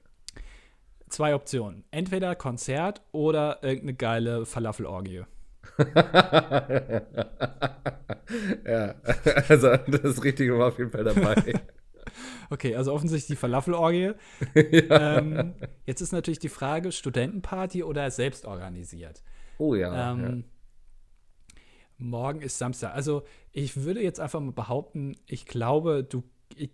Zwei 1.10 1.34
Optionen. 1.34 1.84
Entweder 1.90 2.36
Konzert 2.36 3.02
oder 3.12 3.64
irgendeine 3.64 3.96
geile 3.96 4.46
Falafelorgie. 4.46 5.26
ja, 8.66 8.96
also 9.50 9.76
das 9.88 10.24
Richtige 10.24 10.58
war 10.58 10.70
auf 10.70 10.78
jeden 10.78 10.92
Fall 10.92 11.04
dabei. 11.04 11.54
Okay, 12.52 12.76
also 12.76 12.94
offensichtlich 12.94 13.28
die 13.28 13.36
Falafelorgie. 13.36 14.12
ja. 14.54 15.18
ähm, 15.18 15.56
jetzt 15.86 16.02
ist 16.02 16.12
natürlich 16.12 16.38
die 16.38 16.50
Frage, 16.50 16.92
Studentenparty 16.92 17.84
oder 17.84 18.12
selbst 18.12 18.46
organisiert. 18.46 19.24
Oh 19.58 19.74
ja. 19.74 20.12
Ähm, 20.12 20.44
Morgen 21.98 22.42
ist 22.42 22.58
Samstag. 22.58 22.94
Also 22.94 23.24
ich 23.52 23.84
würde 23.84 24.02
jetzt 24.02 24.20
einfach 24.20 24.40
mal 24.40 24.52
behaupten, 24.52 25.16
ich 25.26 25.46
glaube, 25.46 26.04
du, 26.04 26.24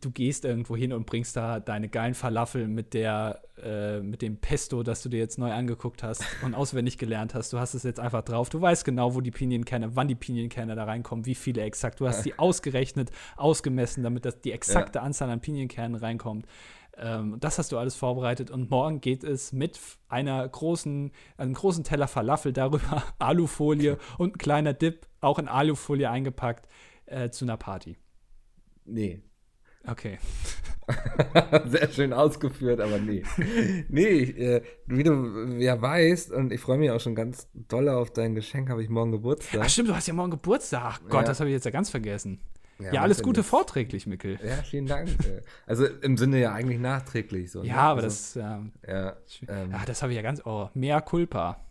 du 0.02 0.12
gehst 0.12 0.46
irgendwo 0.46 0.76
hin 0.76 0.94
und 0.94 1.06
bringst 1.06 1.36
da 1.36 1.60
deine 1.60 1.90
geilen 1.90 2.14
Falafel 2.14 2.68
mit 2.68 2.94
der, 2.94 3.42
äh, 3.62 4.00
mit 4.00 4.22
dem 4.22 4.38
Pesto, 4.38 4.84
das 4.84 5.02
du 5.02 5.10
dir 5.10 5.20
jetzt 5.20 5.38
neu 5.38 5.52
angeguckt 5.52 6.04
hast 6.04 6.24
und 6.44 6.54
auswendig 6.54 6.98
gelernt 6.98 7.34
hast. 7.34 7.52
Du 7.54 7.60
hast 7.60 7.74
es 7.74 7.84
jetzt 7.84 8.00
einfach 8.00 8.22
drauf. 8.22 8.50
Du 8.50 8.62
weißt 8.62 8.86
genau, 8.86 9.16
wo 9.16 9.22
die 9.22 9.32
Pinienkerne, 9.32 9.96
wann 9.96 10.08
die 10.08 10.16
Pinienkerne 10.16 10.76
da 10.76 10.84
reinkommen, 10.84 11.26
wie 11.26 11.36
viele 11.36 11.62
exakt. 11.64 12.00
Du 12.00 12.08
hast 12.08 12.24
die 12.24 12.38
ausgerechnet, 12.38 13.12
ausgemessen, 13.38 14.04
damit 14.04 14.26
das 14.26 14.42
die 14.42 14.52
exakte 14.52 15.02
Anzahl 15.02 15.30
an 15.30 15.42
Pinienkernen 15.42 15.96
reinkommt. 15.96 16.46
Ähm, 16.98 17.38
das 17.40 17.58
hast 17.58 17.72
du 17.72 17.78
alles 17.78 17.96
vorbereitet 17.96 18.52
und 18.52 18.70
morgen 18.70 19.02
geht 19.02 19.24
es 19.24 19.54
mit 19.54 19.80
einer 20.10 20.48
großen, 20.48 21.12
einem 21.38 21.54
großen 21.54 21.84
Teller 21.84 22.08
Falafel 22.08 22.54
darüber, 22.54 23.04
Alufolie 23.20 23.98
und 24.18 24.36
ein 24.36 24.38
kleiner 24.38 24.74
Dip, 24.74 25.08
auch 25.22 25.40
in 25.40 25.48
Alufolie 25.48 26.10
eingepackt, 26.10 26.68
äh, 27.06 27.30
zu 27.30 27.46
einer 27.46 27.58
Party. 27.58 27.98
nee. 28.86 29.22
Okay. 29.88 30.20
Sehr 31.66 31.90
schön 31.92 32.14
ausgeführt, 32.14 32.80
aber 32.82 32.98
nee. 33.00 33.24
nee, 33.90 34.08
ich, 34.08 34.38
äh, 34.38 34.62
wie 34.86 35.04
du 35.04 35.58
ja 35.58 35.82
weißt, 35.82 36.32
und 36.32 36.52
ich 36.52 36.60
freue 36.60 36.78
mich 36.78 36.92
auch 36.92 37.00
schon 37.00 37.16
ganz 37.16 37.48
doll 37.54 37.90
auf 37.90 38.12
dein 38.12 38.36
Geschenk, 38.36 38.70
habe 38.70 38.84
ich 38.84 38.90
morgen 38.90 39.12
Geburtstag. 39.12 39.62
Ach 39.64 39.70
stimmt, 39.70 39.90
du 39.90 39.96
hast 39.96 40.08
ja 40.08 40.14
morgen 40.14 40.32
Geburtstag. 40.32 40.82
Ach 40.84 41.00
Gott, 41.10 41.22
Ja. 41.22 41.28
das 41.28 41.40
habe 41.40 41.50
ich 41.50 41.54
jetzt 41.54 41.66
ja 41.66 41.72
ganz 41.72 41.90
vergessen. 41.90 42.40
Ja, 42.80 42.94
macht 42.94 43.04
alles 43.04 43.22
Gute 43.22 43.44
vorträglich, 43.44 44.08
Mickel. 44.08 44.40
Ja, 44.44 44.56
vielen 44.64 44.88
Dank. 44.88 45.10
äh. 45.10 45.42
also 45.68 45.86
im 45.86 46.18
Sinne 46.18 46.40
ja 46.40 46.54
eigentlich 46.54 46.80
nachträglich 46.80 47.52
so. 47.52 47.64
Ja, 47.64 47.74
ne? 47.74 47.80
aber 47.80 48.04
also, 48.04 48.08
das, 48.08 48.34
ja, 48.36 48.66
Ja, 48.88 49.18
ähm, 49.48 49.72
ja, 49.72 49.86
das 49.86 50.02
habe 50.02 50.12
ich 50.12 50.16
ja 50.16 50.24
ganz, 50.24 50.42
oh, 50.46 50.70
mea 50.74 51.00
culpa. 51.02 51.64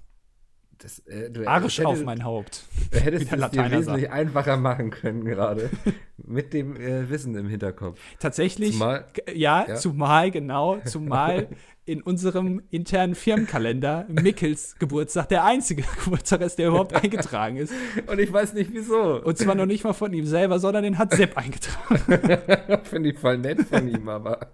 Das, 0.83 0.99
äh, 1.01 1.31
du 1.31 1.47
Arsch 1.47 1.79
hättest- 1.79 1.87
auf 1.87 2.03
mein 2.05 2.25
Haupt. 2.25 2.65
Du 2.91 2.99
hättest 2.99 3.33
es 3.33 3.51
dir 3.51 3.71
wesentlich 3.71 4.11
einfacher 4.11 4.57
machen 4.57 4.91
können 4.91 5.25
gerade. 5.25 5.71
mit 6.17 6.53
dem 6.53 6.77
äh, 6.77 7.09
Wissen 7.11 7.35
im 7.37 7.49
Hinterkopf. 7.49 7.99
Tatsächlich, 8.19 8.73
Zumal- 8.73 9.07
ja, 9.35 9.67
ja. 9.69 9.75
zumal, 9.77 10.31
genau, 10.31 10.79
zumal 10.85 11.49
in 11.91 12.03
unserem 12.03 12.63
internen 12.71 13.17
Firmenkalender 13.17 14.07
Mickels 14.09 14.77
Geburtstag 14.79 15.29
der 15.29 15.45
einzige 15.45 15.83
Geburtstag 16.05 16.41
ist, 16.43 16.57
der 16.57 16.69
überhaupt 16.69 16.95
eingetragen 16.95 17.57
ist. 17.57 17.73
Und 18.07 18.21
ich 18.21 18.33
weiß 18.33 18.53
nicht 18.53 18.73
wieso. 18.73 19.21
Und 19.21 19.37
zwar 19.37 19.57
noch 19.57 19.67
nicht 19.67 19.83
mal 19.83 19.93
von 19.93 20.13
ihm 20.13 20.25
selber, 20.25 20.61
sondern 20.61 20.85
den 20.85 20.99
hat 20.99 21.13
Sepp 21.13 21.37
eingetragen. 21.37 22.85
Finde 22.85 23.11
ich 23.11 23.19
voll 23.19 23.39
nett 23.39 23.63
von 23.63 23.89
ihm, 23.89 24.09
aber 24.09 24.53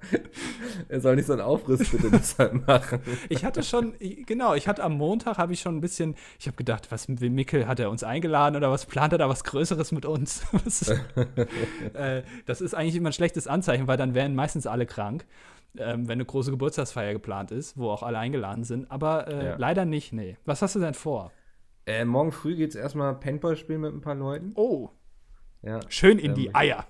er 0.89 1.01
soll 1.01 1.17
nicht 1.17 1.27
so 1.27 1.35
einen 1.35 1.43
Aufriss 1.43 1.91
bitte 1.91 2.11
deshalb 2.11 2.67
machen. 2.67 3.01
Ich 3.29 3.45
hatte 3.45 3.63
schon, 3.63 3.93
genau, 4.25 4.55
ich 4.55 4.67
hatte 4.67 4.83
am 4.83 4.95
Montag, 4.95 5.37
habe 5.37 5.53
ich 5.53 5.61
schon 5.61 5.77
ein 5.77 5.83
bisschen, 5.83 6.15
ich 6.41 6.47
habe 6.47 6.57
gedacht, 6.57 6.91
was 6.91 7.07
will 7.09 7.29
Mickel, 7.29 7.69
hat 7.69 7.79
er 7.81 7.91
uns 7.91 8.03
eingeladen 8.03 8.57
oder 8.57 8.71
was 8.71 8.87
plant 8.87 9.13
er 9.13 9.19
da 9.19 9.29
was 9.29 9.45
Größeres 9.45 9.93
mit 9.93 10.07
uns? 10.07 10.43
Äh, 11.95 12.23
das 12.47 12.61
ist 12.61 12.75
eigentlich 12.75 12.97
immer 12.97 13.11
ein 13.11 13.13
schlechtes 13.13 13.47
Anzeichen, 13.47 13.87
weil 13.87 13.97
dann 13.97 14.15
wären 14.15 14.35
meistens 14.35 14.67
alle 14.67 14.87
krank, 14.87 15.25
ähm, 15.79 16.09
wenn 16.09 16.13
eine 16.15 16.25
große 16.25 16.51
Geburtstagsfeier 16.51 17.13
geplant 17.13 17.51
ist, 17.51 17.77
wo 17.77 17.91
auch 17.91 18.03
alle 18.03 18.19
eingeladen 18.19 18.65
sind. 18.65 18.91
Aber 18.91 19.29
äh, 19.29 19.47
Ja. 19.47 19.57
leider 19.57 19.85
nicht, 19.85 20.13
nee. 20.13 20.37
Was 20.45 20.63
hast 20.63 20.75
du 20.75 20.81
denn 20.81 20.95
vor? 20.95 21.33
Äh, 21.87 22.05
morgen 22.05 22.33
früh 22.33 22.57
geht 22.57 22.71
es 22.71 22.75
erstmal 22.77 23.15
Paintball 23.15 23.57
spielen 23.57 23.81
mit 23.83 23.93
ein 23.95 24.01
paar 24.01 24.15
Leuten. 24.17 24.53
Oh, 24.57 24.91
Ja. 25.63 25.81
schön 25.89 26.19
in 26.19 26.31
Ähm, 26.31 26.35
die 26.35 26.55
Eier. 26.55 26.87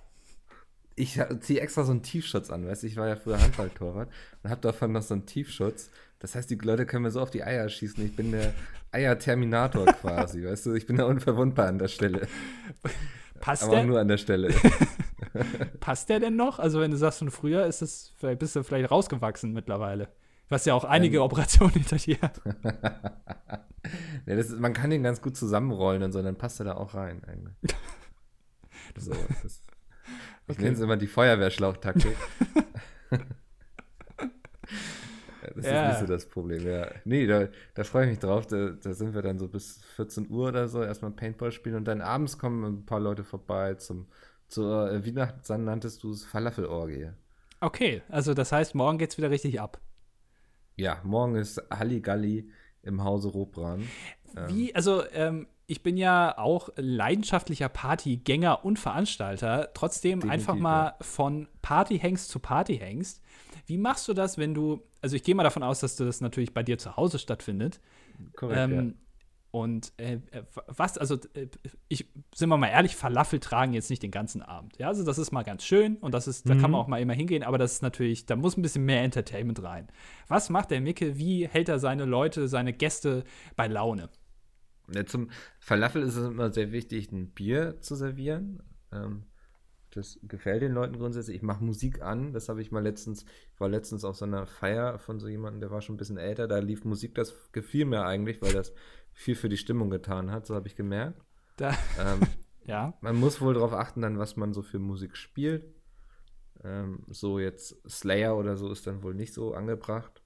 Ich 0.98 1.20
ziehe 1.40 1.60
extra 1.60 1.84
so 1.84 1.92
einen 1.92 2.02
Tiefschutz 2.02 2.48
an, 2.50 2.66
weißt 2.66 2.82
du, 2.82 2.86
ich 2.86 2.96
war 2.96 3.06
ja 3.06 3.16
früher 3.16 3.38
Handballtorwart 3.38 4.08
und 4.42 4.50
habe 4.50 4.60
davon 4.62 4.92
noch 4.92 5.02
so 5.02 5.12
einen 5.12 5.26
Tiefschutz. 5.26 5.90
Das 6.20 6.34
heißt, 6.34 6.48
die 6.48 6.54
Leute 6.54 6.86
können 6.86 7.02
mir 7.02 7.10
so 7.10 7.20
auf 7.20 7.30
die 7.30 7.44
Eier 7.44 7.68
schießen. 7.68 8.02
Ich 8.02 8.16
bin 8.16 8.32
der 8.32 8.54
Eier-Terminator 8.92 9.84
quasi, 10.00 10.46
weißt 10.46 10.64
du? 10.66 10.72
Ich 10.74 10.86
bin 10.86 10.96
da 10.96 11.04
unverwundbar 11.04 11.66
an 11.68 11.78
der 11.78 11.88
Stelle. 11.88 12.26
Passt 13.40 13.64
Aber 13.64 13.72
auch 13.72 13.76
der, 13.76 13.84
nur 13.84 14.00
an 14.00 14.08
der 14.08 14.16
Stelle. 14.16 14.54
passt 15.80 16.08
der 16.08 16.20
denn 16.20 16.36
noch? 16.36 16.58
Also, 16.58 16.80
wenn 16.80 16.90
du 16.90 16.96
sagst 16.96 17.18
von 17.20 17.30
früher, 17.30 17.66
ist 17.66 17.82
es, 17.82 18.12
vielleicht 18.16 18.38
bist 18.40 18.56
du 18.56 18.62
vielleicht 18.62 18.90
rausgewachsen 18.90 19.52
mittlerweile. 19.52 20.08
Hast 20.50 20.66
ja 20.66 20.74
auch 20.74 20.84
einige 20.84 21.18
Ähm. 21.18 21.22
Operationen 21.24 21.72
hinter 21.72 21.96
dir. 21.96 22.18
ja, 24.26 24.36
das 24.36 24.50
ist, 24.50 24.60
man 24.60 24.72
kann 24.72 24.90
den 24.90 25.02
ganz 25.02 25.20
gut 25.20 25.36
zusammenrollen 25.36 26.02
und 26.02 26.12
so, 26.12 26.22
dann 26.22 26.36
passt 26.36 26.60
er 26.60 26.64
da 26.64 26.74
auch 26.74 26.94
rein 26.94 27.22
eigentlich. 27.24 27.56
So, 28.98 29.12
das, 29.42 29.62
ich 30.48 30.54
Okay. 30.54 30.62
nenne 30.62 30.74
es 30.76 30.80
immer 30.80 30.96
die 30.96 31.06
Feuerwehrschlauchtaktik. 31.08 32.16
Das 35.54 35.64
Ja. 35.64 35.82
ist 35.82 35.88
nicht 35.88 35.98
so 36.08 36.12
das 36.12 36.28
Problem, 36.28 36.66
ja. 36.66 36.88
Nee, 37.04 37.26
da, 37.26 37.48
da 37.74 37.84
freue 37.84 38.04
ich 38.04 38.10
mich 38.10 38.18
drauf. 38.18 38.46
Da, 38.46 38.70
da 38.70 38.92
sind 38.94 39.14
wir 39.14 39.22
dann 39.22 39.38
so 39.38 39.48
bis 39.48 39.80
14 39.96 40.28
Uhr 40.30 40.48
oder 40.48 40.68
so 40.68 40.82
erstmal 40.82 41.10
Paintball 41.12 41.52
spielen 41.52 41.76
und 41.76 41.84
dann 41.84 42.00
abends 42.00 42.38
kommen 42.38 42.64
ein 42.64 42.86
paar 42.86 43.00
Leute 43.00 43.22
vorbei 43.24 43.74
zum, 43.74 44.06
zur, 44.48 44.90
äh, 44.90 45.04
wie 45.04 45.12
nach, 45.12 45.32
dann 45.46 45.64
nanntest 45.64 46.02
du 46.02 46.10
es, 46.12 46.24
Falafelorgie. 46.24 47.10
Okay, 47.60 48.02
also 48.08 48.34
das 48.34 48.52
heißt, 48.52 48.74
morgen 48.74 48.98
geht's 48.98 49.16
wieder 49.16 49.30
richtig 49.30 49.60
ab. 49.60 49.80
Ja, 50.76 51.00
morgen 51.04 51.36
ist 51.36 51.62
Halligalli 51.70 52.50
im 52.82 53.02
Hause 53.02 53.28
Robran. 53.28 53.88
Wie, 54.48 54.74
also 54.74 55.02
ähm, 55.12 55.46
ich 55.66 55.82
bin 55.82 55.96
ja 55.96 56.36
auch 56.36 56.68
leidenschaftlicher 56.76 57.68
Partygänger 57.68 58.64
und 58.64 58.78
Veranstalter. 58.78 59.70
Trotzdem 59.74 60.20
Definitiv, 60.20 60.48
einfach 60.48 60.60
mal 60.60 60.94
von 61.00 61.48
Partyhengst 61.62 62.28
zu 62.28 62.38
Partyhengst. 62.38 63.22
Wie 63.66 63.78
machst 63.78 64.06
du 64.06 64.12
das, 64.14 64.38
wenn 64.38 64.54
du, 64.54 64.82
also 65.00 65.16
ich 65.16 65.24
gehe 65.24 65.34
mal 65.34 65.42
davon 65.42 65.62
aus, 65.62 65.80
dass 65.80 65.96
das 65.96 66.20
natürlich 66.20 66.54
bei 66.54 66.62
dir 66.62 66.78
zu 66.78 66.96
Hause 66.96 67.18
stattfindet. 67.18 67.80
Korrekt, 68.36 68.70
Ähm, 68.70 68.94
Und 69.56 69.94
äh, 69.96 70.18
äh, 70.32 70.42
was, 70.66 70.98
also 70.98 71.14
äh, 71.32 71.48
ich, 71.88 72.06
sind 72.34 72.50
wir 72.50 72.58
mal 72.58 72.68
ehrlich, 72.68 72.94
Falafel 72.94 73.40
tragen 73.40 73.72
jetzt 73.72 73.88
nicht 73.88 74.02
den 74.02 74.10
ganzen 74.10 74.42
Abend. 74.42 74.76
Ja, 74.76 74.88
also 74.88 75.02
das 75.02 75.16
ist 75.16 75.32
mal 75.32 75.44
ganz 75.44 75.64
schön 75.64 75.96
und 75.96 76.12
das 76.12 76.28
ist, 76.28 76.46
da 76.46 76.56
kann 76.56 76.70
man 76.70 76.78
auch 76.78 76.88
mal 76.88 77.00
immer 77.00 77.14
hingehen, 77.14 77.42
aber 77.42 77.56
das 77.56 77.72
ist 77.72 77.82
natürlich, 77.82 78.26
da 78.26 78.36
muss 78.36 78.58
ein 78.58 78.62
bisschen 78.62 78.84
mehr 78.84 79.02
Entertainment 79.02 79.62
rein. 79.62 79.88
Was 80.28 80.50
macht 80.50 80.72
der 80.72 80.82
Micke? 80.82 81.16
Wie 81.16 81.48
hält 81.48 81.70
er 81.70 81.78
seine 81.78 82.04
Leute, 82.04 82.48
seine 82.48 82.74
Gäste 82.74 83.24
bei 83.56 83.66
Laune? 83.66 84.10
Ja, 84.94 85.06
zum 85.06 85.30
Falafel 85.58 86.02
ist 86.02 86.16
es 86.16 86.28
immer 86.28 86.52
sehr 86.52 86.70
wichtig, 86.70 87.10
ein 87.10 87.30
Bier 87.30 87.80
zu 87.80 87.94
servieren. 87.94 88.62
Ähm, 88.92 89.22
das 89.96 90.18
gefällt 90.22 90.62
den 90.62 90.72
Leuten 90.72 90.96
grundsätzlich. 90.98 91.36
Ich 91.36 91.42
mache 91.42 91.64
Musik 91.64 92.02
an. 92.02 92.32
Das 92.32 92.48
habe 92.48 92.60
ich 92.62 92.70
mal 92.70 92.82
letztens, 92.82 93.24
ich 93.52 93.60
war 93.60 93.68
letztens 93.68 94.04
auf 94.04 94.16
so 94.16 94.24
einer 94.24 94.46
Feier 94.46 94.98
von 94.98 95.18
so 95.20 95.28
jemandem, 95.28 95.60
der 95.60 95.70
war 95.70 95.80
schon 95.80 95.94
ein 95.94 95.98
bisschen 95.98 96.18
älter. 96.18 96.46
Da 96.48 96.58
lief 96.58 96.84
Musik, 96.84 97.14
das 97.14 97.34
gefiel 97.52 97.84
mir 97.86 98.04
eigentlich, 98.04 98.40
weil 98.42 98.52
das 98.52 98.72
viel 99.12 99.34
für 99.34 99.48
die 99.48 99.56
Stimmung 99.56 99.90
getan 99.90 100.30
hat. 100.30 100.46
So 100.46 100.54
habe 100.54 100.68
ich 100.68 100.76
gemerkt. 100.76 101.20
Da, 101.56 101.70
Ähm, 101.98 102.20
Ja. 102.68 102.94
Man 103.00 103.14
muss 103.14 103.40
wohl 103.40 103.54
darauf 103.54 103.72
achten, 103.72 104.02
dann, 104.02 104.18
was 104.18 104.34
man 104.36 104.52
so 104.52 104.60
für 104.60 104.80
Musik 104.80 105.16
spielt. 105.16 105.72
Ähm, 106.64 107.04
so 107.08 107.38
jetzt 107.38 107.76
Slayer 107.88 108.36
oder 108.36 108.56
so 108.56 108.72
ist 108.72 108.88
dann 108.88 109.04
wohl 109.04 109.14
nicht 109.14 109.32
so 109.32 109.54
angebracht. 109.54 110.20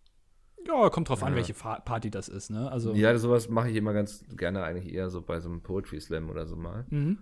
Ja, 0.66 0.88
kommt 0.88 1.10
drauf 1.10 1.22
an, 1.22 1.32
Ja. 1.32 1.36
welche 1.36 1.52
Fa 1.52 1.80
Party 1.80 2.10
das 2.10 2.28
ist, 2.30 2.48
ne? 2.50 2.70
Also. 2.72 2.94
Ja, 2.94 3.16
sowas 3.18 3.50
mache 3.50 3.68
ich 3.68 3.76
immer 3.76 3.92
ganz 3.92 4.24
gerne 4.36 4.62
eigentlich 4.62 4.90
eher 4.92 5.10
so 5.10 5.20
bei 5.20 5.38
so 5.40 5.50
einem 5.50 5.62
Poetry 5.62 6.00
Slam 6.00 6.30
oder 6.30 6.46
so 6.46 6.56
mal. 6.56 6.86
Mhm. 6.88 7.18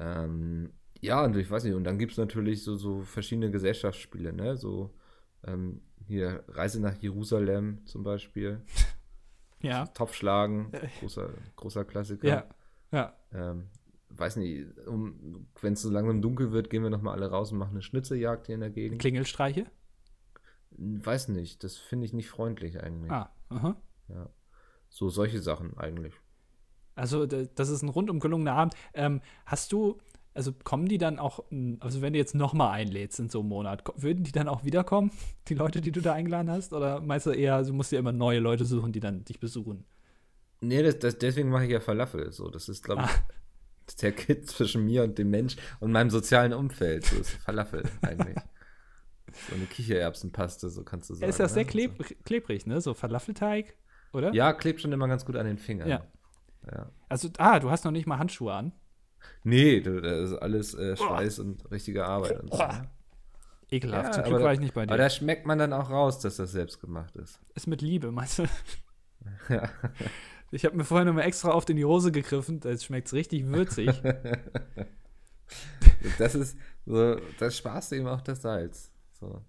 Ähm, 0.00 0.72
ja, 1.00 1.24
und 1.24 1.36
ich 1.36 1.50
weiß 1.50 1.64
nicht, 1.64 1.74
und 1.74 1.84
dann 1.84 1.98
gibt 1.98 2.12
es 2.12 2.18
natürlich 2.18 2.62
so, 2.62 2.76
so 2.76 3.02
verschiedene 3.02 3.50
Gesellschaftsspiele, 3.50 4.32
ne? 4.32 4.56
So 4.56 4.90
ähm, 5.44 5.80
hier 6.06 6.44
Reise 6.48 6.80
nach 6.80 6.96
Jerusalem 7.00 7.86
zum 7.86 8.02
Beispiel. 8.02 8.60
Ja. 9.62 9.84
Topfschlagen, 9.88 10.72
großer, 11.00 11.34
großer 11.56 11.84
Klassiker. 11.84 12.26
Ja. 12.26 12.48
Ja. 12.92 13.14
Ähm, 13.32 13.68
weiß 14.08 14.36
nicht, 14.36 14.66
um, 14.86 15.46
wenn 15.60 15.74
es 15.74 15.82
so 15.82 15.90
langsam 15.90 16.22
dunkel 16.22 16.52
wird, 16.52 16.70
gehen 16.70 16.82
wir 16.82 16.90
nochmal 16.90 17.14
alle 17.14 17.30
raus 17.30 17.52
und 17.52 17.58
machen 17.58 17.72
eine 17.72 17.82
Schnitzeljagd 17.82 18.46
hier 18.46 18.54
in 18.54 18.62
der 18.62 18.70
Gegend. 18.70 19.00
Klingelstreiche? 19.00 19.66
Weiß 20.70 21.28
nicht, 21.28 21.62
das 21.62 21.76
finde 21.76 22.06
ich 22.06 22.12
nicht 22.12 22.30
freundlich 22.30 22.82
eigentlich. 22.82 23.10
Ah. 23.10 23.30
Aha. 23.50 23.76
Ja. 24.08 24.30
So 24.88 25.08
solche 25.08 25.40
Sachen 25.40 25.76
eigentlich. 25.76 26.14
Also, 26.94 27.26
das 27.26 27.68
ist 27.68 27.82
ein 27.82 27.88
rundum 27.88 28.20
gelungener 28.20 28.52
Abend. 28.52 28.74
Ähm, 28.94 29.20
hast 29.46 29.72
du, 29.72 29.98
also 30.34 30.52
kommen 30.52 30.86
die 30.86 30.98
dann 30.98 31.18
auch, 31.18 31.44
also 31.80 32.02
wenn 32.02 32.12
du 32.12 32.18
jetzt 32.18 32.34
nochmal 32.34 32.72
einlädst 32.72 33.18
in 33.18 33.28
so 33.28 33.40
einem 33.40 33.48
Monat, 33.48 33.82
würden 33.96 34.24
die 34.24 34.32
dann 34.32 34.48
auch 34.48 34.64
wiederkommen, 34.64 35.10
die 35.48 35.54
Leute, 35.54 35.80
die 35.80 35.92
du 35.92 36.00
da 36.00 36.12
eingeladen 36.12 36.50
hast? 36.50 36.72
Oder 36.72 37.00
meinst 37.00 37.26
du 37.26 37.30
eher, 37.30 37.62
du 37.62 37.72
musst 37.72 37.92
dir 37.92 37.98
immer 37.98 38.12
neue 38.12 38.38
Leute 38.38 38.64
suchen, 38.64 38.92
die 38.92 39.00
dann 39.00 39.24
dich 39.24 39.40
besuchen? 39.40 39.84
Nee, 40.60 40.82
das, 40.82 40.98
das, 40.98 41.18
deswegen 41.18 41.48
mache 41.48 41.64
ich 41.64 41.70
ja 41.70 41.80
Falafel. 41.80 42.32
So, 42.32 42.50
das 42.50 42.68
ist, 42.68 42.84
glaube 42.84 43.02
ich, 43.02 43.10
Ah. 43.10 43.94
der 44.02 44.12
Kit 44.12 44.46
zwischen 44.46 44.84
mir 44.84 45.02
und 45.02 45.18
dem 45.18 45.30
Mensch 45.30 45.56
und 45.80 45.90
meinem 45.90 46.10
sozialen 46.10 46.52
Umfeld. 46.52 47.06
So 47.06 47.16
ist 47.16 47.30
Falafel 47.30 47.82
eigentlich. 48.02 48.36
So 49.48 49.54
eine 49.54 49.64
Kichererbsenpaste, 49.66 50.68
so 50.70 50.82
kannst 50.84 51.08
du 51.10 51.14
sagen. 51.14 51.28
ist 51.28 51.40
das 51.40 51.54
sehr 51.54 51.64
ne? 51.64 51.70
kleb 51.70 52.24
klebrig, 52.24 52.66
ne? 52.66 52.80
So 52.80 52.94
Falafelteig, 52.94 53.76
oder? 54.12 54.34
Ja, 54.34 54.52
klebt 54.52 54.80
schon 54.80 54.92
immer 54.92 55.08
ganz 55.08 55.24
gut 55.24 55.36
an 55.36 55.46
den 55.46 55.58
Fingern. 55.58 55.88
Ja. 55.88 56.04
ja. 56.70 56.90
Also, 57.08 57.28
ah, 57.38 57.58
du 57.60 57.70
hast 57.70 57.84
noch 57.84 57.92
nicht 57.92 58.06
mal 58.06 58.18
Handschuhe 58.18 58.52
an. 58.52 58.72
Nee, 59.44 59.80
das 59.80 60.30
ist 60.30 60.38
alles 60.38 60.74
äh, 60.74 60.96
Schweiß 60.96 61.38
und 61.40 61.70
richtige 61.70 62.06
Arbeit. 62.06 62.40
Und 62.40 62.52
so. 62.52 62.58
ne? 62.58 62.88
Ekelhaft. 63.70 64.04
Ja, 64.06 64.12
Zum 64.12 64.20
aber 64.22 64.28
Glück 64.30 64.40
da- 64.40 64.44
war 64.46 64.52
ich 64.54 64.60
nicht 64.60 64.74
bei 64.74 64.84
dir. 64.86 64.92
Aber 64.92 64.98
da 65.02 65.10
schmeckt 65.10 65.46
man 65.46 65.58
dann 65.58 65.72
auch 65.72 65.90
raus, 65.90 66.18
dass 66.18 66.36
das 66.36 66.52
selbst 66.52 66.80
gemacht 66.80 67.14
ist. 67.16 67.40
ist 67.54 67.66
mit 67.66 67.82
Liebe, 67.82 68.10
meinst 68.12 68.38
du? 68.40 68.44
Ja. 69.48 69.68
Ich 70.52 70.64
habe 70.64 70.76
mir 70.76 70.82
vorher 70.82 71.04
nochmal 71.04 71.26
extra 71.26 71.50
oft 71.54 71.70
in 71.70 71.76
die 71.76 71.84
Hose 71.84 72.10
gegriffen. 72.10 72.58
Jetzt 72.64 72.84
schmeckt 72.84 73.06
es 73.06 73.12
richtig 73.14 73.46
würzig. 73.46 74.02
Das 76.18 76.34
ist 76.34 76.56
so, 76.86 77.16
das 77.38 77.56
sparst 77.56 77.92
du 77.92 77.96
eben 77.96 78.06
auch 78.08 78.20
das 78.20 78.42
Salz. 78.42 78.90
So. 79.18 79.42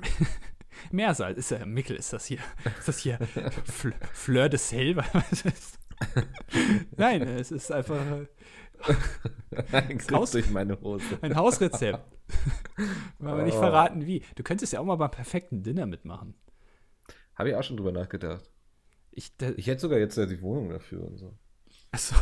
Meersalz. 0.90 1.38
Ist 1.38 1.50
ja 1.50 1.64
Mickel, 1.66 1.96
ist 1.96 2.12
das 2.12 2.24
hier. 2.26 2.38
Ist 2.78 2.88
das 2.88 2.98
hier 2.98 3.18
Fl 3.64 3.92
Fleur 4.12 4.48
de 4.48 4.58
Sel? 4.58 4.96
Was 4.96 5.42
ist- 5.44 5.78
Nein, 6.96 7.22
es 7.22 7.50
ist 7.52 7.70
einfach 7.70 8.00
Ein 9.72 9.98
Griff 9.98 10.12
Raus- 10.12 10.30
durch 10.32 10.50
meine 10.50 10.80
Hose. 10.80 11.18
ein 11.22 11.34
Hausrezept. 11.36 12.00
Wollen 13.18 13.36
wir 13.38 13.44
nicht 13.44 13.56
Oh. 13.56 13.60
verraten, 13.60 14.06
wie. 14.06 14.22
Du 14.36 14.42
könntest 14.42 14.72
ja 14.72 14.80
auch 14.80 14.84
mal 14.84 14.96
beim 14.96 15.10
perfekten 15.10 15.62
Dinner 15.62 15.86
mitmachen. 15.86 16.34
Habe 17.34 17.50
ich 17.50 17.54
auch 17.56 17.62
schon 17.64 17.76
drüber 17.76 17.92
nachgedacht. 17.92 18.50
Ich, 19.10 19.32
Ich 19.56 19.66
hätte 19.66 19.80
sogar 19.80 19.98
jetzt 19.98 20.16
ja 20.16 20.26
die 20.26 20.40
Wohnung 20.42 20.68
dafür 20.70 21.04
und 21.04 21.16
so. 21.18 21.36
Also, 21.90 22.14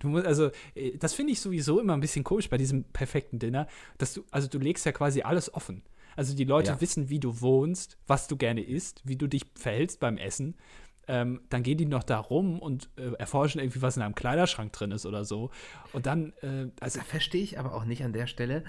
du 0.00 0.08
musst, 0.08 0.26
also, 0.26 0.50
äh, 0.74 0.96
das 0.96 1.12
finde 1.14 1.32
ich 1.32 1.40
sowieso 1.40 1.78
immer 1.80 1.92
ein 1.94 2.00
bisschen 2.00 2.24
komisch 2.24 2.48
bei 2.48 2.56
diesem 2.58 2.84
perfekten 2.84 3.38
Dinner, 3.38 3.66
dass 3.98 4.14
du, 4.14 4.24
also 4.30 4.48
du 4.48 4.58
legst 4.58 4.86
ja 4.86 4.92
quasi 4.92 5.22
alles 5.22 5.52
offen. 5.52 5.82
Also 6.16 6.34
die 6.36 6.44
Leute 6.44 6.70
Ja. 6.72 6.80
wissen, 6.80 7.08
wie 7.10 7.20
du 7.20 7.40
wohnst, 7.40 7.98
was 8.06 8.28
du 8.28 8.36
gerne 8.36 8.62
isst, 8.62 9.00
wie 9.04 9.16
du 9.16 9.26
dich 9.26 9.44
verhältst 9.54 10.00
beim 10.00 10.16
Essen. 10.18 10.56
Ähm, 11.12 11.42
dann 11.50 11.62
gehen 11.62 11.76
die 11.76 11.84
noch 11.84 12.04
da 12.04 12.18
rum 12.18 12.58
und 12.58 12.88
äh, 12.96 13.12
erforschen 13.18 13.60
irgendwie, 13.60 13.82
was 13.82 13.96
in 13.96 14.02
einem 14.02 14.14
Kleiderschrank 14.14 14.72
drin 14.72 14.92
ist 14.92 15.04
oder 15.04 15.24
so. 15.24 15.50
Und 15.92 16.06
dann, 16.06 16.32
äh, 16.40 16.68
also, 16.80 17.00
Da 17.00 17.04
verstehe 17.04 17.42
ich 17.42 17.58
aber 17.58 17.74
auch 17.74 17.84
nicht 17.84 18.02
an 18.02 18.14
der 18.14 18.26
Stelle, 18.26 18.64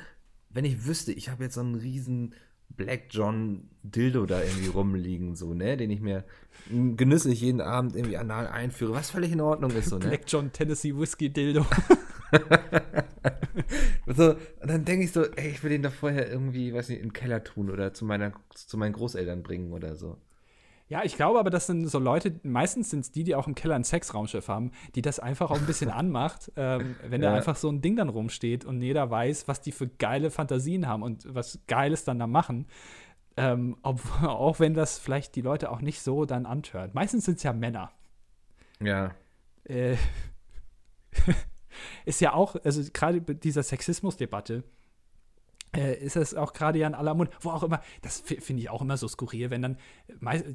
wenn 0.49 0.65
ich 0.65 0.85
wüsste, 0.85 1.13
ich 1.13 1.29
habe 1.29 1.45
jetzt 1.45 1.55
so 1.55 1.61
einen 1.61 1.75
riesen 1.75 2.35
Black 2.69 3.05
John 3.11 3.69
Dildo 3.83 4.25
da 4.25 4.41
irgendwie 4.41 4.67
rumliegen, 4.67 5.35
so, 5.35 5.53
ne, 5.53 5.77
den 5.77 5.89
ich 5.89 6.01
mir 6.01 6.25
genüsslich 6.69 7.39
jeden 7.39 7.61
Abend 7.61 7.95
irgendwie 7.95 8.17
anal 8.17 8.47
einführe, 8.47 8.93
was 8.93 9.09
völlig 9.09 9.31
in 9.31 9.41
Ordnung 9.41 9.71
ist, 9.71 9.89
so, 9.89 9.97
ne? 9.97 10.07
Black 10.07 10.23
John 10.27 10.51
Tennessee 10.51 10.95
Whiskey 10.95 11.29
Dildo. 11.29 11.65
So, 14.05 14.31
und 14.31 14.69
dann 14.69 14.85
denke 14.85 15.05
ich 15.05 15.11
so, 15.11 15.23
ey, 15.23 15.49
ich 15.49 15.63
will 15.63 15.69
den 15.69 15.83
doch 15.83 15.93
vorher 15.93 16.29
irgendwie, 16.29 16.73
weiß 16.73 16.89
nicht, 16.89 16.99
in 16.99 17.09
den 17.09 17.13
Keller 17.13 17.43
tun 17.43 17.69
oder 17.69 17.93
zu, 17.93 18.05
meiner, 18.05 18.33
zu 18.53 18.77
meinen 18.77 18.93
Großeltern 18.93 19.43
bringen 19.43 19.71
oder 19.71 19.95
so. 19.95 20.17
Ja, 20.93 21.03
ich 21.03 21.15
glaube 21.15 21.39
aber, 21.39 21.49
das 21.49 21.65
sind 21.65 21.87
so 21.87 21.97
Leute, 21.97 22.39
meistens 22.43 22.91
sind 22.91 22.99
es 22.99 23.09
die, 23.11 23.23
die 23.23 23.33
auch 23.33 23.47
im 23.47 23.55
Keller 23.55 23.73
ein 23.73 23.83
Sexraumschiff 23.83 24.47
haben, 24.47 24.69
die 24.93 25.01
das 25.01 25.19
einfach 25.19 25.49
auch 25.49 25.57
ein 25.57 25.65
bisschen 25.65 25.89
anmacht, 26.01 26.51
ähm, 26.55 26.95
wenn 27.03 27.19
da 27.19 27.31
Ja. 27.31 27.35
einfach 27.35 27.55
so 27.55 27.67
ein 27.67 27.81
Ding 27.81 27.95
dann 27.95 28.09
rumsteht 28.09 28.63
und 28.63 28.79
jeder 28.79 29.09
weiß, 29.09 29.47
was 29.47 29.59
die 29.59 29.71
für 29.71 29.87
geile 29.87 30.29
Fantasien 30.29 30.87
haben 30.87 31.01
und 31.01 31.33
was 31.33 31.57
Geiles 31.67 32.03
dann 32.03 32.19
da 32.19 32.27
machen. 32.27 32.67
Ähm, 33.37 33.75
ob, 33.81 34.01
auch 34.21 34.59
wenn 34.59 34.75
das 34.75 34.99
vielleicht 34.99 35.35
die 35.35 35.41
Leute 35.41 35.71
auch 35.71 35.81
nicht 35.81 35.99
so 35.99 36.25
dann 36.25 36.45
anhört. 36.45 36.93
Meistens 36.93 37.25
sind 37.25 37.37
es 37.37 37.43
ja 37.43 37.53
Männer. 37.53 37.91
Ja. 38.79 39.15
Äh, 39.63 39.95
ist 42.05 42.21
ja 42.21 42.33
auch, 42.33 42.55
also 42.63 42.83
gerade 42.93 43.19
bei 43.19 43.33
dieser 43.33 43.63
Sexismusdebatte, 43.63 44.63
äh, 45.75 45.95
ist 45.95 46.15
das 46.15 46.35
auch 46.35 46.53
gerade 46.53 46.79
ja 46.79 46.87
in 46.87 46.93
aller 46.95 47.13
Mund, 47.13 47.29
wo 47.41 47.49
auch 47.51 47.63
immer, 47.63 47.81
das 48.01 48.19
fi- 48.21 48.39
finde 48.41 48.61
ich 48.61 48.69
auch 48.69 48.81
immer 48.81 48.97
so 48.97 49.07
skurril, 49.07 49.49
wenn 49.49 49.61
dann, 49.61 49.77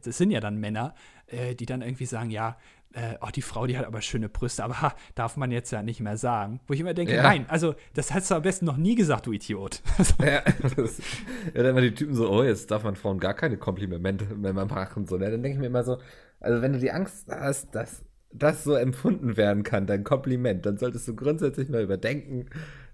das 0.05 0.19
sind 0.19 0.31
ja 0.31 0.41
dann 0.41 0.59
Männer, 0.59 0.95
äh, 1.27 1.55
die 1.55 1.67
dann 1.67 1.83
irgendwie 1.83 2.07
sagen, 2.07 2.31
ja, 2.31 2.57
äh, 2.95 3.17
oh, 3.21 3.29
die 3.35 3.43
Frau, 3.43 3.67
die 3.67 3.77
hat 3.77 3.85
aber 3.85 4.01
schöne 4.01 4.31
Brüste, 4.31 4.65
aber 4.65 4.81
ha, 4.81 4.95
darf 5.15 5.37
man 5.37 5.51
jetzt 5.51 5.71
ja 5.73 5.83
nicht 5.83 6.01
mehr 6.01 6.17
sagen. 6.17 6.61
Wo 6.67 6.73
ich 6.73 6.81
immer 6.81 6.95
denke, 6.95 7.15
Ja. 7.15 7.23
nein, 7.23 7.45
also 7.49 7.75
das 7.95 8.15
hast 8.15 8.31
du 8.31 8.35
am 8.35 8.43
besten 8.43 8.65
noch 8.65 8.79
nie 8.79 8.95
gesagt, 8.95 9.27
du 9.27 9.33
Idiot. 9.33 9.83
Also, 9.99 10.15
Ja, 10.25 10.43
das, 10.77 10.99
ja, 10.99 11.63
dann 11.63 11.67
immer 11.67 11.83
die 11.83 11.95
Typen 11.95 12.15
so, 12.15 12.31
oh, 12.31 12.43
jetzt 12.43 12.71
darf 12.71 12.85
man 12.85 12.97
Frauen 12.97 13.19
gar 13.21 13.35
keine 13.35 13.59
Komplimente 13.59 14.25
mehr 14.35 14.55
machen. 14.55 15.07
So, 15.07 15.19
ne? 15.19 15.31
Dann 15.31 15.43
denke 15.43 15.57
ich 15.57 15.61
mir 15.61 15.67
immer 15.67 15.85
so, 15.85 15.99
also 16.41 16.63
wenn 16.63 16.73
du 16.73 16.79
die 16.79 16.91
Angst 16.91 17.27
hast, 17.31 17.75
dass 17.75 18.03
das 18.33 18.65
so 18.65 18.75
empfunden 18.75 19.37
werden 19.37 19.65
kann, 19.65 19.87
dein 19.87 20.03
Kompliment, 20.05 20.65
dann 20.65 20.79
solltest 20.79 21.07
du 21.09 21.15
grundsätzlich 21.15 21.69
mal 21.69 21.83
überdenken, 21.83 22.47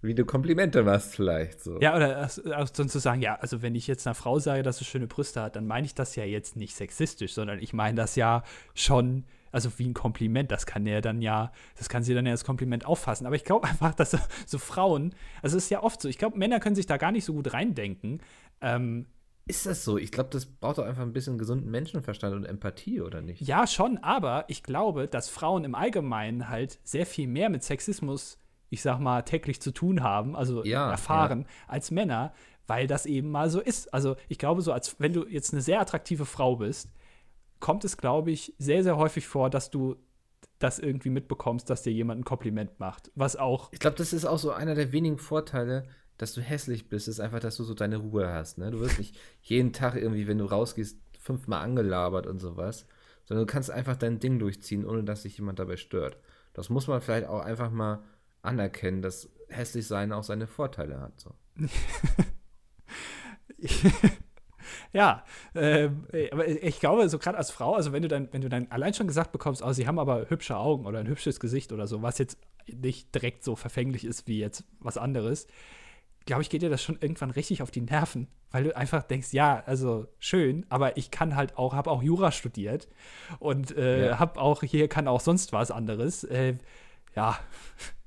wie 0.04 0.14
du 0.14 0.24
Komplimente 0.24 0.82
machst 0.82 1.14
vielleicht. 1.14 1.60
So. 1.60 1.80
ja, 1.80 1.96
oder 1.96 2.28
sonst 2.28 2.92
zu 2.92 2.98
sagen, 2.98 3.22
ja, 3.22 3.36
also 3.36 3.62
wenn 3.62 3.74
ich 3.74 3.86
jetzt 3.86 4.06
einer 4.06 4.14
Frau 4.14 4.38
sage, 4.38 4.62
dass 4.62 4.78
sie 4.78 4.84
schöne 4.84 5.06
Brüste 5.06 5.42
hat, 5.42 5.56
dann 5.56 5.66
meine 5.66 5.86
ich 5.86 5.94
das 5.94 6.14
ja 6.16 6.24
jetzt 6.24 6.56
nicht 6.56 6.76
sexistisch, 6.76 7.32
sondern 7.32 7.58
ich 7.58 7.72
meine 7.72 7.96
das 7.96 8.16
ja 8.16 8.42
schon, 8.74 9.24
also 9.50 9.70
wie 9.78 9.88
ein 9.88 9.94
Kompliment. 9.94 10.50
Das 10.50 10.66
kann 10.66 10.86
ja 10.86 11.00
dann 11.00 11.22
ja, 11.22 11.52
das 11.76 11.88
kann 11.88 12.02
sie 12.02 12.14
dann 12.14 12.26
ja 12.26 12.32
als 12.32 12.44
Kompliment 12.44 12.84
auffassen. 12.86 13.26
Aber 13.26 13.36
ich 13.36 13.44
glaube 13.44 13.66
einfach, 13.68 13.94
dass 13.94 14.10
so, 14.10 14.18
so 14.46 14.58
Frauen, 14.58 15.14
also 15.42 15.56
es 15.56 15.64
ist 15.64 15.70
ja 15.70 15.82
oft 15.82 16.00
so, 16.00 16.08
ich 16.08 16.18
glaube, 16.18 16.38
Männer 16.38 16.60
können 16.60 16.76
sich 16.76 16.86
da 16.86 16.96
gar 16.96 17.12
nicht 17.12 17.24
so 17.24 17.32
gut 17.32 17.52
reindenken. 17.52 18.20
Ähm, 18.60 19.06
Ist 19.46 19.64
das 19.64 19.84
so? 19.84 19.96
Ich 19.96 20.12
glaube, 20.12 20.30
das 20.30 20.46
braucht 20.46 20.78
doch 20.78 20.84
einfach 20.84 21.02
ein 21.02 21.12
bisschen 21.12 21.38
gesunden 21.38 21.70
Menschenverstand 21.70 22.34
und 22.34 22.44
Empathie, 22.44 23.00
oder 23.00 23.22
nicht? 23.22 23.40
Ja, 23.40 23.66
schon, 23.66 23.98
aber 23.98 24.44
ich 24.48 24.62
glaube, 24.62 25.08
dass 25.08 25.28
Frauen 25.30 25.64
im 25.64 25.74
Allgemeinen 25.74 26.48
halt 26.48 26.78
sehr 26.84 27.06
viel 27.06 27.26
mehr 27.26 27.48
mit 27.48 27.62
Sexismus, 27.62 28.38
ich 28.70 28.82
sag 28.82 28.98
mal, 28.98 29.22
täglich 29.22 29.60
zu 29.60 29.70
tun 29.72 30.02
haben, 30.02 30.36
also 30.36 30.64
Ja, 30.64 30.90
erfahren, 30.90 31.46
als 31.68 31.90
Männer, 31.90 32.32
weil 32.66 32.86
das 32.86 33.06
eben 33.06 33.30
mal 33.30 33.50
so 33.50 33.60
ist. 33.60 33.92
Also 33.92 34.16
ich 34.28 34.38
glaube, 34.38 34.62
so 34.62 34.72
als 34.72 34.96
wenn 34.98 35.12
du 35.12 35.26
jetzt 35.26 35.52
eine 35.52 35.62
sehr 35.62 35.80
attraktive 35.80 36.24
Frau 36.24 36.56
bist, 36.56 36.90
kommt 37.60 37.84
es, 37.84 37.96
glaube 37.96 38.30
ich, 38.30 38.54
sehr, 38.58 38.82
sehr 38.82 38.96
häufig 38.96 39.26
vor, 39.26 39.50
dass 39.50 39.70
du 39.70 39.96
das 40.58 40.78
irgendwie 40.78 41.10
mitbekommst, 41.10 41.68
dass 41.68 41.82
dir 41.82 41.92
jemand 41.92 42.20
ein 42.20 42.24
Kompliment 42.24 42.78
macht. 42.80 43.10
Was 43.14 43.36
auch, 43.36 43.72
Ich 43.72 43.80
glaube, 43.80 43.96
das 43.96 44.12
ist 44.12 44.24
auch 44.24 44.38
so 44.38 44.50
einer 44.52 44.74
der 44.74 44.92
wenigen 44.92 45.18
Vorteile, 45.18 45.84
dass 46.16 46.32
du 46.32 46.40
hässlich 46.40 46.88
bist, 46.88 47.08
ist 47.08 47.20
einfach, 47.20 47.40
dass 47.40 47.56
du 47.56 47.64
so 47.64 47.74
deine 47.74 47.96
Ruhe 47.96 48.28
hast. 48.32 48.58
Ne? 48.58 48.70
Du 48.70 48.80
wirst 48.80 48.98
nicht 48.98 49.18
jeden 49.42 49.72
Tag 49.72 49.96
irgendwie, 49.96 50.28
wenn 50.28 50.38
du 50.38 50.44
rausgehst, 50.44 50.98
fünfmal 51.18 51.62
angelabert 51.62 52.26
und 52.26 52.38
sowas, 52.38 52.86
sondern 53.24 53.46
du 53.46 53.52
kannst 53.52 53.70
einfach 53.70 53.96
dein 53.96 54.20
Ding 54.20 54.38
durchziehen, 54.38 54.86
ohne 54.86 55.02
dass 55.04 55.22
sich 55.22 55.38
jemand 55.38 55.58
dabei 55.58 55.76
stört. 55.76 56.18
Das 56.52 56.68
muss 56.68 56.86
man 56.86 57.00
vielleicht 57.00 57.26
auch 57.26 57.40
einfach 57.40 57.70
mal 57.70 58.04
anerkennen, 58.44 59.02
dass 59.02 59.28
hässlich 59.48 59.86
sein 59.86 60.12
auch 60.12 60.24
seine 60.24 60.46
Vorteile 60.46 61.00
hat. 61.00 61.20
So. 61.20 61.34
ja, 64.92 65.24
äh, 65.54 65.88
aber 66.30 66.46
ich 66.48 66.80
glaube, 66.80 67.08
so 67.08 67.18
gerade 67.18 67.38
als 67.38 67.50
Frau, 67.50 67.74
also 67.74 67.92
wenn 67.92 68.02
du 68.02 68.08
dann, 68.08 68.28
wenn 68.32 68.40
du 68.40 68.48
dann 68.48 68.70
allein 68.70 68.94
schon 68.94 69.06
gesagt 69.06 69.32
bekommst, 69.32 69.62
oh, 69.62 69.72
sie 69.72 69.86
haben 69.86 69.98
aber 69.98 70.28
hübsche 70.30 70.56
Augen 70.56 70.86
oder 70.86 70.98
ein 71.00 71.06
hübsches 71.08 71.40
Gesicht 71.40 71.72
oder 71.72 71.86
so, 71.86 72.02
was 72.02 72.18
jetzt 72.18 72.38
nicht 72.66 73.14
direkt 73.14 73.44
so 73.44 73.56
verfänglich 73.56 74.04
ist 74.04 74.26
wie 74.26 74.38
jetzt 74.38 74.64
was 74.80 74.96
anderes, 74.96 75.46
glaube 76.26 76.42
ich, 76.42 76.48
geht 76.50 76.62
dir 76.62 76.70
das 76.70 76.82
schon 76.82 76.98
irgendwann 77.00 77.30
richtig 77.30 77.60
auf 77.62 77.70
die 77.70 77.82
Nerven, 77.82 78.28
weil 78.50 78.64
du 78.64 78.76
einfach 78.76 79.02
denkst, 79.02 79.32
ja, 79.32 79.62
also 79.66 80.06
schön, 80.18 80.64
aber 80.70 80.96
ich 80.96 81.10
kann 81.10 81.36
halt 81.36 81.58
auch, 81.58 81.74
habe 81.74 81.90
auch 81.90 82.02
Jura 82.02 82.32
studiert 82.32 82.88
und 83.38 83.76
äh, 83.76 84.06
Ja. 84.08 84.18
habe 84.18 84.40
auch 84.40 84.62
hier 84.62 84.88
kann 84.88 85.06
auch 85.08 85.20
sonst 85.20 85.52
was 85.52 85.70
anderes. 85.70 86.24
Äh, 86.24 86.56
ja, 87.14 87.38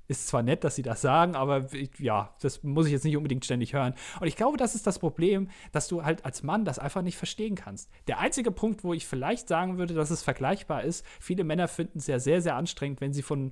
ist 0.07 0.27
zwar 0.27 0.41
nett, 0.41 0.63
dass 0.63 0.75
sie 0.75 0.81
das 0.83 1.01
sagen, 1.01 1.35
aber 1.35 1.67
ja, 1.99 2.33
das 2.41 2.63
muss 2.63 2.85
ich 2.85 2.93
jetzt 2.93 3.03
nicht 3.03 3.17
unbedingt 3.17 3.43
ständig 3.43 3.73
hören. 3.73 3.93
Und 4.19 4.27
ich 4.27 4.35
glaube, 4.35 4.57
das 4.57 4.73
ist 4.73 4.87
das 4.87 4.99
Problem, 4.99 5.49
dass 5.71 5.87
du 5.87 6.03
halt 6.03 6.23
als 6.23 6.43
Mann 6.43 6.65
das 6.65 6.79
einfach 6.79 7.01
nicht 7.01 7.17
verstehen 7.17 7.55
kannst. 7.55 7.89
Der 8.07 8.19
einzige 8.19 8.51
Punkt, 8.51 8.83
wo 8.83 8.93
ich 8.93 9.05
vielleicht 9.05 9.47
sagen 9.47 9.77
würde, 9.77 9.93
dass 9.93 10.09
es 10.09 10.23
vergleichbar 10.23 10.83
ist, 10.83 11.05
viele 11.19 11.43
Männer 11.43 11.67
finden 11.67 11.99
es 11.99 12.07
ja 12.07 12.19
sehr, 12.19 12.41
sehr 12.41 12.55
anstrengend, 12.55 13.01
wenn 13.01 13.13
sie 13.13 13.21
von 13.21 13.51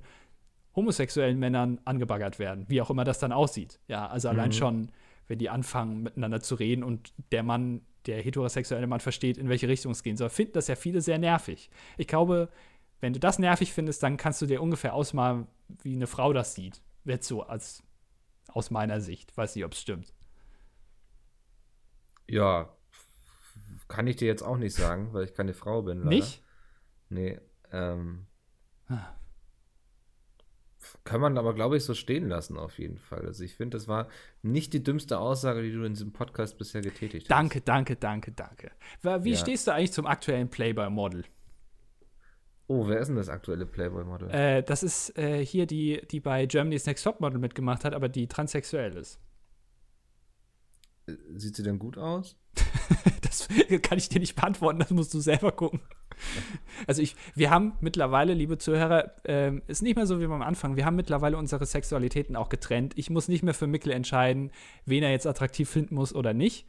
homosexuellen 0.74 1.38
Männern 1.38 1.80
angebaggert 1.84 2.38
werden, 2.38 2.66
wie 2.68 2.80
auch 2.80 2.90
immer 2.90 3.04
das 3.04 3.18
dann 3.18 3.32
aussieht. 3.32 3.80
Ja, 3.88 4.06
also 4.06 4.28
allein 4.28 4.48
mhm. 4.48 4.52
schon, 4.52 4.92
wenn 5.26 5.38
die 5.38 5.50
anfangen, 5.50 6.02
miteinander 6.02 6.40
zu 6.40 6.54
reden 6.54 6.84
und 6.84 7.12
der 7.32 7.42
Mann, 7.42 7.82
der 8.06 8.22
heterosexuelle 8.22 8.86
Mann 8.86 9.00
versteht, 9.00 9.36
in 9.36 9.48
welche 9.48 9.68
Richtung 9.68 9.92
es 9.92 10.02
gehen 10.02 10.16
soll, 10.16 10.28
finden 10.28 10.52
das 10.52 10.68
ja 10.68 10.76
viele 10.76 11.00
sehr 11.00 11.18
nervig. 11.18 11.70
Ich 11.96 12.06
glaube, 12.06 12.48
wenn 13.00 13.12
du 13.12 13.20
das 13.20 13.38
nervig 13.38 13.72
findest, 13.72 14.02
dann 14.02 14.16
kannst 14.16 14.40
du 14.42 14.46
dir 14.46 14.62
ungefähr 14.62 14.94
ausmalen, 14.94 15.46
wie 15.82 15.94
eine 15.94 16.06
Frau 16.06 16.32
das 16.32 16.54
sieht. 16.54 16.82
Wird 17.04 17.24
so 17.24 17.42
als 17.42 17.82
aus 18.48 18.70
meiner 18.70 19.00
Sicht. 19.00 19.36
Weiß 19.36 19.54
nicht, 19.54 19.64
ob 19.64 19.72
es 19.72 19.80
stimmt. 19.80 20.12
Ja, 22.28 22.76
kann 23.88 24.06
ich 24.06 24.16
dir 24.16 24.26
jetzt 24.26 24.42
auch 24.42 24.56
nicht 24.56 24.74
sagen, 24.74 25.12
weil 25.12 25.24
ich 25.24 25.34
keine 25.34 25.54
Frau 25.54 25.82
bin. 25.82 25.98
Leider. 25.98 26.10
Nicht? 26.10 26.42
Nee. 27.08 27.38
Ähm, 27.72 28.26
ah. 28.88 29.14
Kann 31.04 31.20
man 31.20 31.38
aber, 31.38 31.54
glaube 31.54 31.76
ich, 31.76 31.84
so 31.84 31.94
stehen 31.94 32.28
lassen, 32.28 32.56
auf 32.56 32.78
jeden 32.78 32.98
Fall. 32.98 33.26
Also, 33.26 33.44
ich 33.44 33.54
finde, 33.54 33.76
das 33.76 33.88
war 33.88 34.08
nicht 34.42 34.72
die 34.72 34.82
dümmste 34.82 35.18
Aussage, 35.18 35.62
die 35.62 35.72
du 35.72 35.84
in 35.84 35.94
diesem 35.94 36.12
Podcast 36.12 36.58
bisher 36.58 36.80
getätigt 36.80 37.26
hast. 37.26 37.30
Danke, 37.30 37.60
danke, 37.60 37.96
danke, 37.96 38.32
danke. 38.32 38.72
Wie 39.02 39.32
ja. 39.32 39.36
stehst 39.36 39.66
du 39.66 39.72
eigentlich 39.72 39.92
zum 39.92 40.06
aktuellen 40.06 40.48
Playboy-Model? 40.48 41.24
Oh, 42.68 42.88
wer 42.88 42.98
ist 42.98 43.08
denn 43.08 43.16
das 43.16 43.28
aktuelle 43.28 43.64
Playboy-Model? 43.64 44.30
Äh, 44.30 44.62
das 44.62 44.82
ist 44.82 45.16
äh, 45.16 45.44
hier 45.44 45.66
die, 45.66 46.02
die 46.10 46.20
bei 46.20 46.46
Germany's 46.46 46.86
Next 46.86 47.04
Top 47.04 47.20
Model 47.20 47.38
mitgemacht 47.38 47.84
hat, 47.84 47.94
aber 47.94 48.08
die 48.08 48.26
transsexuell 48.26 48.96
ist. 48.96 49.20
Äh, 51.06 51.14
sieht 51.36 51.54
sie 51.54 51.62
denn 51.62 51.78
gut 51.78 51.96
aus? 51.96 52.36
das 53.22 53.48
kann 53.82 53.98
ich 53.98 54.08
dir 54.08 54.18
nicht 54.18 54.34
beantworten, 54.34 54.80
das 54.80 54.90
musst 54.90 55.14
du 55.14 55.20
selber 55.20 55.52
gucken. 55.52 55.80
Also 56.86 57.02
ich, 57.02 57.14
wir 57.34 57.50
haben 57.50 57.74
mittlerweile, 57.80 58.34
liebe 58.34 58.58
Zuhörer, 58.58 59.12
äh, 59.26 59.52
ist 59.68 59.82
nicht 59.82 59.96
mehr 59.96 60.06
so 60.06 60.18
wie 60.18 60.24
am 60.24 60.42
Anfang. 60.42 60.76
Wir 60.76 60.86
haben 60.86 60.96
mittlerweile 60.96 61.36
unsere 61.36 61.66
Sexualitäten 61.66 62.36
auch 62.36 62.48
getrennt. 62.48 62.94
Ich 62.96 63.10
muss 63.10 63.28
nicht 63.28 63.42
mehr 63.42 63.54
für 63.54 63.66
Mikkel 63.66 63.92
entscheiden, 63.92 64.50
wen 64.86 65.02
er 65.02 65.10
jetzt 65.10 65.26
attraktiv 65.26 65.68
finden 65.68 65.94
muss 65.94 66.14
oder 66.14 66.34
nicht. 66.34 66.66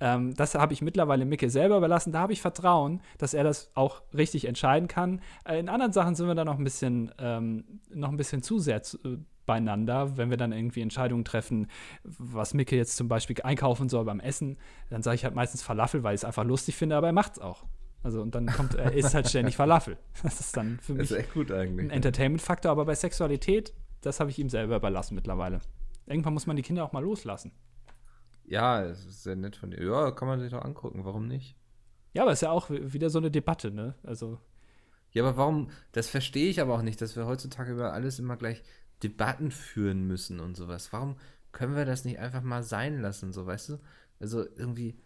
Ähm, 0.00 0.34
das 0.34 0.54
habe 0.54 0.72
ich 0.72 0.82
mittlerweile 0.82 1.24
Micke 1.24 1.48
selber 1.50 1.78
überlassen. 1.78 2.12
Da 2.12 2.20
habe 2.20 2.32
ich 2.32 2.40
Vertrauen, 2.40 3.00
dass 3.18 3.34
er 3.34 3.44
das 3.44 3.70
auch 3.74 4.02
richtig 4.14 4.46
entscheiden 4.46 4.88
kann. 4.88 5.20
Äh, 5.44 5.58
in 5.58 5.68
anderen 5.68 5.92
Sachen 5.92 6.14
sind 6.14 6.26
wir 6.26 6.34
da 6.34 6.44
noch 6.44 6.58
ein 6.58 6.64
bisschen, 6.64 7.12
ähm, 7.18 7.80
noch 7.94 8.10
ein 8.10 8.16
bisschen 8.16 8.42
zu 8.42 8.58
sehr 8.58 8.82
zu, 8.82 8.98
äh, 8.98 9.18
beieinander, 9.46 10.16
wenn 10.16 10.28
wir 10.28 10.36
dann 10.36 10.52
irgendwie 10.52 10.82
Entscheidungen 10.82 11.24
treffen, 11.24 11.68
was 12.02 12.52
Micke 12.52 12.76
jetzt 12.76 12.96
zum 12.96 13.08
Beispiel 13.08 13.36
einkaufen 13.42 13.88
soll 13.88 14.04
beim 14.04 14.20
Essen. 14.20 14.58
Dann 14.90 15.02
sage 15.02 15.14
ich 15.14 15.24
halt 15.24 15.34
meistens 15.34 15.62
Falafel, 15.62 16.02
weil 16.02 16.14
ich 16.14 16.20
es 16.20 16.24
einfach 16.24 16.44
lustig 16.44 16.76
finde, 16.76 16.96
aber 16.96 17.06
er 17.06 17.12
macht 17.12 17.34
es 17.34 17.38
auch. 17.38 17.64
Also 18.02 18.20
und 18.20 18.34
dann 18.34 18.46
kommt, 18.46 18.74
er 18.74 18.92
isst 18.92 19.14
halt 19.14 19.28
ständig 19.28 19.56
Falafel. 19.56 19.96
Das 20.22 20.40
ist 20.40 20.56
dann 20.56 20.78
für 20.80 20.94
mich 20.94 21.12
ein 21.12 21.90
Entertainment-Faktor, 21.90 22.70
aber 22.70 22.84
bei 22.84 22.94
Sexualität, 22.94 23.72
das 24.02 24.20
habe 24.20 24.30
ich 24.30 24.38
ihm 24.38 24.48
selber 24.48 24.76
überlassen 24.76 25.14
mittlerweile. 25.14 25.60
Irgendwann 26.06 26.34
muss 26.34 26.46
man 26.46 26.56
die 26.56 26.62
Kinder 26.62 26.84
auch 26.84 26.92
mal 26.92 27.02
loslassen. 27.02 27.52
Ja, 28.46 28.82
es 28.84 29.04
ist 29.04 29.22
sehr 29.24 29.36
nett 29.36 29.56
von 29.56 29.70
dir. 29.70 29.82
Ja, 29.82 30.10
kann 30.12 30.28
man 30.28 30.40
sich 30.40 30.50
doch 30.50 30.64
angucken, 30.64 31.04
warum 31.04 31.26
nicht? 31.26 31.56
Ja, 32.12 32.22
aber 32.22 32.32
es 32.32 32.38
ist 32.38 32.42
ja 32.42 32.50
auch 32.50 32.70
wieder 32.70 33.10
so 33.10 33.18
eine 33.18 33.30
Debatte, 33.30 33.70
ne? 33.70 33.94
Also. 34.02 34.40
Ja, 35.12 35.24
aber 35.24 35.36
warum, 35.36 35.70
das 35.92 36.08
verstehe 36.08 36.48
ich 36.48 36.60
aber 36.60 36.74
auch 36.74 36.82
nicht, 36.82 37.00
dass 37.00 37.16
wir 37.16 37.26
heutzutage 37.26 37.72
über 37.72 37.92
alles 37.92 38.18
immer 38.18 38.36
gleich 38.36 38.62
Debatten 39.02 39.50
führen 39.50 40.06
müssen 40.06 40.40
und 40.40 40.56
sowas. 40.56 40.92
Warum 40.92 41.16
können 41.52 41.74
wir 41.74 41.84
das 41.84 42.04
nicht 42.04 42.18
einfach 42.18 42.42
mal 42.42 42.62
sein 42.62 43.00
lassen, 43.00 43.32
so, 43.32 43.46
weißt 43.46 43.70
du? 43.70 43.78
Also 44.20 44.44
irgendwie, 44.56 44.96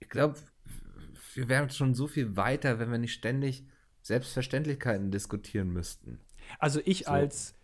ich 0.00 0.08
glaube, 0.08 0.36
wir 1.34 1.48
wären 1.48 1.70
schon 1.70 1.94
so 1.94 2.06
viel 2.06 2.36
weiter, 2.36 2.78
wenn 2.78 2.90
wir 2.90 2.98
nicht 2.98 3.14
ständig 3.14 3.64
Selbstverständlichkeiten 4.02 5.10
diskutieren 5.10 5.70
müssten. 5.70 6.20
Also 6.58 6.80
ich 6.84 7.04
so. 7.04 7.10
als 7.10 7.54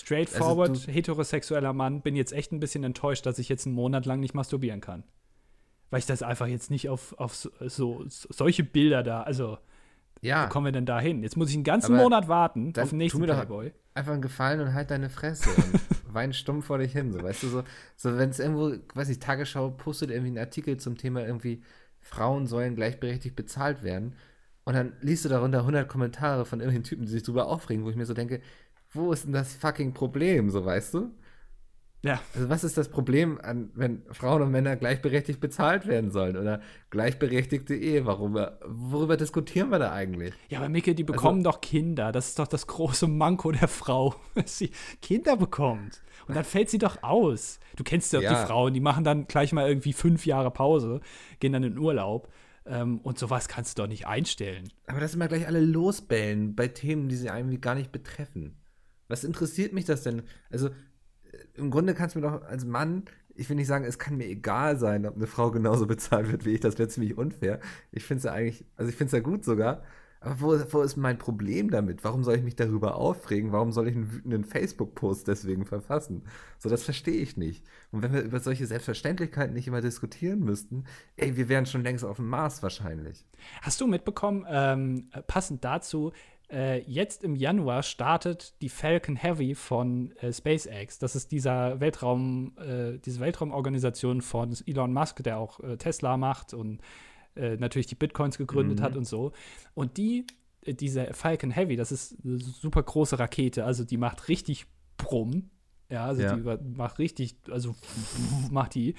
straightforward 0.00 0.70
also 0.70 0.92
heterosexueller 0.92 1.72
Mann 1.72 2.00
bin 2.00 2.16
jetzt 2.16 2.32
echt 2.32 2.52
ein 2.52 2.60
bisschen 2.60 2.84
enttäuscht, 2.84 3.26
dass 3.26 3.38
ich 3.38 3.48
jetzt 3.48 3.66
einen 3.66 3.74
Monat 3.74 4.06
lang 4.06 4.20
nicht 4.20 4.34
masturbieren 4.34 4.80
kann. 4.80 5.04
Weil 5.90 6.00
ich 6.00 6.06
das 6.06 6.22
einfach 6.22 6.46
jetzt 6.46 6.70
nicht 6.70 6.88
auf, 6.88 7.14
auf 7.18 7.34
so, 7.34 7.50
so 7.60 8.04
solche 8.06 8.64
Bilder 8.64 9.02
da, 9.02 9.22
also 9.22 9.58
ja. 10.20 10.44
wo 10.44 10.48
kommen 10.48 10.66
wir 10.66 10.72
denn 10.72 10.86
da 10.86 11.00
hin? 11.00 11.22
Jetzt 11.22 11.36
muss 11.36 11.50
ich 11.50 11.54
einen 11.54 11.64
ganzen 11.64 11.94
Aber 11.94 12.02
Monat 12.02 12.28
warten 12.28 12.72
auf 12.78 12.88
den 12.88 12.98
nächsten 12.98 13.22
Playboy. 13.22 13.72
Einfach 13.94 14.12
einen 14.12 14.22
Gefallen 14.22 14.60
und 14.60 14.74
halt 14.74 14.90
deine 14.90 15.10
Fresse 15.10 15.50
und 15.50 15.80
wein 16.14 16.32
stumm 16.32 16.62
vor 16.62 16.78
dich 16.78 16.92
hin, 16.92 17.12
so 17.12 17.22
weißt 17.22 17.42
du, 17.44 17.48
so, 17.48 17.62
so 17.96 18.18
wenn 18.18 18.30
es 18.30 18.40
irgendwo, 18.40 18.74
weiß 18.94 19.08
ich, 19.08 19.20
Tagesschau 19.20 19.70
postet 19.70 20.10
irgendwie 20.10 20.28
einen 20.28 20.38
Artikel 20.38 20.78
zum 20.78 20.96
Thema 20.96 21.24
irgendwie 21.24 21.62
Frauen 22.00 22.46
sollen 22.46 22.74
gleichberechtigt 22.74 23.36
bezahlt 23.36 23.82
werden 23.82 24.14
und 24.64 24.74
dann 24.74 24.94
liest 25.00 25.24
du 25.24 25.28
darunter 25.28 25.60
100 25.60 25.88
Kommentare 25.88 26.44
von 26.44 26.60
irgendwelchen 26.60 26.84
Typen, 26.84 27.06
die 27.06 27.12
sich 27.12 27.22
drüber 27.22 27.46
aufregen, 27.46 27.84
wo 27.84 27.90
ich 27.90 27.96
mir 27.96 28.06
so 28.06 28.14
denke, 28.14 28.40
wo 28.94 29.12
ist 29.12 29.24
denn 29.24 29.32
das 29.32 29.54
fucking 29.54 29.92
Problem, 29.92 30.50
so 30.50 30.64
weißt 30.64 30.94
du? 30.94 31.10
Ja. 32.04 32.20
Also 32.34 32.50
was 32.50 32.64
ist 32.64 32.76
das 32.76 32.90
Problem, 32.90 33.40
an, 33.40 33.70
wenn 33.74 34.02
Frauen 34.10 34.42
und 34.42 34.50
Männer 34.50 34.76
gleichberechtigt 34.76 35.40
bezahlt 35.40 35.86
werden 35.86 36.10
sollen 36.10 36.36
oder 36.36 36.60
gleichberechtigte 36.90 37.74
Ehe? 37.74 38.04
Warum, 38.04 38.34
worüber 38.66 39.16
diskutieren 39.16 39.70
wir 39.70 39.78
da 39.78 39.90
eigentlich? 39.92 40.34
Ja, 40.50 40.58
aber 40.58 40.68
Micke, 40.68 40.94
die 40.94 41.04
also 41.04 41.14
bekommen 41.14 41.38
also, 41.38 41.52
doch 41.52 41.60
Kinder. 41.62 42.12
Das 42.12 42.28
ist 42.28 42.38
doch 42.38 42.46
das 42.46 42.66
große 42.66 43.06
Manko 43.06 43.52
der 43.52 43.68
Frau, 43.68 44.14
dass 44.34 44.58
sie 44.58 44.70
Kinder 45.00 45.36
bekommt. 45.38 46.02
Und 46.28 46.36
dann 46.36 46.44
fällt 46.44 46.68
sie 46.68 46.78
doch 46.78 47.02
aus. 47.02 47.58
Du 47.74 47.84
kennst 47.84 48.12
ja, 48.12 48.20
ja. 48.20 48.30
die 48.30 48.46
Frauen, 48.46 48.74
die 48.74 48.80
machen 48.80 49.04
dann 49.04 49.26
gleich 49.26 49.54
mal 49.54 49.66
irgendwie 49.66 49.94
fünf 49.94 50.26
Jahre 50.26 50.50
Pause, 50.50 51.00
gehen 51.40 51.54
dann 51.54 51.64
in 51.64 51.78
Urlaub. 51.78 52.28
Ähm, 52.66 53.00
und 53.00 53.18
sowas 53.18 53.48
kannst 53.48 53.78
du 53.78 53.82
doch 53.82 53.88
nicht 53.88 54.06
einstellen. 54.06 54.68
Aber 54.86 55.00
das 55.00 55.14
immer 55.14 55.28
gleich 55.28 55.46
alle 55.46 55.60
losbellen 55.60 56.54
bei 56.54 56.68
Themen, 56.68 57.08
die 57.08 57.16
sie 57.16 57.28
irgendwie 57.28 57.58
gar 57.58 57.74
nicht 57.74 57.92
betreffen. 57.92 58.56
Was 59.14 59.22
interessiert 59.22 59.72
mich 59.72 59.84
das 59.84 60.02
denn? 60.02 60.22
Also, 60.50 60.66
äh, 60.66 60.72
im 61.54 61.70
Grunde 61.70 61.94
kannst 61.94 62.16
du 62.16 62.18
mir 62.18 62.28
doch 62.28 62.42
als 62.42 62.64
Mann, 62.64 63.04
ich 63.36 63.48
will 63.48 63.54
nicht 63.54 63.68
sagen, 63.68 63.84
es 63.84 64.00
kann 64.00 64.16
mir 64.16 64.26
egal 64.26 64.76
sein, 64.76 65.06
ob 65.06 65.14
eine 65.14 65.28
Frau 65.28 65.52
genauso 65.52 65.86
bezahlt 65.94 66.32
wird 66.32 66.44
wie 66.44 66.50
ich. 66.50 66.60
Das 66.60 66.78
wäre 66.78 66.88
ziemlich 66.88 67.16
unfair. 67.16 67.60
Ich 67.92 68.02
finde 68.04 68.18
es 68.18 68.24
ja 68.24 68.32
eigentlich, 68.32 68.64
also 68.74 68.90
ich 68.90 68.96
finde 68.96 69.10
es 69.10 69.12
ja 69.12 69.20
gut 69.20 69.44
sogar. 69.44 69.84
Aber 70.18 70.40
wo, 70.40 70.58
wo 70.72 70.82
ist 70.82 70.96
mein 70.96 71.16
Problem 71.16 71.70
damit? 71.70 72.02
Warum 72.02 72.24
soll 72.24 72.34
ich 72.34 72.42
mich 72.42 72.56
darüber 72.56 72.96
aufregen? 72.96 73.52
Warum 73.52 73.70
soll 73.70 73.86
ich 73.86 73.94
einen 73.94 74.10
wütenden 74.10 74.42
Facebook-Post 74.42 75.28
deswegen 75.28 75.64
verfassen? 75.64 76.24
So, 76.58 76.68
das 76.68 76.82
verstehe 76.82 77.20
ich 77.20 77.36
nicht. 77.36 77.64
Und 77.92 78.02
wenn 78.02 78.12
wir 78.12 78.22
über 78.22 78.40
solche 78.40 78.66
Selbstverständlichkeiten 78.66 79.54
nicht 79.54 79.68
immer 79.68 79.80
diskutieren 79.80 80.40
müssten, 80.40 80.86
ey, 81.16 81.36
wir 81.36 81.48
wären 81.48 81.66
schon 81.66 81.84
längst 81.84 82.04
auf 82.04 82.16
dem 82.16 82.28
Mars 82.28 82.64
wahrscheinlich. 82.64 83.24
Hast 83.62 83.80
du 83.80 83.86
mitbekommen, 83.86 84.44
ähm, 84.48 85.10
passend 85.28 85.62
dazu, 85.62 86.12
äh, 86.50 86.82
jetzt 86.82 87.24
im 87.24 87.36
Januar 87.36 87.82
startet 87.82 88.60
die 88.60 88.68
Falcon 88.68 89.16
Heavy 89.16 89.54
von 89.54 90.12
äh, 90.18 90.32
SpaceX. 90.32 90.98
Das 90.98 91.16
ist 91.16 91.32
dieser 91.32 91.80
Weltraum, 91.80 92.56
äh, 92.58 92.98
diese 92.98 93.20
Weltraumorganisation 93.20 94.20
von 94.20 94.54
Elon 94.66 94.92
Musk, 94.92 95.22
der 95.22 95.38
auch 95.38 95.60
äh, 95.60 95.76
Tesla 95.76 96.16
macht 96.16 96.54
und 96.54 96.80
äh, 97.34 97.56
natürlich 97.56 97.86
die 97.86 97.94
Bitcoins 97.94 98.38
gegründet 98.38 98.80
mhm. 98.80 98.82
hat 98.82 98.96
und 98.96 99.04
so. 99.04 99.32
Und 99.74 99.96
die, 99.96 100.26
äh, 100.62 100.74
diese 100.74 101.12
Falcon 101.14 101.50
Heavy, 101.50 101.76
das 101.76 101.92
ist 101.92 102.16
eine 102.24 102.38
super 102.38 102.82
große 102.82 103.18
Rakete, 103.18 103.64
also 103.64 103.84
die 103.84 103.96
macht 103.96 104.28
richtig 104.28 104.66
Brumm. 104.96 105.50
Ja, 105.90 106.06
also 106.06 106.22
ja. 106.22 106.36
die 106.36 106.76
macht 106.76 106.98
richtig, 106.98 107.36
also 107.50 107.74
macht 108.50 108.74
die. 108.74 108.94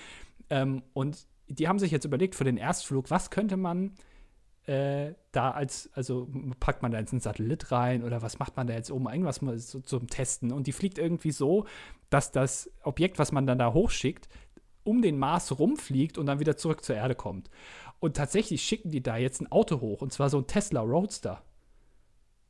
Ähm, 0.49 0.83
und 0.93 1.27
die 1.47 1.67
haben 1.67 1.79
sich 1.79 1.91
jetzt 1.91 2.05
überlegt 2.05 2.35
für 2.35 2.43
den 2.43 2.57
Erstflug, 2.57 3.11
was 3.11 3.29
könnte 3.29 3.57
man 3.57 3.91
äh, 4.65 5.13
da 5.31 5.51
als, 5.51 5.89
also 5.93 6.27
packt 6.59 6.81
man 6.81 6.91
da 6.91 6.99
jetzt 6.99 7.11
einen 7.11 7.21
Satellit 7.21 7.71
rein 7.71 8.03
oder 8.03 8.21
was 8.21 8.39
macht 8.39 8.57
man 8.57 8.67
da 8.67 8.73
jetzt 8.73 8.91
oben? 8.91 9.07
Irgendwas 9.07 9.41
mal 9.41 9.57
so, 9.57 9.79
zum 9.79 10.07
Testen. 10.07 10.51
Und 10.51 10.67
die 10.67 10.71
fliegt 10.71 10.97
irgendwie 10.97 11.31
so, 11.31 11.65
dass 12.09 12.31
das 12.31 12.71
Objekt, 12.83 13.19
was 13.19 13.31
man 13.31 13.45
dann 13.45 13.59
da 13.59 13.73
hochschickt, 13.73 14.27
um 14.83 15.01
den 15.01 15.17
Mars 15.17 15.57
rumfliegt 15.57 16.17
und 16.17 16.25
dann 16.27 16.39
wieder 16.39 16.57
zurück 16.57 16.83
zur 16.83 16.95
Erde 16.95 17.15
kommt. 17.15 17.49
Und 17.99 18.15
tatsächlich 18.17 18.61
schicken 18.61 18.91
die 18.91 19.01
da 19.03 19.17
jetzt 19.17 19.41
ein 19.41 19.51
Auto 19.51 19.81
hoch, 19.81 20.01
und 20.01 20.13
zwar 20.13 20.29
so 20.29 20.37
ein 20.37 20.47
Tesla 20.47 20.81
Roadster. 20.81 21.41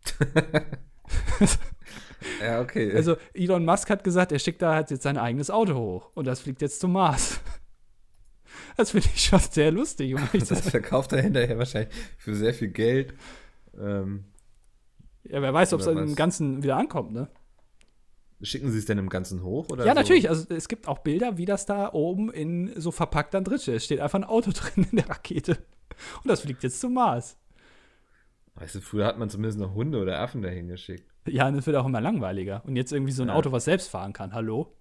ja, 2.41 2.61
okay. 2.61 2.93
Also 2.93 3.17
Elon 3.33 3.65
Musk 3.65 3.89
hat 3.89 4.03
gesagt, 4.03 4.31
er 4.31 4.39
schickt 4.39 4.61
da 4.61 4.73
halt 4.73 4.91
jetzt 4.91 5.03
sein 5.03 5.17
eigenes 5.17 5.49
Auto 5.49 5.75
hoch 5.75 6.11
und 6.13 6.25
das 6.27 6.41
fliegt 6.41 6.61
jetzt 6.61 6.79
zum 6.79 6.91
Mars. 6.93 7.39
Das 8.77 8.91
finde 8.91 9.07
ich 9.13 9.23
schon 9.23 9.39
sehr 9.39 9.71
lustig. 9.71 10.15
Um 10.15 10.21
das 10.33 10.69
verkauft 10.69 11.13
er 11.13 11.21
hinterher 11.21 11.57
wahrscheinlich 11.57 11.93
für 12.17 12.35
sehr 12.35 12.53
viel 12.53 12.69
Geld. 12.69 13.13
Ähm, 13.79 14.25
ja, 15.23 15.41
wer 15.41 15.53
weiß, 15.53 15.73
ob 15.73 15.81
es 15.81 15.87
im 15.87 16.15
Ganzen 16.15 16.63
wieder 16.63 16.77
ankommt, 16.77 17.11
ne? 17.11 17.29
Schicken 18.41 18.69
Sie 18.71 18.77
es 18.77 18.85
denn 18.85 18.97
im 18.97 19.09
Ganzen 19.09 19.43
hoch? 19.43 19.69
Oder 19.71 19.85
ja, 19.85 19.93
so? 19.93 19.99
natürlich. 19.99 20.29
Also 20.29 20.45
es 20.53 20.67
gibt 20.67 20.87
auch 20.87 20.99
Bilder, 20.99 21.37
wie 21.37 21.45
das 21.45 21.65
da 21.65 21.93
oben 21.93 22.29
in 22.29 22.79
so 22.79 22.91
verpackt 22.91 23.33
dann 23.33 23.45
drin 23.45 23.59
steht. 23.59 23.75
Es 23.75 23.85
steht 23.85 24.01
einfach 24.01 24.19
ein 24.19 24.25
Auto 24.25 24.51
drin 24.53 24.85
in 24.91 24.97
der 24.97 25.09
Rakete. 25.09 25.57
Und 26.23 26.29
das 26.29 26.41
fliegt 26.41 26.61
jetzt 26.63 26.81
zum 26.81 26.93
Mars. 26.93 27.37
Weißt 28.55 28.75
du, 28.75 28.81
früher 28.81 29.05
hat 29.05 29.17
man 29.17 29.29
zumindest 29.29 29.59
noch 29.59 29.73
Hunde 29.73 29.99
oder 29.99 30.19
Affen 30.19 30.41
dahin 30.41 30.67
geschickt. 30.67 31.09
Ja, 31.27 31.47
und 31.47 31.55
es 31.55 31.65
wird 31.65 31.75
auch 31.77 31.85
immer 31.85 32.01
langweiliger. 32.01 32.63
Und 32.65 32.75
jetzt 32.75 32.91
irgendwie 32.91 33.11
so 33.11 33.23
ein 33.23 33.29
Ja. 33.29 33.35
Auto, 33.35 33.51
was 33.51 33.65
selbst 33.65 33.89
fahren 33.89 34.13
kann. 34.13 34.33
Hallo? 34.33 34.75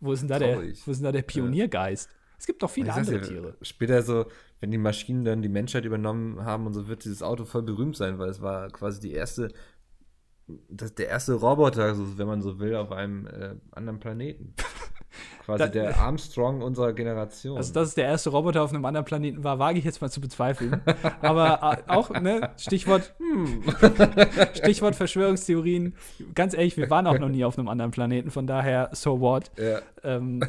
Wo 0.00 0.12
ist 0.12 0.20
denn 0.20 0.28
da, 0.28 0.38
der, 0.38 0.58
wo 0.58 0.62
ist 0.62 0.86
denn 0.86 1.04
da 1.04 1.12
der 1.12 1.22
Pioniergeist? 1.22 2.08
Es 2.42 2.46
gibt 2.48 2.60
doch 2.64 2.70
viele 2.70 2.92
andere 2.92 3.20
dir, 3.20 3.28
Tiere. 3.28 3.56
Später 3.62 4.02
so, 4.02 4.26
wenn 4.58 4.72
die 4.72 4.76
Maschinen 4.78 5.24
dann 5.24 5.42
die 5.42 5.48
Menschheit 5.48 5.84
übernommen 5.84 6.44
haben 6.44 6.66
und 6.66 6.72
so, 6.72 6.88
wird 6.88 7.04
dieses 7.04 7.22
Auto 7.22 7.44
voll 7.44 7.62
berühmt 7.62 7.96
sein, 7.96 8.18
weil 8.18 8.30
es 8.30 8.42
war 8.42 8.68
quasi 8.70 8.98
die 8.98 9.12
erste, 9.12 9.52
das, 10.68 10.92
der 10.96 11.06
erste 11.06 11.34
Roboter, 11.34 11.94
so, 11.94 12.18
wenn 12.18 12.26
man 12.26 12.42
so 12.42 12.58
will, 12.58 12.74
auf 12.74 12.90
einem 12.90 13.28
äh, 13.28 13.54
anderen 13.70 14.00
Planeten. 14.00 14.54
Quasi 15.44 15.58
Da- 15.64 15.68
der 15.68 15.98
Armstrong 15.98 16.62
unserer 16.62 16.92
Generation. 16.94 17.56
Also, 17.58 17.72
dass 17.72 17.88
es 17.90 17.94
der 17.94 18.06
erste 18.06 18.30
Roboter 18.30 18.62
auf 18.62 18.70
einem 18.72 18.84
anderen 18.86 19.04
Planeten 19.04 19.44
war, 19.44 19.60
wage 19.60 19.78
ich 19.78 19.84
jetzt 19.84 20.00
mal 20.00 20.08
zu 20.10 20.20
bezweifeln. 20.20 20.80
Aber 21.20 21.84
äh, 21.86 21.90
auch, 21.92 22.10
ne, 22.10 22.50
Stichwort, 22.56 23.14
Hm. 23.18 23.62
Stichwort 24.54 24.96
Verschwörungstheorien. 24.96 25.94
Ganz 26.34 26.54
ehrlich, 26.54 26.76
wir 26.76 26.90
waren 26.90 27.06
auch 27.06 27.18
noch 27.20 27.28
nie 27.28 27.44
auf 27.44 27.56
einem 27.56 27.68
anderen 27.68 27.92
Planeten, 27.92 28.32
von 28.32 28.48
daher, 28.48 28.90
so 28.94 29.20
what? 29.20 29.52
ja, 29.58 29.80
Ähm, 30.02 30.40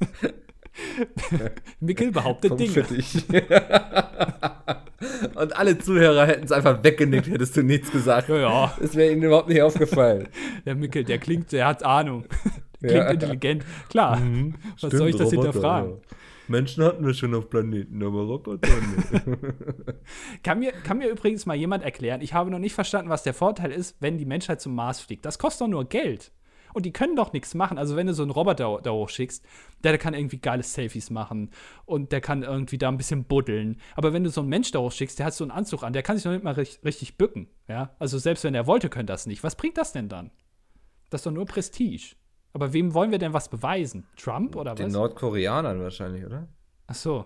Mickel 1.80 2.10
behauptet 2.12 2.50
Punkt 2.50 2.62
Dinge. 2.62 2.72
für 2.72 2.82
dich. 2.94 3.24
und 5.34 5.56
alle 5.56 5.78
Zuhörer 5.78 6.26
hätten 6.26 6.44
es 6.44 6.52
einfach 6.52 6.82
weggenickt, 6.82 7.28
hättest 7.28 7.56
du 7.56 7.62
nichts 7.62 7.90
gesagt. 7.90 8.28
Ja, 8.28 8.36
ja, 8.36 8.76
Es 8.80 8.94
wäre 8.94 9.12
ihnen 9.12 9.22
überhaupt 9.22 9.48
nicht 9.48 9.62
aufgefallen. 9.62 10.28
der 10.66 10.74
Mickel, 10.74 11.04
der 11.04 11.18
klingt, 11.18 11.52
der 11.52 11.66
hat 11.66 11.82
Ahnung. 11.82 12.24
Der 12.82 12.90
klingt 12.90 13.04
Ja. 13.04 13.10
intelligent. 13.10 13.64
Klar, 13.88 14.20
was 14.80 14.92
soll 14.92 15.08
ich 15.08 15.16
das 15.16 15.30
hinterfragen? 15.30 15.98
Menschen 16.48 16.84
hatten 16.84 17.04
wir 17.04 17.12
schon 17.12 17.34
auf 17.34 17.50
Planeten, 17.50 18.00
aber 18.04 18.22
Roboter 18.22 18.68
nicht. 18.68 19.24
Kann 20.44 20.60
mir, 20.60 20.70
kann 20.70 20.98
mir 20.98 21.08
übrigens 21.08 21.44
mal 21.44 21.56
jemand 21.56 21.82
erklären, 21.82 22.20
ich 22.20 22.34
habe 22.34 22.52
noch 22.52 22.60
nicht 22.60 22.74
verstanden, 22.74 23.10
was 23.10 23.24
der 23.24 23.34
Vorteil 23.34 23.72
ist, 23.72 23.96
wenn 23.98 24.16
die 24.16 24.26
Menschheit 24.26 24.60
zum 24.60 24.76
Mars 24.76 25.00
fliegt. 25.00 25.24
Das 25.24 25.40
kostet 25.40 25.62
doch 25.62 25.68
nur 25.68 25.88
Geld. 25.88 26.30
Und 26.76 26.84
die 26.84 26.92
können 26.92 27.16
doch 27.16 27.32
nichts 27.32 27.54
machen. 27.54 27.78
Also, 27.78 27.96
wenn 27.96 28.06
du 28.06 28.12
so 28.12 28.20
einen 28.22 28.30
Roboter 28.30 28.80
da 28.82 28.90
hochschickst, 28.90 29.42
der, 29.82 29.92
der 29.92 29.98
kann 29.98 30.12
irgendwie 30.12 30.36
geile 30.36 30.62
Selfies 30.62 31.08
machen 31.08 31.48
und 31.86 32.12
der 32.12 32.20
kann 32.20 32.42
irgendwie 32.42 32.76
da 32.76 32.88
ein 32.88 32.98
bisschen 32.98 33.24
buddeln. 33.24 33.80
Aber 33.94 34.12
wenn 34.12 34.24
du 34.24 34.28
so 34.28 34.42
einen 34.42 34.50
Mensch 34.50 34.72
da 34.72 34.80
hochschickst, 34.80 35.18
der 35.18 35.24
hat 35.24 35.32
so 35.32 35.42
einen 35.42 35.52
Anzug 35.52 35.82
an, 35.82 35.94
der 35.94 36.02
kann 36.02 36.18
sich 36.18 36.26
noch 36.26 36.32
nicht 36.32 36.44
mal 36.44 36.52
richtig, 36.52 36.84
richtig 36.84 37.16
bücken. 37.16 37.48
Ja? 37.66 37.96
Also, 37.98 38.18
selbst 38.18 38.44
wenn 38.44 38.54
er 38.54 38.66
wollte, 38.66 38.90
könnte 38.90 39.10
das 39.10 39.24
nicht. 39.26 39.42
Was 39.42 39.56
bringt 39.56 39.78
das 39.78 39.92
denn 39.92 40.10
dann? 40.10 40.30
Das 41.08 41.20
ist 41.20 41.26
doch 41.26 41.32
nur 41.32 41.46
Prestige. 41.46 42.14
Aber 42.52 42.74
wem 42.74 42.92
wollen 42.92 43.10
wir 43.10 43.18
denn 43.18 43.32
was 43.32 43.48
beweisen? 43.48 44.06
Trump 44.18 44.54
oder 44.54 44.74
Den 44.74 44.88
was? 44.88 44.92
Nordkoreanern 44.92 45.80
wahrscheinlich, 45.80 46.26
oder? 46.26 46.46
Ach 46.88 46.94
so. 46.94 47.24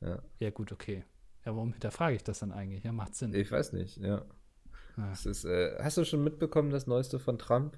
Ja. 0.00 0.22
Ja, 0.38 0.50
gut, 0.50 0.70
okay. 0.70 1.02
Ja, 1.44 1.52
warum 1.56 1.72
hinterfrage 1.72 2.14
ich 2.14 2.22
das 2.22 2.38
dann 2.38 2.52
eigentlich? 2.52 2.84
Ja, 2.84 2.92
macht 2.92 3.16
Sinn. 3.16 3.34
Ich 3.34 3.50
weiß 3.50 3.72
nicht, 3.72 3.96
ja. 3.96 4.24
Ah. 4.96 5.10
Ist, 5.10 5.44
äh, 5.44 5.76
hast 5.82 5.96
du 5.96 6.04
schon 6.04 6.22
mitbekommen, 6.22 6.70
das 6.70 6.86
Neueste 6.86 7.18
von 7.18 7.38
Trump? 7.38 7.76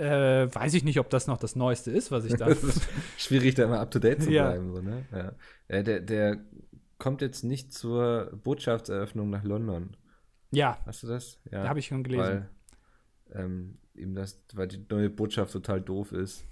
Äh, 0.00 0.54
weiß 0.54 0.72
ich 0.74 0.82
nicht, 0.84 0.98
ob 0.98 1.10
das 1.10 1.26
noch 1.26 1.36
das 1.38 1.56
Neueste 1.56 1.90
ist, 1.90 2.10
was 2.10 2.24
ich 2.24 2.34
da. 2.34 2.48
Schwierig, 3.18 3.54
da 3.54 3.64
immer 3.64 3.80
up 3.80 3.90
to 3.90 3.98
date 3.98 4.22
zu 4.22 4.30
Ja. 4.30 4.48
bleiben. 4.50 4.74
So, 4.74 4.80
ne? 4.80 5.04
ja. 5.12 5.32
Äh, 5.68 5.84
der, 5.84 6.00
der 6.00 6.38
kommt 6.98 7.20
jetzt 7.20 7.44
nicht 7.44 7.72
zur 7.72 8.30
Botschaftseröffnung 8.42 9.28
nach 9.30 9.44
London. 9.44 9.96
ja, 10.50 10.78
Hast 10.86 11.02
du 11.02 11.06
das? 11.08 11.38
Ja. 11.50 11.68
habe 11.68 11.78
ich 11.78 11.86
schon 11.86 12.02
gelesen. 12.02 12.46
Weil, 13.32 13.44
ähm, 13.44 13.78
ihm 13.94 14.14
das, 14.14 14.42
weil 14.54 14.68
die 14.68 14.84
neue 14.88 15.10
Botschaft 15.10 15.52
total 15.52 15.80
doof 15.80 16.12
ist. 16.12 16.44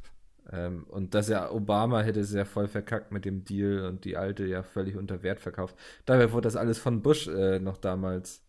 ähm, 0.52 0.84
und 0.88 1.14
dass 1.14 1.28
ja 1.28 1.50
Obama 1.50 2.02
hätte 2.02 2.20
es 2.20 2.32
ja 2.32 2.44
voll 2.44 2.68
verkackt 2.68 3.12
mit 3.12 3.24
dem 3.24 3.44
Deal 3.44 3.84
und 3.86 4.04
die 4.04 4.16
alte 4.16 4.44
ja 4.46 4.62
völlig 4.62 4.96
unter 4.96 5.22
Wert 5.22 5.40
verkauft. 5.40 5.76
Dabei 6.04 6.32
wurde 6.32 6.46
das 6.46 6.56
alles 6.56 6.78
von 6.78 7.02
Bush 7.02 7.28
äh, 7.28 7.58
noch 7.60 7.76
damals 7.78 8.42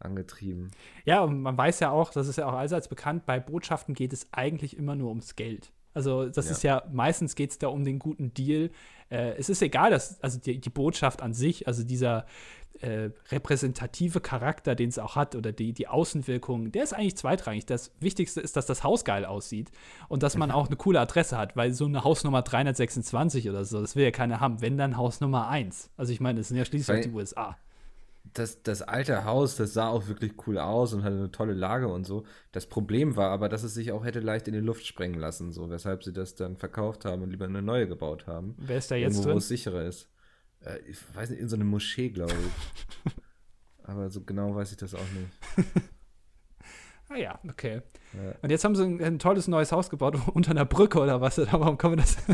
angetrieben. 0.00 0.70
Ja, 1.04 1.22
und 1.22 1.40
man 1.40 1.56
weiß 1.56 1.80
ja 1.80 1.90
auch, 1.90 2.10
das 2.10 2.28
ist 2.28 2.36
ja 2.36 2.46
auch 2.46 2.54
allseits 2.54 2.88
bekannt, 2.88 3.26
bei 3.26 3.40
Botschaften 3.40 3.94
geht 3.94 4.12
es 4.12 4.28
eigentlich 4.32 4.76
immer 4.76 4.94
nur 4.94 5.08
ums 5.08 5.36
Geld. 5.36 5.72
Also 5.94 6.28
das 6.28 6.46
Ja. 6.46 6.52
ist 6.52 6.62
ja, 6.62 6.82
meistens 6.92 7.34
geht 7.34 7.50
es 7.50 7.58
da 7.58 7.68
um 7.68 7.84
den 7.84 7.98
guten 7.98 8.32
Deal. 8.34 8.70
Äh, 9.10 9.32
es 9.38 9.48
ist 9.48 9.62
egal, 9.62 9.90
dass, 9.90 10.22
also 10.22 10.38
die, 10.38 10.60
die 10.60 10.70
Botschaft 10.70 11.22
an 11.22 11.32
sich, 11.34 11.66
also 11.66 11.82
dieser 11.82 12.26
äh, 12.80 13.10
repräsentative 13.32 14.20
Charakter, 14.20 14.76
den 14.76 14.90
es 14.90 15.00
auch 15.00 15.16
hat, 15.16 15.34
oder 15.34 15.50
die, 15.50 15.72
die 15.72 15.88
Außenwirkung, 15.88 16.70
der 16.70 16.84
ist 16.84 16.92
eigentlich 16.92 17.16
zweitrangig. 17.16 17.66
Das 17.66 17.90
Wichtigste 17.98 18.40
ist, 18.40 18.56
dass 18.56 18.66
das 18.66 18.84
Haus 18.84 19.04
geil 19.04 19.24
aussieht 19.24 19.72
und 20.06 20.22
dass 20.22 20.36
man 20.36 20.50
auch 20.52 20.68
eine 20.68 20.76
coole 20.76 21.00
Adresse 21.00 21.36
hat, 21.36 21.56
weil 21.56 21.72
so 21.72 21.86
eine 21.86 22.04
Hausnummer 22.04 22.42
326 22.42 23.48
oder 23.50 23.64
so, 23.64 23.80
das 23.80 23.96
will 23.96 24.04
ja 24.04 24.12
keiner 24.12 24.38
haben. 24.38 24.60
Wenn 24.60 24.76
dann 24.78 24.96
Haus 24.96 25.20
Nummer 25.20 25.48
1. 25.48 25.90
Also 25.96 26.12
ich 26.12 26.20
meine, 26.20 26.38
das 26.38 26.48
sind 26.48 26.56
ja 26.58 26.64
schließlich 26.64 26.96
Weil- 26.98 27.02
die 27.04 27.10
USA. 27.10 27.56
Das, 28.34 28.62
das 28.62 28.82
alte 28.82 29.24
Haus, 29.24 29.56
das 29.56 29.72
sah 29.72 29.88
auch 29.88 30.08
wirklich 30.08 30.32
cool 30.46 30.58
aus 30.58 30.92
und 30.92 31.02
hatte 31.04 31.16
eine 31.16 31.30
tolle 31.30 31.54
Lage 31.54 31.88
und 31.88 32.04
so. 32.04 32.24
Das 32.52 32.66
Problem 32.66 33.16
war 33.16 33.30
aber, 33.30 33.48
dass 33.48 33.62
es 33.62 33.74
sich 33.74 33.92
auch 33.92 34.04
hätte 34.04 34.20
leicht 34.20 34.48
in 34.48 34.54
die 34.54 34.60
Luft 34.60 34.86
sprengen 34.86 35.18
lassen, 35.18 35.52
so 35.52 35.70
weshalb 35.70 36.04
sie 36.04 36.12
das 36.12 36.34
dann 36.34 36.56
verkauft 36.56 37.04
haben 37.04 37.22
und 37.22 37.30
lieber 37.30 37.46
eine 37.46 37.62
neue 37.62 37.88
gebaut 37.88 38.26
haben. 38.26 38.54
Wer 38.58 38.78
ist 38.78 38.90
da 38.90 38.96
jetzt 38.96 39.14
Irgendwo, 39.14 39.22
wo 39.22 39.28
drin? 39.30 39.38
es 39.38 39.48
sicherer 39.48 39.84
ist. 39.84 40.08
Äh, 40.60 40.78
ich 40.88 40.98
weiß 41.14 41.30
nicht, 41.30 41.40
in 41.40 41.48
so 41.48 41.56
eine 41.56 41.64
Moschee, 41.64 42.10
glaube 42.10 42.34
ich. 42.34 43.12
Aber 43.84 44.10
so 44.10 44.20
genau 44.22 44.54
weiß 44.54 44.70
ich 44.72 44.76
das 44.76 44.94
auch 44.94 45.00
nicht. 45.14 45.68
Ah 47.10 47.16
ja, 47.16 47.38
okay. 47.48 47.80
Ja. 48.12 48.34
Und 48.42 48.50
jetzt 48.50 48.64
haben 48.64 48.74
sie 48.74 48.84
ein, 48.84 49.02
ein 49.02 49.18
tolles 49.18 49.48
neues 49.48 49.72
Haus 49.72 49.88
gebaut 49.88 50.16
unter 50.34 50.50
einer 50.50 50.64
Brücke 50.64 50.98
oder 50.98 51.20
was? 51.20 51.38
Oder 51.38 51.52
warum 51.52 51.78
man 51.82 51.96
das? 51.96 52.16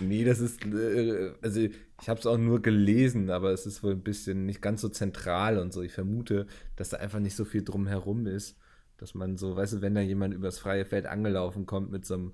Nee, 0.00 0.24
das 0.24 0.40
ist, 0.40 0.64
äh, 0.66 1.32
also 1.40 1.60
ich 1.60 2.08
habe 2.08 2.20
es 2.20 2.26
auch 2.26 2.36
nur 2.36 2.60
gelesen, 2.60 3.30
aber 3.30 3.52
es 3.52 3.66
ist 3.66 3.82
wohl 3.82 3.92
ein 3.92 4.02
bisschen 4.02 4.44
nicht 4.44 4.60
ganz 4.60 4.80
so 4.80 4.88
zentral 4.88 5.58
und 5.58 5.72
so. 5.72 5.82
Ich 5.82 5.92
vermute, 5.92 6.46
dass 6.76 6.90
da 6.90 6.98
einfach 6.98 7.20
nicht 7.20 7.36
so 7.36 7.44
viel 7.44 7.64
drumherum 7.64 8.26
ist, 8.26 8.58
dass 8.98 9.14
man 9.14 9.36
so, 9.36 9.56
weißt 9.56 9.74
du, 9.74 9.80
wenn 9.80 9.94
da 9.94 10.00
jemand 10.00 10.34
übers 10.34 10.58
freie 10.58 10.84
Feld 10.84 11.06
angelaufen 11.06 11.66
kommt 11.66 11.90
mit 11.90 12.04
so 12.04 12.14
einem 12.14 12.32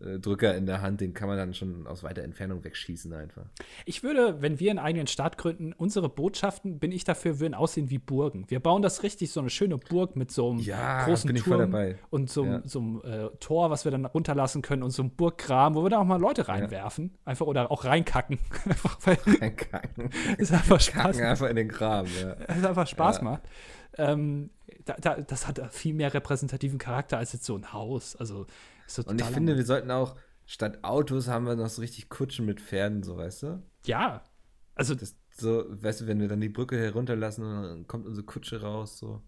Drücker 0.00 0.54
in 0.56 0.66
der 0.66 0.80
Hand, 0.82 1.00
den 1.00 1.12
kann 1.14 1.28
man 1.28 1.36
dann 1.36 1.52
schon 1.54 1.86
aus 1.86 2.02
weiter 2.02 2.22
Entfernung 2.22 2.64
wegschießen 2.64 3.12
einfach. 3.12 3.44
Ich 3.84 4.02
würde, 4.02 4.40
wenn 4.40 4.58
wir 4.58 4.70
einen 4.70 4.78
eigenen 4.78 5.06
Staat 5.06 5.36
gründen, 5.38 5.72
unsere 5.72 6.08
Botschaften, 6.08 6.78
bin 6.78 6.90
ich 6.92 7.04
dafür, 7.04 7.38
würden 7.40 7.54
aussehen 7.54 7.90
wie 7.90 7.98
Burgen. 7.98 8.44
Wir 8.48 8.60
bauen 8.60 8.82
das 8.82 9.02
richtig, 9.02 9.30
so 9.30 9.40
eine 9.40 9.50
schöne 9.50 9.76
Burg 9.78 10.16
mit 10.16 10.30
so 10.30 10.50
einem 10.50 10.60
Ja, 10.60 11.04
großen 11.04 11.34
Turm 11.36 11.58
dabei. 11.58 11.98
und 12.10 12.30
so, 12.30 12.42
einem- 12.42 12.52
Ja. 12.52 12.62
so 12.64 12.78
einem 12.80 13.02
äh, 13.04 13.28
Tor, 13.40 13.70
was 13.70 13.84
wir 13.84 13.92
dann 13.92 14.06
runterlassen 14.06 14.62
können 14.62 14.82
und 14.82 14.90
so 14.90 15.02
einem 15.02 15.10
Burggraben, 15.10 15.74
wo 15.76 15.82
wir 15.84 15.90
da 15.90 15.98
auch 15.98 16.04
mal 16.04 16.20
Leute 16.20 16.48
reinwerfen. 16.48 17.12
Einfach 17.24 17.46
oder 17.46 17.70
auch 17.70 17.84
reinkacken. 17.84 18.38
einfach, 18.68 18.98
weil 19.04 19.18
Ein 19.40 19.56
Kacken. 19.56 20.10
es 20.38 20.50
einfach 20.50 20.80
Spaß 20.80 21.16
Kacken 21.16 21.24
einfach 21.24 21.48
in 21.48 21.56
den 21.56 21.68
Graben, 21.68 22.08
ja. 22.20 22.36
es 22.48 22.64
einfach 22.64 22.86
Spaß 22.86 23.18
Ja. 23.18 23.22
macht. 23.24 23.42
Ähm, 23.98 24.50
da, 24.84 24.94
da, 25.00 25.16
das 25.20 25.46
hat 25.48 25.60
viel 25.74 25.94
mehr 25.94 26.14
repräsentativen 26.14 26.78
Charakter 26.78 27.18
als 27.18 27.32
jetzt 27.32 27.44
so 27.44 27.56
ein 27.56 27.72
Haus. 27.72 28.16
Also 28.16 28.42
ist 28.42 28.46
so 28.46 28.46
Und 28.98 29.20
ich 29.20 29.26
finde, 29.26 29.56
wir 29.56 29.64
sollten 29.64 29.90
auch, 29.90 30.16
statt 30.46 30.80
Autos 30.82 31.28
haben 31.28 31.46
wir 31.46 31.56
noch 31.56 31.68
so 31.68 31.80
richtig 31.80 32.08
Kutschen 32.08 32.46
mit 32.46 32.60
Pferden, 32.60 33.02
so 33.02 33.16
weißt 33.16 33.42
du? 33.44 33.62
ja, 33.84 34.22
also 34.74 34.94
Das, 34.94 35.14
so, 35.36 35.64
weißt 35.68 36.02
du, 36.02 36.06
wenn 36.06 36.20
wir 36.20 36.28
dann 36.28 36.40
die 36.40 36.48
Brücke 36.48 36.78
herunterlassen 36.78 37.44
und 37.44 37.62
dann 37.62 37.86
kommt 37.86 38.06
unsere 38.06 38.24
Kutsche 38.24 38.62
raus, 38.62 38.98
so. 38.98 39.22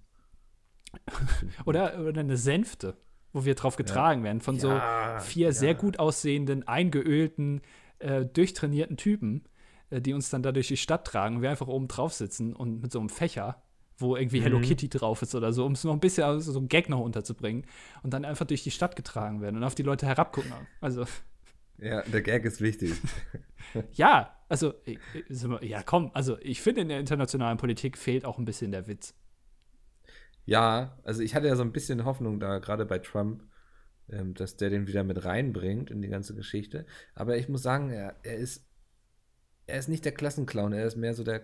Oder, 1.64 1.98
oder 2.00 2.20
eine 2.20 2.36
Sänfte, 2.36 2.98
wo 3.32 3.46
wir 3.46 3.54
drauf 3.54 3.76
getragen 3.76 4.24
werden 4.24 4.42
von 4.42 4.56
Ja, 4.56 5.20
so 5.20 5.24
vier 5.24 5.46
ja. 5.46 5.52
sehr 5.52 5.74
gut 5.74 5.98
aussehenden, 5.98 6.68
eingeölten, 6.68 7.62
äh, 7.98 8.26
durchtrainierten 8.26 8.98
Typen, 8.98 9.44
äh, 9.88 10.02
die 10.02 10.12
uns 10.12 10.28
dann 10.28 10.42
da 10.42 10.52
durch 10.52 10.68
die 10.68 10.76
Stadt 10.76 11.06
tragen 11.06 11.36
und 11.36 11.42
wir 11.42 11.48
einfach 11.48 11.68
oben 11.68 11.88
drauf 11.88 12.12
sitzen 12.12 12.54
und 12.54 12.82
mit 12.82 12.92
so 12.92 12.98
einem 12.98 13.08
Fächer, 13.08 13.62
wo 13.98 14.16
irgendwie 14.16 14.40
Hello 14.40 14.58
Mhm. 14.58 14.62
Kitty 14.62 14.88
drauf 14.88 15.22
ist 15.22 15.34
oder 15.34 15.52
so, 15.52 15.64
um 15.64 15.72
es 15.72 15.84
noch 15.84 15.92
ein 15.92 16.00
bisschen 16.00 16.24
also 16.24 16.52
so 16.52 16.58
einen 16.58 16.68
Gag 16.68 16.88
noch 16.88 17.00
unterzubringen 17.00 17.64
und 18.02 18.12
dann 18.12 18.24
einfach 18.24 18.46
durch 18.46 18.62
die 18.62 18.70
Stadt 18.70 18.96
getragen 18.96 19.40
werden 19.40 19.56
und 19.56 19.64
auf 19.64 19.74
die 19.74 19.82
Leute 19.82 20.06
herabgucken. 20.06 20.52
Also, 20.80 21.04
Ja, 21.78 22.02
der 22.02 22.22
Gag 22.22 22.44
ist 22.44 22.60
wichtig. 22.60 22.92
ja, 23.92 24.36
also, 24.48 24.74
sind 25.28 25.50
wir- 25.50 25.64
ja, 25.64 25.82
komm, 25.82 26.10
also 26.14 26.38
ich 26.40 26.60
finde, 26.62 26.82
in 26.82 26.88
der 26.88 27.00
internationalen 27.00 27.58
Politik 27.58 27.96
fehlt 27.98 28.24
auch 28.24 28.38
ein 28.38 28.44
bisschen 28.44 28.72
der 28.72 28.86
Witz. 28.86 29.14
Ja, 30.44 30.98
also 31.04 31.22
ich 31.22 31.34
hatte 31.34 31.46
ja 31.46 31.56
so 31.56 31.62
ein 31.62 31.72
bisschen 31.72 32.04
Hoffnung 32.04 32.40
da, 32.40 32.58
gerade 32.58 32.84
bei 32.84 32.98
Trump, 32.98 33.44
ähm, 34.10 34.34
dass 34.34 34.56
der 34.56 34.70
den 34.70 34.86
wieder 34.86 35.04
mit 35.04 35.24
reinbringt 35.24 35.90
in 35.90 36.02
die 36.02 36.08
ganze 36.08 36.34
Geschichte. 36.34 36.86
Aber 37.14 37.36
ich 37.36 37.48
muss 37.48 37.62
sagen, 37.62 37.90
er, 37.90 38.16
er 38.24 38.36
ist 38.36 38.64
er 39.66 39.78
ist 39.78 39.88
nicht 39.88 40.04
der 40.04 40.12
Klassenclown, 40.12 40.72
er 40.72 40.86
ist 40.86 40.96
mehr 40.96 41.14
so 41.14 41.24
der 41.24 41.38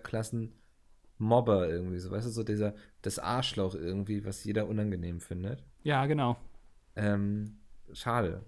Klassenmobber 1.19 1.69
irgendwie, 1.69 1.99
so 1.99 2.11
weißt 2.11 2.27
du, 2.27 2.31
so 2.31 2.43
dieser 2.43 2.73
das 3.01 3.19
Arschloch 3.19 3.75
irgendwie, 3.75 4.25
was 4.25 4.43
jeder 4.43 4.67
unangenehm 4.67 5.19
findet. 5.19 5.63
Ja, 5.83 6.05
genau. 6.05 6.37
Ähm, 6.95 7.57
schade. 7.93 8.41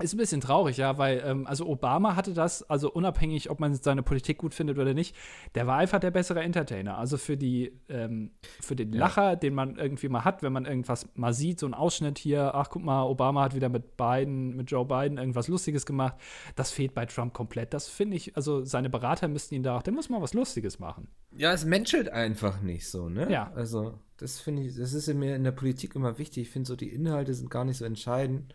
Ist 0.00 0.14
ein 0.14 0.18
bisschen 0.18 0.40
traurig, 0.40 0.76
ja, 0.76 0.96
weil, 0.96 1.20
ähm, 1.26 1.44
also 1.48 1.66
Obama 1.66 2.14
hatte 2.14 2.32
das, 2.32 2.62
also 2.70 2.88
unabhängig, 2.88 3.50
ob 3.50 3.58
man 3.58 3.74
seine 3.74 4.04
Politik 4.04 4.38
gut 4.38 4.54
findet 4.54 4.78
oder 4.78 4.94
nicht, 4.94 5.16
der 5.56 5.66
war 5.66 5.78
einfach 5.78 5.98
der 5.98 6.12
bessere 6.12 6.40
Entertainer. 6.40 6.98
Also 6.98 7.16
für 7.16 7.36
die, 7.36 7.72
ähm, 7.88 8.30
für 8.60 8.76
den 8.76 8.92
Lacher, 8.92 9.34
den 9.34 9.54
man 9.54 9.76
irgendwie 9.76 10.08
mal 10.08 10.24
hat, 10.24 10.44
wenn 10.44 10.52
man 10.52 10.66
irgendwas 10.66 11.08
mal 11.16 11.32
sieht, 11.32 11.58
so 11.58 11.66
ein 11.66 11.74
Ausschnitt 11.74 12.16
hier, 12.16 12.54
ach 12.54 12.70
guck 12.70 12.84
mal, 12.84 13.02
Obama 13.02 13.42
hat 13.42 13.56
wieder 13.56 13.68
mit 13.68 13.96
Biden, 13.96 14.54
mit 14.54 14.70
Joe 14.70 14.84
Biden 14.84 15.18
irgendwas 15.18 15.48
Lustiges 15.48 15.84
gemacht, 15.84 16.14
das 16.54 16.70
fehlt 16.70 16.94
bei 16.94 17.04
Trump 17.04 17.34
komplett. 17.34 17.74
Das 17.74 17.88
finde 17.88 18.16
ich, 18.16 18.36
also 18.36 18.64
seine 18.64 18.90
Berater 18.90 19.26
müssten 19.26 19.56
ihn 19.56 19.64
da 19.64 19.78
auch, 19.78 19.82
der 19.82 19.92
muss 19.92 20.08
mal 20.08 20.22
was 20.22 20.32
Lustiges 20.32 20.78
machen. 20.78 21.08
Ja, 21.36 21.52
es 21.52 21.64
menschelt 21.64 22.08
einfach 22.08 22.62
nicht 22.62 22.88
so, 22.88 23.08
ne? 23.08 23.28
Ja. 23.32 23.50
Also, 23.56 23.98
das 24.16 24.38
finde 24.38 24.62
ich, 24.62 24.76
das 24.76 24.92
ist 24.92 25.12
mir 25.12 25.34
in 25.34 25.42
der 25.42 25.50
Politik 25.50 25.96
immer 25.96 26.18
wichtig. 26.18 26.44
Ich 26.44 26.50
finde 26.50 26.68
so, 26.68 26.76
die 26.76 26.88
Inhalte 26.88 27.34
sind 27.34 27.50
gar 27.50 27.64
nicht 27.64 27.78
so 27.78 27.84
entscheidend. 27.84 28.54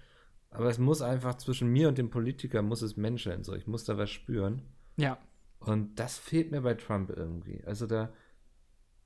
Aber 0.54 0.70
es 0.70 0.78
muss 0.80 1.02
einfach 1.02 1.36
zwischen 1.36 1.70
mir 1.70 1.88
und 1.90 1.98
dem 1.98 2.10
Politiker 2.10 2.62
muss 2.62 2.82
es 2.82 2.96
menscheln. 2.98 3.44
So, 3.44 3.54
ich 3.56 3.68
muss 3.68 3.84
da 3.86 3.98
was 3.98 4.10
spüren. 4.10 4.62
Ja. 4.98 5.18
Und 5.60 5.96
das 6.00 6.18
fehlt 6.18 6.52
mir 6.52 6.62
bei 6.62 6.74
Trump 6.76 7.10
irgendwie. 7.10 7.64
Also 7.66 7.88
da, 7.88 8.12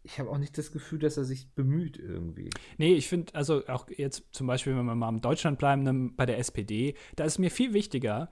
ich 0.04 0.20
habe 0.20 0.30
auch 0.30 0.38
nicht 0.38 0.58
das 0.58 0.72
Gefühl, 0.72 1.00
dass 1.00 1.18
er 1.18 1.24
sich 1.26 1.54
bemüht 1.54 1.98
irgendwie. 1.98 2.50
Nee, 2.78 2.96
ich 2.96 3.08
finde, 3.08 3.34
also 3.36 3.66
auch 3.68 3.88
jetzt 3.90 4.24
zum 4.32 4.48
Beispiel, 4.48 4.76
wenn 4.76 4.86
wir 4.86 4.96
mal 4.96 5.10
in 5.10 5.22
Deutschland 5.22 5.60
bleiben, 5.60 5.86
dann 5.86 6.16
bei 6.16 6.26
der 6.26 6.40
SPD, 6.40 6.96
da 7.16 7.24
ist 7.26 7.38
mir 7.38 7.52
viel 7.52 7.74
wichtiger, 7.74 8.30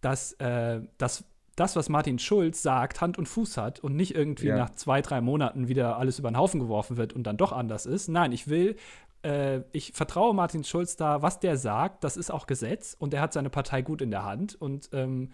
dass, 0.00 0.32
äh, 0.34 0.80
dass 0.98 1.24
das, 1.56 1.74
was 1.74 1.88
Martin 1.88 2.18
Schulz 2.18 2.62
sagt, 2.62 3.00
Hand 3.00 3.16
und 3.16 3.26
Fuß 3.26 3.56
hat 3.56 3.80
und 3.80 3.96
nicht 3.96 4.14
irgendwie 4.14 4.48
Ja. 4.48 4.56
nach 4.58 4.70
zwei, 4.70 5.00
drei 5.00 5.20
Monaten 5.22 5.68
wieder 5.68 5.96
alles 5.96 6.18
über 6.18 6.30
den 6.30 6.36
Haufen 6.36 6.60
geworfen 6.60 6.96
wird 6.98 7.14
und 7.14 7.24
dann 7.24 7.38
doch 7.38 7.52
anders 7.52 7.86
ist. 7.86 8.08
Nein, 8.08 8.32
ich 8.32 8.46
will, 8.48 8.76
äh, 9.26 9.64
ich 9.72 9.92
vertraue 9.92 10.34
Martin 10.34 10.62
Schulz 10.62 10.96
da, 10.96 11.20
was 11.20 11.40
der 11.40 11.56
sagt, 11.56 12.04
das 12.04 12.16
ist 12.16 12.30
auch 12.30 12.46
Gesetz 12.46 12.94
und 12.96 13.12
er 13.12 13.20
hat 13.20 13.32
seine 13.32 13.50
Partei 13.50 13.82
gut 13.82 14.00
in 14.00 14.12
der 14.12 14.24
Hand 14.24 14.54
und 14.54 14.88
ähm, 14.92 15.32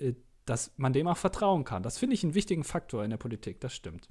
äh, 0.00 0.14
dass 0.46 0.72
man 0.76 0.92
dem 0.92 1.06
auch 1.06 1.16
vertrauen 1.16 1.64
kann. 1.64 1.82
Das 1.82 1.98
finde 1.98 2.14
ich 2.14 2.24
einen 2.24 2.34
wichtigen 2.34 2.64
Faktor 2.64 3.04
in 3.04 3.10
der 3.10 3.16
Politik, 3.18 3.60
das 3.60 3.74
stimmt. 3.74 4.08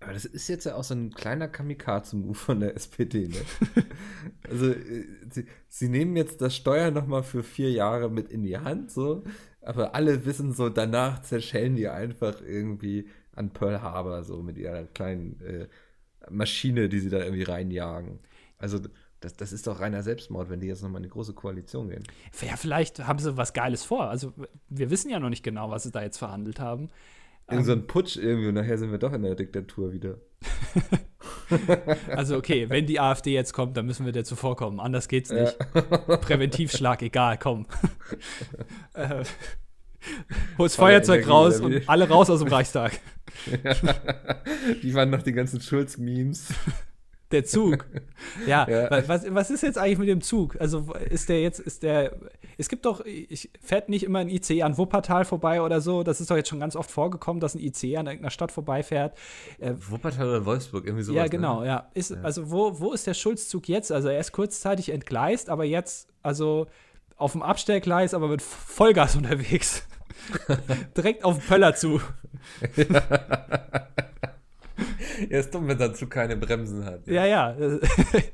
Aber 0.00 0.14
das 0.14 0.24
ist 0.24 0.48
jetzt 0.48 0.64
ja 0.64 0.74
auch 0.74 0.82
so 0.82 0.94
ein 0.94 1.12
kleiner 1.12 1.46
Kamikaze-Move 1.46 2.34
von 2.34 2.60
der 2.60 2.74
SPD, 2.74 3.28
ne? 3.28 3.36
also, 4.48 4.70
äh, 4.70 5.04
sie, 5.30 5.44
sie 5.68 5.88
nehmen 5.88 6.16
jetzt 6.16 6.40
das 6.40 6.56
Steuer 6.56 6.90
nochmal 6.90 7.22
für 7.22 7.42
vier 7.42 7.70
Jahre 7.70 8.10
mit 8.10 8.30
in 8.30 8.42
die 8.42 8.58
Hand, 8.58 8.90
so. 8.90 9.22
Aber 9.60 9.94
alle 9.94 10.24
wissen 10.24 10.54
so, 10.54 10.70
danach 10.70 11.22
zerschellen 11.22 11.76
die 11.76 11.88
einfach 11.88 12.40
irgendwie 12.40 13.08
an 13.32 13.50
Pearl 13.50 13.82
Harbor, 13.82 14.24
so 14.24 14.42
mit 14.42 14.56
ihrer 14.56 14.84
kleinen 14.84 15.38
äh, 15.42 15.68
Maschine, 16.30 16.88
die 16.88 17.00
sie 17.00 17.10
da 17.10 17.18
irgendwie 17.18 17.42
reinjagen. 17.42 18.20
Also, 18.60 18.78
das, 19.20 19.36
das 19.36 19.52
ist 19.52 19.66
doch 19.66 19.80
reiner 19.80 20.02
Selbstmord, 20.02 20.50
wenn 20.50 20.60
die 20.60 20.66
jetzt 20.66 20.82
nochmal 20.82 21.00
in 21.00 21.04
eine 21.04 21.12
große 21.12 21.32
Koalition 21.34 21.88
gehen. 21.88 22.04
Ja, 22.40 22.56
vielleicht 22.56 23.06
haben 23.06 23.18
sie 23.18 23.36
was 23.36 23.52
Geiles 23.52 23.84
vor. 23.84 24.08
Also, 24.08 24.32
wir 24.68 24.90
wissen 24.90 25.10
ja 25.10 25.18
noch 25.18 25.30
nicht 25.30 25.42
genau, 25.42 25.70
was 25.70 25.82
sie 25.82 25.90
da 25.90 26.02
jetzt 26.02 26.18
verhandelt 26.18 26.60
haben. 26.60 26.88
Irgend 27.50 27.66
so 27.66 27.72
ein 27.72 27.86
Putsch 27.86 28.16
irgendwie 28.16 28.48
und 28.48 28.54
nachher 28.54 28.78
sind 28.78 28.92
wir 28.92 28.98
doch 28.98 29.12
in 29.12 29.22
der 29.22 29.34
Diktatur 29.34 29.92
wieder. 29.92 30.18
Also, 32.08 32.36
okay, 32.36 32.70
wenn 32.70 32.86
die 32.86 33.00
AfD 33.00 33.32
jetzt 33.32 33.52
kommt, 33.52 33.76
dann 33.76 33.84
müssen 33.84 34.06
wir 34.06 34.12
der 34.12 34.24
zuvorkommen. 34.24 34.78
Anders 34.78 35.08
geht's 35.08 35.30
nicht. 35.30 35.58
Präventivschlag, 36.20 37.02
egal, 37.02 37.38
komm. 37.38 37.66
äh, 38.94 39.24
hol's 40.56 40.76
Voller 40.76 40.92
Feuerzeug 40.92 41.28
raus 41.28 41.60
und 41.60 41.88
alle 41.88 42.08
raus 42.08 42.30
aus 42.30 42.38
dem 42.38 42.48
Reichstag. 42.48 43.00
die 44.82 44.94
waren 44.94 45.10
noch 45.10 45.22
die 45.22 45.32
ganzen 45.32 45.60
Schulz-Memes. 45.60 46.54
Der 47.32 47.44
Zug. 47.44 47.86
Ja, 48.46 48.68
Ja. 48.68 48.90
wa- 48.90 49.02
Was, 49.06 49.22
was 49.28 49.50
ist 49.50 49.62
jetzt 49.62 49.78
eigentlich 49.78 49.98
mit 49.98 50.08
dem 50.08 50.20
Zug? 50.20 50.60
Also 50.60 50.92
ist 51.08 51.28
der 51.28 51.40
jetzt, 51.42 51.58
ist 51.60 51.82
der, 51.82 52.16
es 52.58 52.68
gibt 52.68 52.84
doch, 52.84 53.04
ich, 53.04 53.50
fährt 53.62 53.88
nicht 53.88 54.02
immer 54.04 54.18
ein 54.18 54.28
IC 54.28 54.62
an 54.62 54.76
Wuppertal 54.76 55.24
vorbei 55.24 55.62
oder 55.62 55.80
so. 55.80 56.02
Das 56.02 56.20
ist 56.20 56.30
doch 56.30 56.36
jetzt 56.36 56.48
schon 56.48 56.60
ganz 56.60 56.76
oft 56.76 56.90
vorgekommen, 56.90 57.40
dass 57.40 57.54
ein 57.54 57.60
IC 57.60 57.96
an 57.96 58.06
irgendeiner 58.06 58.30
Stadt 58.30 58.52
vorbeifährt. 58.52 59.16
Äh, 59.58 59.72
Wuppertal 59.88 60.28
oder 60.28 60.44
Wolfsburg, 60.44 60.84
irgendwie 60.86 61.02
sowas. 61.04 61.16
ja, 61.16 61.22
ne? 61.24 61.30
genau, 61.30 61.64
ja. 61.64 61.88
Ist, 61.94 62.12
Also 62.22 62.50
wo, 62.50 62.78
wo 62.80 62.92
ist 62.92 63.06
der 63.06 63.14
Schulzzug 63.14 63.68
jetzt? 63.68 63.90
Also 63.92 64.08
er 64.08 64.20
ist 64.20 64.32
kurzzeitig 64.32 64.90
entgleist, 64.90 65.48
aber 65.50 65.64
jetzt, 65.64 66.08
also 66.22 66.66
auf 67.16 67.32
dem 67.32 67.42
Abstellgleis, 67.42 68.12
aber 68.14 68.28
mit 68.28 68.42
Vollgas 68.42 69.14
unterwegs. 69.16 69.86
Direkt 70.96 71.24
auf 71.24 71.38
den 71.38 71.46
Pöller 71.46 71.74
zu. 71.74 72.00
Ja, 75.30 75.38
ist 75.40 75.54
dumm, 75.54 75.68
wenn 75.68 75.78
der 75.78 75.94
Zug 75.94 76.10
keine 76.10 76.36
Bremsen 76.36 76.84
hat. 76.84 77.06
Ja, 77.06 77.24
ja. 77.26 77.52
äh, 77.52 77.80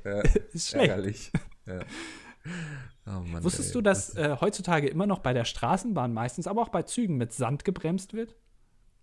Ja, 0.04 0.20
ist 0.52 0.68
schlecht. 0.70 0.88
ärgerlich. 0.90 1.32
Ja. 1.66 1.80
Oh 3.06 3.20
Mann, 3.30 3.42
Wusstest 3.44 3.70
ey. 3.70 3.72
du, 3.74 3.80
dass 3.82 4.14
äh, 4.16 4.36
heutzutage 4.40 4.88
immer 4.88 5.06
noch 5.06 5.20
bei 5.20 5.32
der 5.32 5.44
Straßenbahn 5.44 6.12
meistens, 6.12 6.46
aber 6.46 6.62
auch 6.62 6.68
bei 6.68 6.82
Zügen 6.82 7.16
mit 7.16 7.32
Sand 7.32 7.64
gebremst 7.64 8.14
wird? 8.14 8.36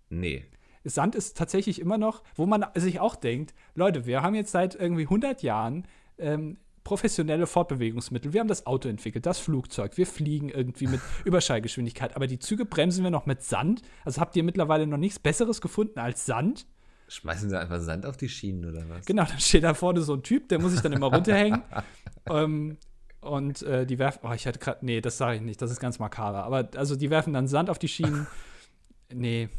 Nee. 0.10 0.46
Sand 0.86 1.16
ist 1.16 1.38
tatsächlich 1.38 1.80
immer 1.80 1.98
noch, 1.98 2.24
wo 2.36 2.46
man 2.46 2.66
sich 2.76 3.00
auch 3.00 3.16
denkt, 3.16 3.54
Leute, 3.76 4.06
wir 4.06 4.22
haben 4.22 4.36
jetzt 4.36 4.52
seit 4.52 4.76
irgendwie 4.76 5.04
100 5.04 5.42
Jahren 5.42 5.88
ähm, 6.18 6.58
professionelle 6.84 7.48
Fortbewegungsmittel. 7.48 8.34
Wir 8.34 8.42
haben 8.42 8.50
das 8.50 8.66
Auto 8.66 8.90
entwickelt, 8.90 9.26
das 9.26 9.40
Flugzeug, 9.40 9.98
wir 9.98 10.06
fliegen 10.06 10.50
irgendwie 10.50 10.88
mit 10.88 11.00
Überschallgeschwindigkeit, 11.26 12.16
aber 12.18 12.28
die 12.28 12.40
Züge 12.40 12.66
bremsen 12.66 13.04
wir 13.04 13.12
noch 13.12 13.26
mit 13.26 13.42
Sand. 13.42 13.82
Also 14.04 14.20
habt 14.20 14.36
ihr 14.36 14.44
mittlerweile 14.44 14.86
noch 14.86 14.98
nichts 14.98 15.20
Besseres 15.20 15.62
gefunden 15.62 16.00
als 16.00 16.26
Sand? 16.26 16.66
Schmeißen 17.14 17.50
sie 17.50 17.60
einfach 17.60 17.80
Sand 17.80 18.06
auf 18.06 18.18
die 18.18 18.30
Schienen 18.30 18.66
oder 18.66 18.84
was? 18.90 19.06
Genau, 19.06 19.24
dann 19.24 19.40
steht 19.40 19.64
da 19.64 19.74
vorne 19.74 20.02
so 20.02 20.14
ein 20.14 20.24
Typ, 20.24 20.50
der 20.50 20.60
muss 20.60 20.72
sich 20.72 20.82
dann 20.82 20.94
immer 20.94 21.14
runterhängen. 21.14 21.62
ähm, 22.30 22.78
und 23.22 23.62
äh, 23.62 23.86
die 23.86 24.00
werfen, 24.00 24.20
oh, 24.24 24.34
ich 24.34 24.48
hatte 24.48 24.60
gerade, 24.60 24.86
nee, 24.86 25.00
das 25.00 25.18
sage 25.18 25.38
ich 25.38 25.42
nicht, 25.42 25.62
das 25.62 25.72
ist 25.72 25.80
ganz 25.80 26.00
makaber. 26.00 26.44
Aber 26.44 26.70
also 26.76 26.96
die 26.96 27.10
werfen 27.10 27.34
dann 27.34 27.48
Sand 27.48 27.70
auf 27.70 27.80
die 27.80 27.88
Schienen. 27.88 28.28
nee. 29.14 29.50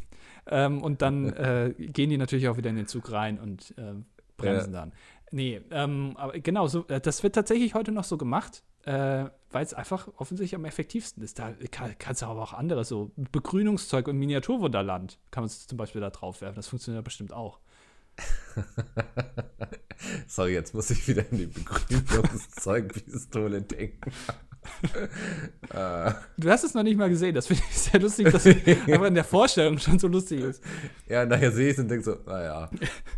Ähm, 0.47 0.81
und 0.81 1.01
dann 1.01 1.33
äh, 1.33 1.73
gehen 1.77 2.09
die 2.09 2.17
natürlich 2.17 2.47
auch 2.47 2.57
wieder 2.57 2.69
in 2.69 2.75
den 2.75 2.87
Zug 2.87 3.11
rein 3.11 3.39
und 3.39 3.73
äh, 3.77 3.93
bremsen 4.37 4.73
dann. 4.73 4.91
Nee, 5.31 5.61
ähm, 5.71 6.13
aber 6.17 6.39
genau, 6.39 6.67
so, 6.67 6.85
äh, 6.87 7.01
das 7.01 7.23
wird 7.23 7.35
tatsächlich 7.35 7.73
heute 7.73 7.91
noch 7.91 8.03
so 8.03 8.17
gemacht, 8.17 8.63
äh, 8.85 9.25
weil 9.51 9.65
es 9.65 9.73
einfach 9.73 10.07
offensichtlich 10.17 10.55
am 10.55 10.65
effektivsten 10.65 11.23
ist. 11.23 11.39
Da 11.39 11.51
kann, 11.71 11.95
kannst 11.97 12.21
du 12.21 12.27
aber 12.27 12.41
auch 12.41 12.53
anderes, 12.53 12.89
so 12.89 13.11
Begrünungszeug 13.15 14.07
und 14.07 14.17
Miniaturwunderland 14.17 15.19
kann 15.31 15.43
man 15.43 15.49
zum 15.49 15.77
Beispiel 15.77 16.01
da 16.01 16.09
drauf 16.09 16.41
werfen. 16.41 16.55
Das 16.55 16.67
funktioniert 16.67 17.03
bestimmt 17.03 17.33
auch. 17.33 17.59
Sorry, 20.27 20.53
jetzt 20.53 20.73
muss 20.73 20.89
ich 20.89 21.07
wieder 21.07 21.25
an 21.29 21.37
die 21.37 21.47
Begrünungszeugpistole 21.47 23.61
denken. 23.63 24.11
äh, 25.69 26.11
Du 26.37 26.49
hast 26.49 26.63
es 26.63 26.73
noch 26.73 26.83
nicht 26.83 26.97
mal 26.97 27.09
gesehen. 27.09 27.33
Das 27.35 27.47
finde 27.47 27.63
ich 27.69 27.77
sehr 27.77 27.99
lustig, 27.99 28.31
dass 28.31 28.45
es 28.45 28.55
einfach 28.67 29.05
in 29.05 29.15
der 29.15 29.23
Vorstellung 29.23 29.77
schon 29.77 29.99
so 29.99 30.07
lustig 30.07 30.41
ist. 30.41 30.63
ja, 31.07 31.25
nachher 31.25 31.51
sehe 31.51 31.67
ich 31.67 31.73
es 31.73 31.79
und 31.79 31.89
denke 31.89 32.03
so, 32.03 32.15
naja, 32.25 32.69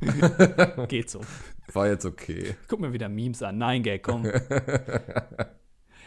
Geht 0.87 1.09
so. 1.09 1.21
war 1.73 1.87
jetzt 1.87 2.05
okay. 2.05 2.55
Guck 2.67 2.79
mir 2.79 2.93
wieder 2.93 3.09
Memes 3.09 3.41
an. 3.43 3.57
Nein, 3.57 3.83
Gag, 3.83 4.03
komm. 4.03 4.25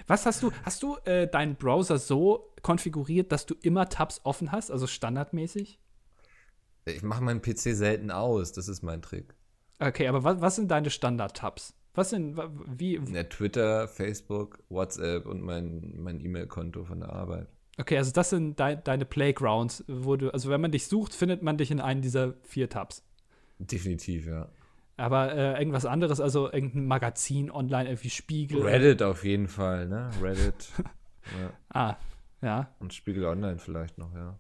Was 0.07 0.27
hast 0.27 0.43
du? 0.43 0.51
Hast 0.65 0.83
du 0.83 0.97
äh, 1.05 1.29
deinen 1.29 1.57
Browser 1.57 1.99
so 1.99 2.53
konfiguriert, 2.63 3.31
dass 3.33 3.47
du 3.47 3.55
immer 3.63 3.89
Tabs 3.89 4.21
offen 4.25 4.51
hast, 4.53 4.71
also 4.71 4.87
standardmäßig? 4.87 5.79
Ich 6.87 7.03
mache 7.03 7.23
meinen 7.23 7.43
PC 7.43 7.75
selten 7.77 8.11
aus, 8.11 8.53
das 8.53 8.67
ist 8.69 8.83
mein 8.83 9.03
Trick. 9.03 9.35
Okay, 9.79 10.09
aber 10.09 10.25
was, 10.25 10.41
was 10.41 10.57
sind 10.57 10.71
deine 10.71 10.91
Standard-Tabs? 10.91 11.75
Was 11.95 12.11
sind, 12.11 12.37
wa- 12.37 12.51
wie, 12.67 13.01
Ja, 13.13 13.25
Twitter, 13.25 13.89
Facebook, 13.89 14.59
WhatsApp 14.69 15.27
und 15.27 15.43
mein, 15.43 15.95
mein 15.97 16.21
E-Mail-Konto 16.21 16.85
von 16.85 17.01
der 17.01 17.13
Arbeit. 17.13 17.49
okay, 17.79 17.97
also 17.99 18.13
das 18.13 18.31
sind 18.31 18.61
dei, 18.61 18.77
deine 18.77 19.05
Playgrounds, 19.05 19.85
wo 19.89 20.17
du, 20.17 20.31
also 20.33 20.51
wenn 20.51 20.61
man 20.61 20.71
dich 20.71 20.87
sucht, 20.87 21.15
findet 21.15 21.43
man 21.43 21.57
dich 21.59 21.71
in 21.71 21.81
einen 21.81 22.01
dieser 22.03 22.35
vier 22.43 22.69
Tabs. 22.69 23.03
Definitiv, 23.59 24.27
ja. 24.27 24.49
Aber 24.97 25.33
äh, 25.35 25.59
irgendwas 25.59 25.87
anderes, 25.87 26.21
also 26.21 26.53
irgendein 26.53 26.87
Magazin 26.87 27.51
online, 27.51 27.89
irgendwie 27.89 28.11
Spiegel. 28.11 28.63
Reddit 28.63 29.03
auf 29.03 29.25
jeden 29.25 29.49
Fall, 29.49 29.89
ne? 29.89 30.11
Reddit. 30.23 30.69
ja. 31.41 31.53
Ah, 31.71 31.97
ja. 32.43 32.75
Und 32.81 32.93
Spiegel 32.95 33.25
Online 33.25 33.59
vielleicht 33.59 33.99
noch, 33.99 34.15
ja. 34.15 34.39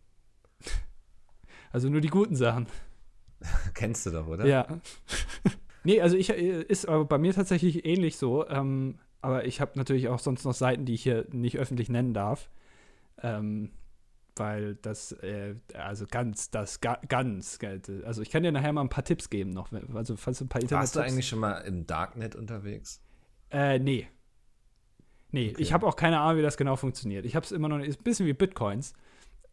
Also 1.72 1.88
nur 1.88 2.00
die 2.00 2.08
guten 2.08 2.36
Sachen. 2.36 2.66
Kennst 3.74 4.04
du 4.06 4.10
doch, 4.10 4.26
oder? 4.26 4.44
Ja. 4.46 4.66
nee, 5.84 6.00
also 6.00 6.16
ich 6.16 6.30
äh, 6.30 6.62
ist 6.62 6.86
aber 6.88 7.04
bei 7.04 7.18
mir 7.18 7.34
tatsächlich 7.34 7.84
ähnlich 7.84 8.16
so. 8.16 8.46
Ähm, 8.48 8.98
aber 9.22 9.44
ich 9.44 9.60
habe 9.60 9.72
natürlich 9.76 10.08
auch 10.08 10.18
sonst 10.18 10.44
noch 10.44 10.54
Seiten, 10.54 10.84
die 10.84 10.94
ich 10.94 11.02
hier 11.02 11.26
nicht 11.30 11.58
öffentlich 11.58 11.88
nennen 11.88 12.14
darf. 12.14 12.50
Ähm, 13.22 13.70
weil 14.36 14.76
das, 14.76 15.12
äh, 15.12 15.54
also 15.74 16.06
ganz, 16.06 16.50
das 16.50 16.80
ga, 16.80 16.98
ganz, 17.08 17.58
also 18.04 18.22
ich 18.22 18.30
kann 18.30 18.42
dir 18.42 18.52
nachher 18.52 18.72
mal 18.72 18.80
ein 18.80 18.88
paar 18.88 19.04
Tipps 19.04 19.28
geben 19.28 19.50
noch, 19.50 19.70
also 19.94 20.16
falls 20.16 20.38
du 20.38 20.44
ein 20.44 20.48
paar 20.48 20.62
Internet 20.62 20.80
Warst 20.80 20.96
du 20.96 21.00
eigentlich 21.00 21.28
schon 21.28 21.40
mal 21.40 21.58
im 21.58 21.86
Darknet 21.86 22.36
unterwegs? 22.36 23.02
Äh, 23.50 23.78
nee. 23.78 24.08
Nee, 25.32 25.50
Okay. 25.50 25.62
ich 25.62 25.72
habe 25.72 25.86
auch 25.86 25.96
keine 25.96 26.20
Ahnung, 26.20 26.38
wie 26.38 26.42
das 26.42 26.56
genau 26.56 26.76
funktioniert. 26.76 27.26
Ich 27.26 27.36
habe 27.36 27.44
es 27.44 27.52
immer 27.52 27.68
noch 27.68 27.78
ist 27.80 28.00
ein 28.00 28.04
bisschen 28.04 28.26
wie 28.26 28.32
Bitcoins. 28.32 28.94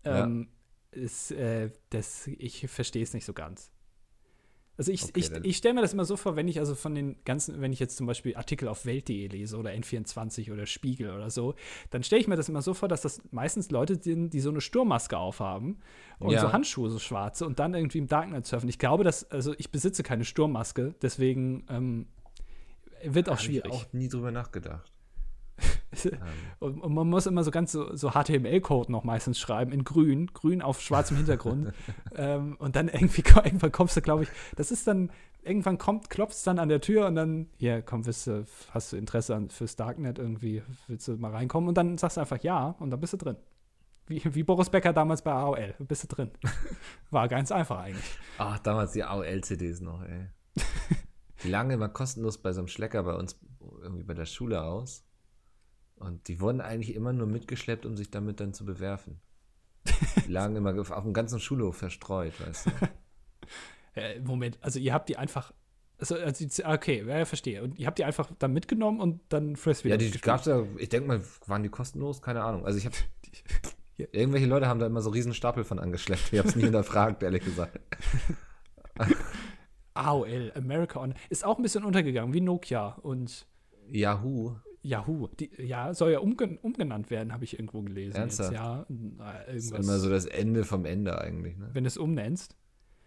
Ja. 0.06 0.24
Ähm, 0.24 0.48
ist, 0.92 1.32
äh, 1.32 1.70
das, 1.90 2.28
ich 2.28 2.68
verstehe 2.68 3.04
es 3.04 3.14
nicht 3.14 3.26
so 3.26 3.34
ganz. 3.34 3.72
Also 4.78 4.92
ich, 4.92 5.04
Okay, 5.04 5.14
ich, 5.16 5.32
ich 5.44 5.58
stelle 5.58 5.74
mir 5.74 5.82
das 5.82 5.94
immer 5.94 6.06
so 6.06 6.18
vor, 6.18 6.36
wenn 6.36 6.48
ich 6.48 6.60
also 6.60 6.76
von 6.76 6.94
den 6.94 7.16
ganzen, 7.26 7.60
wenn 7.62 7.74
ich 7.74 7.80
jetzt 7.80 7.98
zum 7.98 8.06
Beispiel 8.06 8.36
Artikel 8.36 8.68
auf 8.68 8.86
Welt.de 8.86 9.28
lese 9.28 9.58
oder 9.58 9.72
N24 9.72 10.54
oder 10.54 10.66
Spiegel 10.68 11.10
oder 11.12 11.30
so, 11.32 11.56
dann 11.90 12.04
stelle 12.04 12.22
ich 12.22 12.28
mir 12.28 12.36
das 12.36 12.48
immer 12.48 12.62
so 12.62 12.74
vor, 12.76 12.88
dass 12.88 13.02
das 13.02 13.22
meistens 13.32 13.72
Leute 13.72 14.02
sind, 14.02 14.34
die 14.34 14.40
so 14.40 14.50
eine 14.52 14.62
Sturmmaske 14.62 15.18
aufhaben 15.18 15.80
und 16.20 16.32
Ja. 16.34 16.42
so 16.42 16.54
Handschuhe, 16.54 16.90
so 16.90 17.00
schwarze 17.00 17.46
und 17.46 17.58
dann 17.60 17.74
irgendwie 17.74 17.98
im 17.98 18.08
Darknet 18.08 18.46
surfen. 18.46 18.70
Ich 18.70 18.78
glaube, 18.78 19.04
dass, 19.04 19.30
also 19.32 19.54
ich 19.58 19.72
besitze 19.72 20.04
keine 20.04 20.26
Sturmmaske, 20.26 20.94
deswegen 21.02 21.66
ähm, 21.70 22.06
wird 23.04 23.30
auch 23.30 23.34
Hab 23.34 23.40
ich 23.40 23.46
schwierig. 23.46 23.72
auch 23.72 23.92
nie 23.94 24.08
drüber 24.10 24.32
nachgedacht. 24.32 24.92
Und, 26.60 26.82
und 26.82 26.94
man 26.94 27.08
muss 27.08 27.26
immer 27.26 27.44
so 27.44 27.52
ganz 27.52 27.72
so, 27.72 27.96
so 27.96 28.12
HTML-Code 28.12 28.92
noch 28.92 29.04
meistens 29.04 29.40
schreiben, 29.40 29.72
in 29.72 29.84
grün, 29.84 30.28
grün 30.34 30.62
auf 30.62 30.82
schwarzem 30.82 31.18
Hintergrund. 31.18 31.74
ähm, 32.16 32.56
und 32.60 32.76
dann 32.76 32.88
irgendwie, 32.88 33.24
irgendwann 33.44 33.72
kommst 33.72 33.96
du, 33.98 34.02
glaube 34.02 34.24
ich, 34.24 34.30
das 34.56 34.72
ist 34.72 34.88
dann, 34.88 35.12
irgendwann 35.44 35.78
kommt, 35.78 36.10
klopft 36.10 36.36
es 36.36 36.44
dann 36.44 36.60
an 36.60 36.70
der 36.70 36.82
Tür 36.82 37.08
und 37.08 37.16
dann, 37.16 37.48
hier, 37.58 37.82
komm, 37.82 38.06
willst 38.06 38.28
du, 38.28 38.46
hast 38.72 38.92
du 38.92 38.98
Interesse 38.98 39.36
an, 39.36 39.50
fürs 39.50 39.76
Darknet 39.76 40.20
irgendwie, 40.20 40.62
willst 40.88 41.08
du 41.08 41.18
mal 41.18 41.32
reinkommen? 41.32 41.70
Und 41.70 41.78
dann 41.78 41.98
sagst 41.98 42.18
du 42.18 42.22
einfach 42.22 42.42
ja 42.44 42.76
und 42.80 42.90
dann 42.90 43.00
bist 43.00 43.14
du 43.14 43.18
drin. 43.18 43.38
Wie, 44.08 44.22
wie 44.24 44.44
Boris 44.44 44.70
Becker 44.70 44.94
damals 44.94 45.22
bei 45.22 45.34
AOL, 45.34 45.76
bist 45.80 46.04
du 46.04 46.08
drin. 46.08 46.32
War 47.12 47.28
ganz 47.28 47.52
einfach 47.52 47.80
eigentlich. 47.80 48.18
Ach, 48.38 48.58
damals 48.60 48.94
die 48.94 49.04
AOL-CDs 49.04 49.82
noch, 49.82 50.02
ey. 50.04 50.28
Die 51.44 51.50
lagen 51.50 51.70
immer 51.70 51.90
kostenlos 51.90 52.40
bei 52.40 52.52
so 52.52 52.62
einem 52.62 52.68
Schlecker 52.68 53.04
bei 53.04 53.14
uns 53.14 53.40
irgendwie 53.84 54.04
bei 54.04 54.16
der 54.16 54.26
Schule 54.26 54.64
aus. 54.64 55.07
Und 55.98 56.28
die 56.28 56.39
wurden 56.39 56.62
eigentlich 56.62 56.95
immer 56.95 57.12
nur 57.12 57.28
mitgeschleppt, 57.28 57.86
um 57.86 57.98
sich 57.98 58.12
damit 58.12 58.39
dann 58.39 58.54
zu 58.54 58.66
bewerfen. 58.66 59.20
Die 60.26 60.32
lagen 60.32 60.56
immer 60.56 60.80
auf 60.80 61.04
dem 61.04 61.14
ganzen 61.14 61.39
Schulhof 61.39 61.78
verstreut, 61.78 62.34
weißt 62.39 62.68
du. 62.68 62.72
Äh, 63.95 64.20
Moment, 64.20 64.60
also 64.62 64.78
ihr 64.78 64.93
habt 64.93 65.10
die 65.10 65.18
einfach, 65.18 65.52
also, 65.98 66.14
also 66.14 66.45
okay, 66.66 67.04
ja, 67.04 67.26
verstehe. 67.26 67.64
Und 67.64 67.80
ihr 67.80 67.88
habt 67.88 67.98
die 67.98 68.06
einfach 68.06 68.30
dann 68.38 68.54
mitgenommen 68.54 69.00
und 69.00 69.22
dann 69.30 69.56
First 69.56 69.86
Ja, 69.86 69.98
die 69.98 70.06
gespielt. 70.06 70.24
gab's 70.24 70.45
ja, 70.45 70.64
ich 70.78 70.89
denke 70.89 71.08
mal, 71.08 71.24
waren 71.48 71.64
die 71.64 71.70
kostenlos? 71.70 72.22
Keine 72.22 72.43
Ahnung. 72.43 72.64
Also 72.64 72.78
ich 72.78 72.86
habe. 72.86 72.95
Irgendwelche 74.12 74.45
Leute 74.45 74.68
haben 74.68 74.80
da 74.80 74.86
immer 74.86 75.02
so 75.02 75.10
riesen 75.10 75.34
Stapel 75.34 75.64
von 75.64 75.80
angeschleppt. 75.80 76.32
Ich 76.32 76.38
habe 76.38 76.48
es 76.48 76.56
nie 76.56 76.62
hinterfragt, 76.62 77.24
ehrlich 77.24 77.43
gesagt. 77.43 77.80
AOL, 79.95 80.52
America 80.56 81.00
On, 81.00 81.16
ist 81.32 81.43
auch 81.43 81.58
ein 81.58 81.64
bisschen 81.64 81.84
untergegangen, 81.84 82.32
wie 82.36 82.41
Nokia 82.41 82.89
und 83.02 83.48
Yahoo. 83.88 84.58
Yahoo. 84.88 85.28
Die, 85.28 85.50
ja, 85.62 85.94
soll 85.94 86.12
ja 86.12 86.20
umgen 86.20 86.58
umgenannt 86.58 87.10
werden, 87.10 87.34
habe 87.34 87.44
ich 87.44 87.54
irgendwo 87.60 87.82
gelesen. 87.82 88.16
Ernsthaft? 88.18 88.52
Jetzt, 88.52 88.60
ja, 88.62 88.86
na, 88.90 89.34
Das 89.46 89.56
ist 89.56 89.66
irgendwas. 89.72 89.86
immer 89.88 90.00
so 90.00 90.10
das 90.10 90.26
Ende 90.26 90.64
vom 90.64 90.86
Ende 90.86 91.20
eigentlich, 91.22 91.58
ne? 91.58 91.70
wenn 91.74 91.84
du 91.84 91.88
es 91.88 91.98
umnennst. 91.98 92.56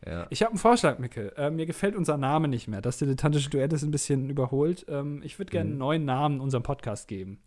Ja. 0.06 0.26
Ich 0.30 0.42
habe 0.42 0.50
einen 0.52 0.58
Vorschlag, 0.58 0.98
Micke. 0.98 1.36
Äh, 1.36 1.50
mir 1.50 1.66
gefällt 1.66 1.94
unser 1.94 2.16
Name 2.16 2.48
nicht 2.48 2.68
mehr. 2.68 2.80
Das 2.80 2.96
dilettantische 2.98 3.50
Duett 3.50 3.72
ist 3.72 3.82
ein 3.82 3.90
bisschen 3.90 4.30
überholt. 4.30 4.86
Ähm, 4.88 5.20
ich 5.22 5.38
würde 5.38 5.50
gerne 5.50 5.66
Mhm. 5.66 5.72
einen 5.72 5.78
neuen 5.78 6.04
Namen 6.06 6.40
unserem 6.40 6.62
Podcast 6.62 7.06
geben. 7.08 7.42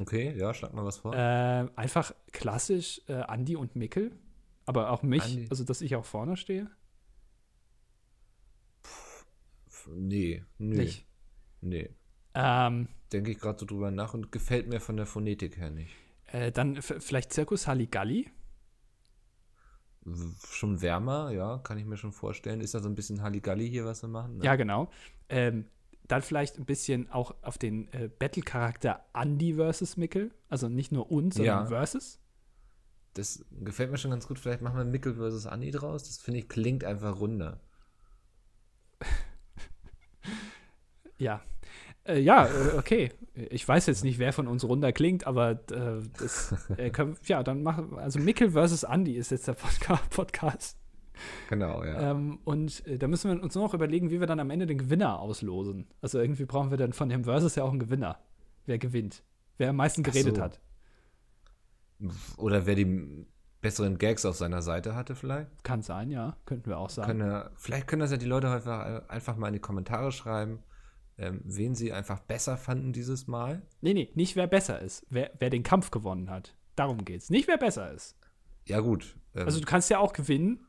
Okay, 0.00 0.32
ja, 0.38 0.54
schlag 0.54 0.72
mal 0.74 0.84
was 0.84 0.98
vor. 0.98 1.12
Äh, 1.14 1.66
einfach 1.76 2.14
klassisch 2.32 3.02
äh, 3.08 3.14
Andi 3.14 3.56
und 3.56 3.74
Mickel. 3.76 4.12
Aber 4.64 4.90
auch 4.90 5.02
mich, 5.02 5.22
Andi. 5.24 5.46
also 5.50 5.64
dass 5.64 5.80
ich 5.80 5.96
auch 5.96 6.04
vorne 6.04 6.36
stehe. 6.36 6.70
F- 9.68 9.88
nee, 9.94 10.44
nö. 10.58 10.76
Nicht. 10.76 11.06
Nee. 11.60 11.90
Ähm, 12.34 12.88
Denke 13.12 13.30
ich 13.30 13.38
gerade 13.38 13.58
so 13.58 13.66
drüber 13.66 13.90
nach 13.90 14.14
und 14.14 14.32
gefällt 14.32 14.68
mir 14.68 14.80
von 14.80 14.96
der 14.96 15.06
Phonetik 15.06 15.56
her 15.58 15.70
nicht. 15.70 15.94
äh, 16.26 16.50
dann 16.52 16.80
vielleicht 16.80 17.32
Zirkus 17.32 17.66
Halligalli. 17.66 18.30
Schon 20.50 20.80
wärmer, 20.82 21.30
ja, 21.30 21.58
kann 21.58 21.78
ich 21.78 21.84
mir 21.84 21.96
schon 21.96 22.12
vorstellen. 22.12 22.60
Ist 22.60 22.74
da 22.74 22.80
so 22.80 22.88
ein 22.88 22.94
bisschen 22.96 23.22
Halligalli 23.22 23.68
hier, 23.68 23.84
was 23.84 24.02
wir 24.02 24.08
machen? 24.08 24.38
Ne? 24.38 24.44
Ja, 24.44 24.56
genau. 24.56 24.90
Ähm, 25.28 25.66
dann 26.08 26.22
vielleicht 26.22 26.58
ein 26.58 26.64
bisschen 26.64 27.08
auch 27.12 27.34
auf 27.42 27.56
den 27.56 27.86
äh, 27.92 28.08
Battle-Charakter 28.18 29.04
Andy 29.14 29.54
versus 29.54 29.96
Mickel. 29.96 30.32
Also 30.48 30.68
nicht 30.68 30.90
nur 30.90 31.10
uns, 31.12 31.36
sondern 31.36 31.64
Ja. 31.64 31.66
versus. 31.66 32.18
Das 33.14 33.44
gefällt 33.60 33.90
mir 33.92 33.98
schon 33.98 34.10
ganz 34.10 34.26
gut. 34.26 34.38
Vielleicht 34.40 34.62
machen 34.62 34.76
wir 34.78 34.84
Mickel 34.84 35.14
versus 35.14 35.46
Andi 35.46 35.70
draus. 35.70 36.02
Das 36.04 36.18
finde 36.18 36.40
ich 36.40 36.48
klingt 36.48 36.82
einfach 36.82 37.20
runder. 37.20 37.60
Ja. 41.18 41.40
Äh, 42.04 42.20
ja, 42.20 42.46
äh, 42.46 42.78
okay. 42.78 43.12
Ich 43.34 43.66
weiß 43.66 43.86
jetzt 43.86 44.04
nicht, 44.04 44.18
wer 44.18 44.32
von 44.32 44.48
uns 44.48 44.64
runder 44.64 44.92
klingt, 44.92 45.26
aber 45.26 45.52
äh, 45.52 46.02
das, 46.18 46.54
äh, 46.76 46.90
können, 46.90 47.16
ja, 47.24 47.42
dann 47.42 47.62
machen 47.62 47.98
also 47.98 48.18
Mickel 48.18 48.50
versus 48.50 48.82
Andy 48.82 49.14
ist 49.14 49.30
jetzt 49.30 49.48
der 49.48 49.54
Podca 49.54 50.00
Podcast. 50.10 50.78
Genau, 51.48 51.84
ja. 51.84 52.10
Ähm, 52.10 52.40
und 52.44 52.86
äh, 52.86 52.98
da 52.98 53.06
müssen 53.06 53.30
wir 53.30 53.42
uns 53.42 53.54
nur 53.54 53.64
noch 53.64 53.74
überlegen, 53.74 54.10
wie 54.10 54.20
wir 54.20 54.26
dann 54.26 54.40
am 54.40 54.50
Ende 54.50 54.66
den 54.66 54.78
Gewinner 54.78 55.20
auslosen. 55.20 55.86
Also 56.00 56.18
irgendwie 56.18 56.44
brauchen 56.44 56.70
wir 56.70 56.78
dann 56.78 56.92
von 56.92 57.08
dem 57.08 57.24
Versus 57.24 57.54
ja 57.54 57.64
auch 57.64 57.70
einen 57.70 57.78
Gewinner. 57.78 58.18
Wer 58.66 58.78
gewinnt? 58.78 59.22
Wer 59.58 59.70
am 59.70 59.76
meisten 59.76 60.02
geredet 60.02 60.36
so. 60.36 60.42
hat. 60.42 60.60
Oder 62.36 62.66
wer 62.66 62.74
die 62.74 63.26
besseren 63.60 63.98
Gags 63.98 64.24
auf 64.24 64.36
seiner 64.36 64.62
Seite 64.62 64.94
hatte, 64.94 65.14
vielleicht. 65.14 65.62
Kann 65.62 65.82
sein, 65.82 66.10
ja. 66.10 66.36
Könnten 66.46 66.68
wir 66.68 66.78
auch 66.78 66.90
sagen. 66.90 67.18
Können 67.18 67.44
vielleicht 67.56 67.86
können 67.86 68.00
das 68.00 68.10
ja 68.10 68.16
die 68.16 68.26
Leute 68.26 68.50
einfach, 68.50 69.08
einfach 69.08 69.36
mal 69.36 69.48
in 69.48 69.54
die 69.54 69.60
Kommentare 69.60 70.10
schreiben, 70.10 70.58
ähm, 71.22 71.40
wen 71.44 71.74
sie 71.74 71.92
einfach 71.92 72.18
besser 72.20 72.56
fanden 72.56 72.92
dieses 72.92 73.26
Mal. 73.28 73.62
Nee, 73.80 73.94
nee, 73.94 74.10
nicht 74.14 74.34
wer 74.36 74.46
besser 74.48 74.80
ist. 74.80 75.06
Wer, 75.08 75.30
wer 75.38 75.50
den 75.50 75.62
Kampf 75.62 75.90
gewonnen 75.90 76.28
hat. 76.30 76.54
Darum 76.74 77.04
geht's. 77.04 77.30
Nicht 77.30 77.46
wer 77.48 77.58
besser 77.58 77.92
ist. 77.92 78.16
Ja, 78.66 78.80
gut. 78.80 79.16
Ähm, 79.34 79.44
Also 79.46 79.60
du 79.60 79.66
kannst 79.66 79.88
ja 79.90 79.98
auch 79.98 80.12
gewinnen 80.12 80.66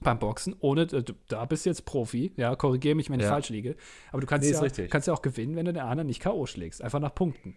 beim 0.00 0.18
Boxen, 0.18 0.56
ohne, 0.58 0.82
äh, 0.82 1.02
du, 1.02 1.12
da 1.28 1.44
bist 1.44 1.64
du 1.64 1.70
jetzt 1.70 1.84
Profi, 1.84 2.32
ja, 2.36 2.56
korrigiere 2.56 2.94
mich, 2.96 3.08
wenn 3.08 3.20
ich 3.20 3.24
Ja. 3.26 3.30
falsch 3.32 3.50
liege. 3.50 3.76
Aber 4.10 4.20
du 4.20 4.26
kannst, 4.26 4.48
Nee, 4.50 4.68
ja, 4.82 4.86
kannst 4.88 5.06
ja 5.06 5.14
auch 5.14 5.22
gewinnen, 5.22 5.54
wenn 5.54 5.64
du 5.66 5.72
den 5.72 5.82
anderen 5.82 6.08
nicht 6.08 6.20
K.O. 6.20 6.46
schlägst. 6.46 6.82
Einfach 6.82 7.00
nach 7.00 7.14
Punkten. 7.14 7.56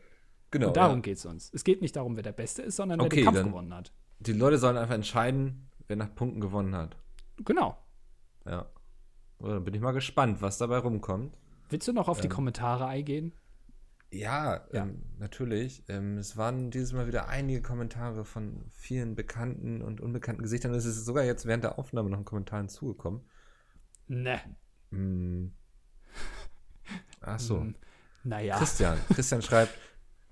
genau. 0.51 0.67
Und 0.67 0.77
darum 0.77 0.97
ja. 0.97 1.01
geht's 1.01 1.25
uns. 1.25 1.49
Es 1.53 1.63
geht 1.63 1.81
nicht 1.81 1.95
darum, 1.95 2.15
wer 2.15 2.23
der 2.23 2.31
Beste 2.33 2.61
ist, 2.61 2.75
sondern 2.75 2.99
wer 2.99 3.05
Okay, 3.07 3.17
den 3.17 3.25
Kampf 3.25 3.43
gewonnen 3.43 3.73
hat. 3.73 3.91
Die 4.19 4.33
Leute 4.33 4.57
sollen 4.59 4.77
einfach 4.77 4.95
entscheiden, 4.95 5.69
wer 5.87 5.95
nach 5.95 6.13
Punkten 6.13 6.39
gewonnen 6.39 6.75
hat. 6.75 6.95
Genau. 7.43 7.77
Ja. 8.45 8.67
Dann 9.39 9.63
bin 9.63 9.73
ich 9.73 9.81
mal 9.81 9.91
gespannt, 9.91 10.41
was 10.41 10.57
dabei 10.57 10.77
rumkommt. 10.79 11.35
Willst 11.69 11.87
du 11.87 11.93
noch 11.93 12.07
auf 12.07 12.19
die 12.21 12.27
Ähm. 12.27 12.33
Kommentare 12.33 12.85
eingehen? 12.87 13.33
Ja, 14.09 14.65
Ja. 14.71 14.83
Ähm, 14.83 15.03
natürlich. 15.19 15.83
Ähm, 15.89 16.17
es 16.17 16.37
waren 16.37 16.71
dieses 16.71 16.93
Mal 16.93 17.07
wieder 17.07 17.27
einige 17.27 17.61
Kommentare 17.61 18.23
von 18.23 18.63
vielen 18.69 19.15
bekannten 19.15 19.81
und 19.81 19.99
unbekannten 19.99 20.43
Gesichtern. 20.43 20.73
Es 20.73 20.85
ist 20.85 21.03
sogar 21.05 21.25
jetzt 21.25 21.45
während 21.45 21.63
der 21.65 21.77
Aufnahme 21.77 22.09
noch 22.09 22.17
ein 22.19 22.25
Kommentar 22.25 22.59
hinzugekommen. 22.59 23.21
Ne. 24.07 24.39
Hm. 24.91 25.53
Ach 27.21 27.39
so. 27.39 27.59
Hm, 27.59 27.75
Naja. 28.23 28.57
Christian. 28.57 28.97
Christian 29.13 29.41
schreibt, 29.41 29.77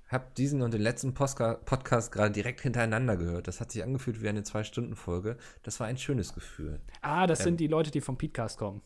hab 0.07 0.35
diesen 0.35 0.61
und 0.61 0.73
den 0.73 0.81
letzten 0.81 1.13
Postka 1.13 1.55
Podcast 1.55 2.13
gerade 2.13 2.31
direkt 2.31 2.61
hintereinander 2.61 3.17
gehört. 3.17 3.49
Das 3.49 3.59
hat 3.59 3.71
sich 3.73 3.83
angefühlt 3.83 4.21
wie 4.21 4.29
eine 4.29 4.43
Zwei-Stunden-Folge. 4.43 5.37
Das 5.63 5.81
war 5.81 5.87
ein 5.87 5.97
schönes 5.97 6.33
Gefühl. 6.33 6.79
Ah, 7.01 7.27
das 7.27 7.41
Ähm. 7.41 7.43
sind 7.45 7.59
die 7.59 7.67
Leute, 7.67 7.91
die 7.91 7.99
vom 8.01 8.17
Podcast 8.17 8.57
kommen. 8.57 8.81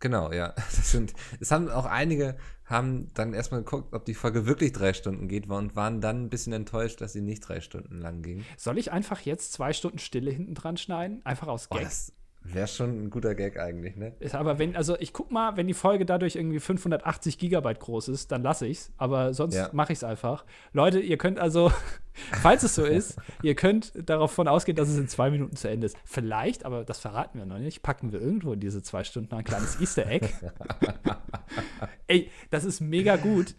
Genau, 0.00 0.32
ja. 0.32 0.54
Das 0.56 0.90
sind, 0.90 1.12
es 1.40 1.50
haben 1.50 1.68
auch 1.70 1.86
einige, 1.86 2.36
haben 2.64 3.08
dann 3.14 3.32
erstmal 3.34 3.62
geguckt, 3.62 3.94
ob 3.94 4.04
die 4.04 4.14
Folge 4.14 4.46
wirklich 4.46 4.72
drei 4.72 4.92
Stunden 4.92 5.28
geht 5.28 5.48
und 5.48 5.76
waren 5.76 6.00
dann 6.00 6.24
ein 6.24 6.30
bisschen 6.30 6.52
enttäuscht, 6.52 7.00
dass 7.00 7.12
sie 7.12 7.20
nicht 7.20 7.40
drei 7.40 7.60
Stunden 7.60 8.00
lang 8.00 8.22
ging. 8.22 8.44
Soll 8.56 8.78
ich 8.78 8.92
einfach 8.92 9.20
jetzt 9.20 9.52
zwei 9.52 9.72
Stunden 9.72 9.98
Stille 9.98 10.30
hinten 10.30 10.54
dran 10.54 10.76
schneiden? 10.76 11.20
Einfach 11.24 11.48
aus 11.48 11.68
Oh, 11.70 11.74
Gag. 11.76 11.84
das 11.84 12.12
wäre 12.44 12.66
schon 12.68 13.04
ein 13.04 13.10
guter 13.10 13.34
Gag 13.34 13.58
eigentlich, 13.58 13.96
ne? 13.96 14.12
Ist 14.20 14.34
aber 14.34 14.58
wenn, 14.58 14.76
also 14.76 14.96
ich 15.00 15.12
guck 15.12 15.30
mal, 15.30 15.56
wenn 15.56 15.66
die 15.66 15.74
Folge 15.74 16.04
dadurch 16.04 16.36
irgendwie 16.36 16.60
580 16.60 17.38
Gigabyte 17.38 17.80
groß 17.80 18.08
ist, 18.08 18.30
dann 18.32 18.42
lasse 18.42 18.66
ich's. 18.66 18.92
Aber 18.98 19.32
sonst 19.34 19.54
Ja. 19.54 19.70
mache 19.72 19.92
ich's 19.92 20.04
einfach. 20.04 20.44
Leute, 20.72 21.00
ihr 21.00 21.16
könnt 21.16 21.38
also, 21.38 21.72
falls 22.42 22.62
es 22.62 22.74
so 22.74 22.84
ist, 22.84 23.16
ihr 23.42 23.54
könnt 23.54 23.92
davon 24.08 24.46
ausgehen, 24.46 24.76
dass 24.76 24.88
es 24.88 24.98
in 24.98 25.08
zwei 25.08 25.30
Minuten 25.30 25.56
zu 25.56 25.68
Ende 25.68 25.86
ist. 25.86 25.96
Vielleicht, 26.04 26.64
aber 26.66 26.84
das 26.84 27.00
verraten 27.00 27.38
wir 27.38 27.46
noch 27.46 27.58
nicht, 27.58 27.82
packen 27.82 28.12
wir 28.12 28.20
irgendwo 28.20 28.52
in 28.52 28.60
diese 28.60 28.82
zwei 28.82 29.04
Stunden 29.04 29.34
ein 29.34 29.44
kleines 29.44 29.80
Easter 29.80 30.06
Egg. 30.06 30.28
Ey, 32.06 32.30
das 32.50 32.64
ist 32.64 32.80
mega 32.80 33.16
gut. 33.16 33.54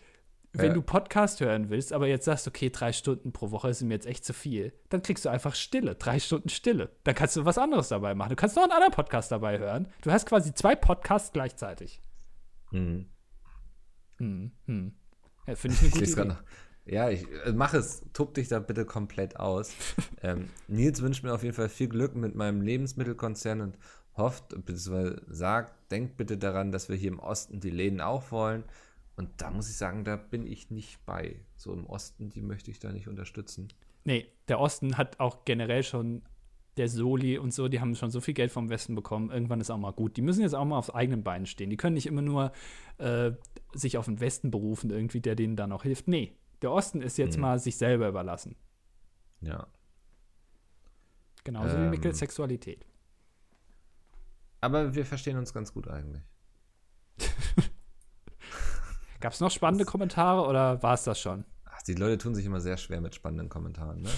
Wenn 0.58 0.68
Ja. 0.68 0.74
du 0.74 0.82
Podcast 0.82 1.40
hören 1.42 1.70
willst, 1.70 1.94
aber 1.94 2.08
jetzt 2.08 2.26
sagst, 2.26 2.48
okay, 2.48 2.70
drei 2.70 2.94
Stunden 2.94 3.32
pro 3.32 3.52
Woche 3.52 3.70
ist 3.70 3.82
mir 3.82 3.94
jetzt 3.94 4.06
echt 4.08 4.24
zu 4.26 4.34
viel, 4.34 4.74
dann 4.90 5.02
kriegst 5.02 5.26
du 5.26 5.30
einfach 5.30 5.56
Stille, 5.56 5.96
drei 5.96 6.20
Stunden 6.20 6.50
Stille. 6.50 6.92
Dann 7.04 7.16
kannst 7.16 7.36
du 7.36 7.46
was 7.46 7.58
anderes 7.58 7.90
dabei 7.90 8.16
machen. 8.16 8.30
Du 8.30 8.36
kannst 8.36 8.56
noch 8.56 8.64
einen 8.64 8.72
anderen 8.72 8.94
Podcast 8.94 9.32
dabei 9.32 9.60
hören. 9.60 9.88
Du 10.02 10.12
hast 10.12 10.26
quasi 10.26 10.54
zwei 10.54 10.76
Podcasts 10.76 11.32
gleichzeitig. 11.32 12.02
Hm. 12.72 13.08
Hm, 14.18 14.52
hm. 14.66 14.94
Ja, 15.48 15.56
Finde 15.56 15.76
ich 15.76 15.82
eine 15.82 15.90
Ich 16.04 16.10
gute 16.10 16.16
gerade 16.16 16.32
Idee. 16.32 16.96
Ja, 16.96 17.10
ich 17.10 17.26
äh, 17.46 17.52
mach 17.52 17.74
es. 17.74 18.04
Tob 18.14 18.34
dich 18.36 18.48
da 18.48 18.60
bitte 18.60 18.86
komplett 18.86 19.40
aus. 19.40 19.74
ähm, 20.22 20.50
Nils 20.68 21.02
wünscht 21.02 21.24
mir 21.24 21.34
auf 21.34 21.44
jeden 21.44 21.56
Fall 21.56 21.70
viel 21.70 21.88
Glück 21.90 22.16
mit 22.16 22.36
meinem 22.36 22.62
Lebensmittelkonzern 22.62 23.62
und 23.62 23.78
hofft, 24.16 24.50
beziehungsweise 24.66 25.22
sagt, 25.28 25.92
denkt 25.92 26.16
bitte 26.18 26.38
daran, 26.38 26.72
dass 26.72 26.88
wir 26.88 26.96
hier 26.96 27.12
im 27.12 27.20
Osten 27.20 27.60
die 27.60 27.70
Läden 27.72 28.02
auch 28.02 28.32
wollen. 28.32 28.64
Und 29.18 29.30
da 29.42 29.50
muss 29.50 29.70
ich 29.70 29.78
sagen, 29.78 30.04
da 30.04 30.18
bin 30.18 30.46
ich 30.46 30.72
nicht 30.72 31.04
bei. 31.06 31.40
So 31.56 31.72
im 31.74 31.86
Osten, 31.86 32.30
die 32.30 32.42
möchte 32.42 32.70
ich 32.72 32.80
da 32.80 32.92
nicht 32.92 33.08
unterstützen. 33.08 33.70
Nee, 34.04 34.28
der 34.48 34.60
Osten 34.60 34.98
hat 34.98 35.20
auch 35.20 35.46
generell 35.46 35.84
schon 35.84 36.22
der 36.78 36.90
Soli 36.90 37.38
und 37.38 37.54
so, 37.54 37.70
die 37.70 37.80
haben 37.80 37.96
schon 37.96 38.12
so 38.12 38.20
viel 38.20 38.34
Geld 38.34 38.52
vom 38.52 38.70
Westen 38.70 38.96
bekommen. 38.96 39.32
Irgendwann 39.32 39.62
ist 39.62 39.70
auch 39.72 39.78
mal 39.78 39.94
gut. 39.94 40.18
Die 40.18 40.22
müssen 40.22 40.42
jetzt 40.42 40.54
auch 40.56 40.66
mal 40.66 40.78
auf 40.78 40.94
eigenen 40.94 41.24
Beinen 41.24 41.46
stehen. 41.46 41.70
Die 41.70 41.78
können 41.78 41.94
nicht 41.94 42.06
immer 42.06 42.22
nur 42.22 42.52
äh, 42.98 43.32
sich 43.74 43.98
auf 43.98 44.06
den 44.06 44.20
Westen 44.20 44.52
berufen, 44.52 44.90
irgendwie, 44.90 45.22
der 45.22 45.36
denen 45.36 45.56
da 45.56 45.68
noch 45.68 45.84
hilft. 45.84 46.10
Nee, 46.10 46.36
der 46.62 46.72
Osten 46.72 47.02
ist 47.02 47.18
jetzt 47.18 47.38
Mhm. 47.38 47.42
mal 47.42 47.60
sich 47.60 47.78
selber 47.78 48.10
überlassen. 48.10 48.58
Ja. 49.40 49.68
Genauso 51.46 51.78
wie 51.78 51.84
Ähm. 51.84 51.90
Mickels 51.92 52.20
Sexualität. 52.20 52.86
Aber 54.60 54.94
wir 54.96 55.06
verstehen 55.06 55.38
uns 55.38 55.54
ganz 55.54 55.74
gut 55.74 55.88
eigentlich. 55.88 56.24
Gab 59.26 59.34
es 59.34 59.40
noch 59.40 59.50
spannende 59.50 59.86
Kommentare 59.86 60.48
oder 60.48 60.84
war 60.84 60.94
es 60.94 61.04
das 61.04 61.20
schon? 61.20 61.46
Ach, 61.66 61.82
die 61.82 61.96
Leute 61.96 62.20
tun 62.20 62.36
sich 62.36 62.46
immer 62.46 62.62
sehr 62.62 62.78
schwer 62.78 63.02
mit 63.02 63.16
spannenden 63.16 63.50
Kommentaren, 63.50 64.04
ne? 64.04 64.10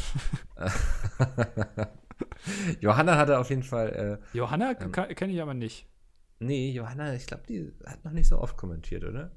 Johanna 2.82 3.16
hatte 3.16 3.40
auf 3.40 3.50
jeden 3.50 3.64
Fall, 3.64 4.20
äh, 4.34 4.38
Johanna 4.38 4.76
Ähm. 4.82 4.92
kenne 4.92 5.32
ich 5.32 5.42
aber 5.42 5.54
nicht. 5.54 5.88
nee, 6.40 6.72
Johanna, 6.72 7.14
ich 7.16 7.26
glaube, 7.26 7.44
die 7.48 7.72
hat 7.86 8.04
noch 8.04 8.12
nicht 8.12 8.28
so 8.28 8.38
oft 8.38 8.58
kommentiert, 8.58 9.06
oder? 9.06 9.32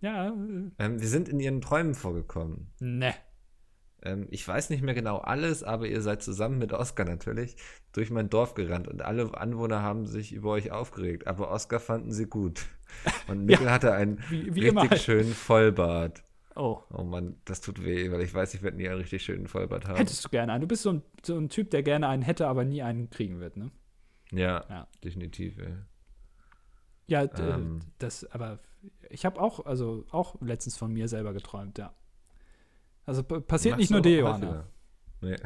Ja, 0.00 0.28
äh, 0.28 0.70
Ähm, 0.78 1.00
wir 1.00 1.08
sind 1.08 1.28
in 1.28 1.40
ihren 1.40 1.60
Träumen 1.60 1.94
vorgekommen. 1.96 2.72
ne. 2.78 3.14
Ähm, 4.04 4.26
ich 4.30 4.46
weiß 4.46 4.70
nicht 4.70 4.82
mehr 4.82 4.94
genau 4.94 5.18
alles, 5.18 5.62
aber 5.62 5.86
ihr 5.86 6.02
seid 6.02 6.22
zusammen 6.22 6.58
mit 6.58 6.72
Oskar 6.72 7.06
natürlich 7.06 7.56
durch 7.92 8.10
mein 8.10 8.28
Dorf 8.30 8.54
gerannt 8.54 8.86
und 8.88 9.02
alle 9.02 9.36
Anwohner 9.38 9.82
haben 9.82 10.06
sich 10.06 10.32
über 10.32 10.50
euch 10.50 10.70
aufgeregt, 10.72 11.26
aber 11.26 11.50
Oskar 11.50 11.80
fanden 11.80 12.12
sie 12.12 12.26
gut. 12.26 12.66
Und 13.28 13.44
Mikkel 13.46 13.70
hatte 13.70 13.92
einen 13.92 14.18
Wie- 14.28 14.54
wie 14.54 14.68
richtig 14.68 14.68
immer 14.68 14.96
schönen 14.96 15.32
Vollbart. 15.34 16.22
Oh. 16.56 16.78
Oh 16.92 17.02
Mann, 17.02 17.36
das 17.46 17.60
tut 17.60 17.82
weh, 17.84 18.12
weil 18.12 18.20
ich 18.20 18.32
weiß, 18.32 18.54
ich 18.54 18.62
werde 18.62 18.76
nie 18.76 18.88
einen 18.88 18.98
richtig 19.00 19.24
schönen 19.24 19.48
Vollbart 19.48 19.88
haben. 19.88 19.96
Hättest 19.96 20.24
du 20.24 20.28
gerne 20.28 20.52
einen. 20.52 20.60
Du 20.60 20.68
bist 20.68 20.82
so 20.82 20.92
ein, 20.92 21.02
so 21.24 21.36
ein 21.36 21.48
Typ, 21.48 21.70
der 21.70 21.82
gerne 21.82 22.06
einen 22.06 22.22
hätte, 22.22 22.46
aber 22.46 22.64
nie 22.64 22.82
einen 22.82 23.10
kriegen 23.10 23.40
wird, 23.40 23.56
ne? 23.56 23.72
Ja, 24.30 24.64
Ja. 24.68 24.86
definitiv. 25.02 25.58
Ey. 25.58 25.74
Ja, 27.06 27.22
Ähm. 27.38 27.80
das, 27.98 28.24
aber 28.30 28.60
ich 29.10 29.26
habe 29.26 29.40
auch, 29.40 29.66
also 29.66 30.04
auch 30.10 30.40
letztens 30.40 30.76
von 30.76 30.92
mir 30.92 31.08
selber 31.08 31.32
geträumt, 31.32 31.76
ja. 31.78 31.92
Also 33.06 33.22
passiert 33.22 33.78
nicht 33.78 33.90
nur 33.90 34.00
dir, 34.00 34.18
Johanna. 34.18 34.66
Nee. 35.20 35.36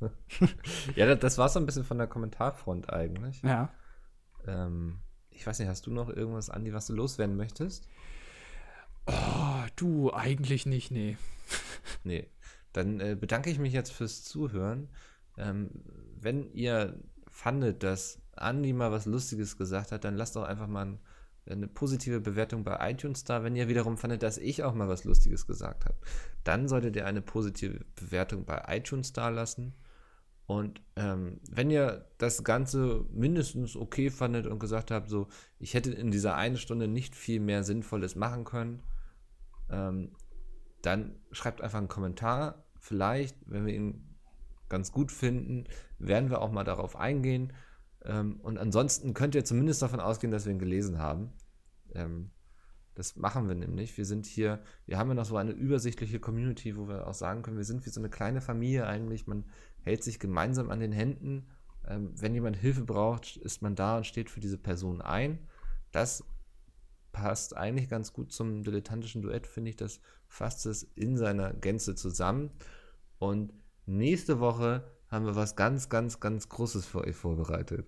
ja, 0.96 1.06
das, 1.06 1.18
das 1.20 1.38
war 1.38 1.48
so 1.48 1.60
ein 1.60 1.66
bisschen 1.66 1.84
von 1.84 1.98
der 1.98 2.06
Kommentarfront 2.06 2.92
eigentlich. 2.92 3.42
Ja. 3.42 3.72
Ähm, 4.46 4.98
ich 5.30 5.46
weiß 5.46 5.58
nicht, 5.58 5.68
hast 5.68 5.86
du 5.86 5.92
noch 5.92 6.08
irgendwas, 6.08 6.50
Andi, 6.50 6.72
was 6.72 6.86
du 6.86 6.94
loswerden 6.94 7.36
möchtest? 7.36 7.88
Oh, 9.06 9.64
du, 9.76 10.12
eigentlich 10.12 10.66
nicht, 10.66 10.90
nee. 10.90 11.16
Nee. 12.04 12.28
Dann 12.72 13.00
äh, 13.00 13.16
bedanke 13.18 13.50
ich 13.50 13.58
mich 13.58 13.72
jetzt 13.72 13.90
fürs 13.90 14.22
Zuhören. 14.22 14.88
Ähm, 15.36 15.70
wenn 16.16 16.52
ihr 16.52 17.00
fandet, 17.28 17.82
dass 17.82 18.22
Andi 18.36 18.72
mal 18.72 18.92
was 18.92 19.06
Lustiges 19.06 19.56
gesagt 19.56 19.92
hat, 19.92 20.04
dann 20.04 20.16
lasst 20.16 20.36
doch 20.36 20.44
einfach 20.44 20.68
mal 20.68 20.86
ein, 20.86 21.00
eine 21.48 21.66
positive 21.66 22.20
Bewertung 22.20 22.64
bei 22.64 22.90
iTunes 22.90 23.24
da. 23.24 23.42
Wenn 23.42 23.56
ihr 23.56 23.68
wiederum 23.68 23.96
fandet, 23.96 24.22
dass 24.22 24.38
ich 24.38 24.62
auch 24.62 24.74
mal 24.74 24.88
was 24.88 25.04
Lustiges 25.04 25.46
gesagt 25.46 25.84
habe, 25.84 25.98
dann 26.44 26.68
solltet 26.68 26.96
ihr 26.96 27.06
eine 27.06 27.22
positive 27.22 27.84
Bewertung 27.96 28.44
bei 28.44 28.62
iTunes 28.68 29.12
da 29.12 29.28
lassen. 29.28 29.74
Und 30.46 30.82
ähm, 30.96 31.40
wenn 31.48 31.70
ihr 31.70 32.06
das 32.18 32.42
Ganze 32.42 33.04
mindestens 33.12 33.76
okay 33.76 34.10
fandet 34.10 34.46
und 34.46 34.58
gesagt 34.58 34.90
habt, 34.90 35.08
so, 35.08 35.28
ich 35.60 35.74
hätte 35.74 35.92
in 35.92 36.10
dieser 36.10 36.34
einen 36.34 36.56
Stunde 36.56 36.88
nicht 36.88 37.14
viel 37.14 37.38
mehr 37.38 37.62
Sinnvolles 37.62 38.16
machen 38.16 38.44
können, 38.44 38.82
ähm, 39.70 40.10
dann 40.82 41.20
schreibt 41.30 41.60
einfach 41.60 41.78
einen 41.78 41.88
Kommentar. 41.88 42.64
Vielleicht, 42.78 43.36
wenn 43.46 43.64
wir 43.64 43.74
ihn 43.74 44.16
ganz 44.68 44.92
gut 44.92 45.12
finden, 45.12 45.64
werden 45.98 46.30
wir 46.30 46.40
auch 46.40 46.50
mal 46.50 46.64
darauf 46.64 46.96
eingehen. 46.96 47.52
Ähm, 48.04 48.40
und 48.40 48.58
ansonsten 48.58 49.14
könnt 49.14 49.34
ihr 49.34 49.44
zumindest 49.44 49.82
davon 49.82 50.00
ausgehen, 50.00 50.30
dass 50.30 50.46
wir 50.46 50.52
ihn 50.52 50.58
gelesen 50.58 50.98
haben. 50.98 51.32
Ähm, 51.94 52.30
das 52.94 53.16
machen 53.16 53.48
wir 53.48 53.54
nämlich. 53.54 53.96
Wir 53.96 54.04
sind 54.04 54.26
hier, 54.26 54.60
wir 54.86 54.98
haben 54.98 55.08
ja 55.08 55.14
noch 55.14 55.24
so 55.24 55.36
eine 55.36 55.52
übersichtliche 55.52 56.20
Community, 56.20 56.76
wo 56.76 56.88
wir 56.88 57.06
auch 57.06 57.14
sagen 57.14 57.42
können, 57.42 57.56
wir 57.56 57.64
sind 57.64 57.86
wie 57.86 57.90
so 57.90 58.00
eine 58.00 58.10
kleine 58.10 58.40
Familie 58.40 58.86
eigentlich. 58.86 59.26
Man 59.26 59.44
hält 59.82 60.02
sich 60.02 60.18
gemeinsam 60.18 60.70
an 60.70 60.80
den 60.80 60.92
Händen. 60.92 61.46
Ähm, 61.86 62.12
wenn 62.16 62.34
jemand 62.34 62.56
Hilfe 62.56 62.84
braucht, 62.84 63.36
ist 63.36 63.62
man 63.62 63.74
da 63.74 63.98
und 63.98 64.06
steht 64.06 64.30
für 64.30 64.40
diese 64.40 64.58
Person 64.58 65.00
ein. 65.00 65.38
Das 65.92 66.24
passt 67.12 67.56
eigentlich 67.56 67.88
ganz 67.88 68.12
gut 68.12 68.32
zum 68.32 68.62
dilettantischen 68.62 69.22
Duett, 69.22 69.46
finde 69.46 69.70
ich. 69.70 69.76
Das 69.76 70.00
fasst 70.28 70.66
es 70.66 70.82
in 70.82 71.16
seiner 71.16 71.52
Gänze 71.52 71.94
zusammen. 71.94 72.50
Und 73.18 73.52
nächste 73.86 74.40
Woche 74.40 74.84
haben 75.10 75.26
wir 75.26 75.36
was 75.36 75.56
ganz, 75.56 75.88
ganz, 75.88 76.20
ganz 76.20 76.48
Großes 76.48 76.86
für 76.86 77.04
euch 77.04 77.16
vorbereitet. 77.16 77.86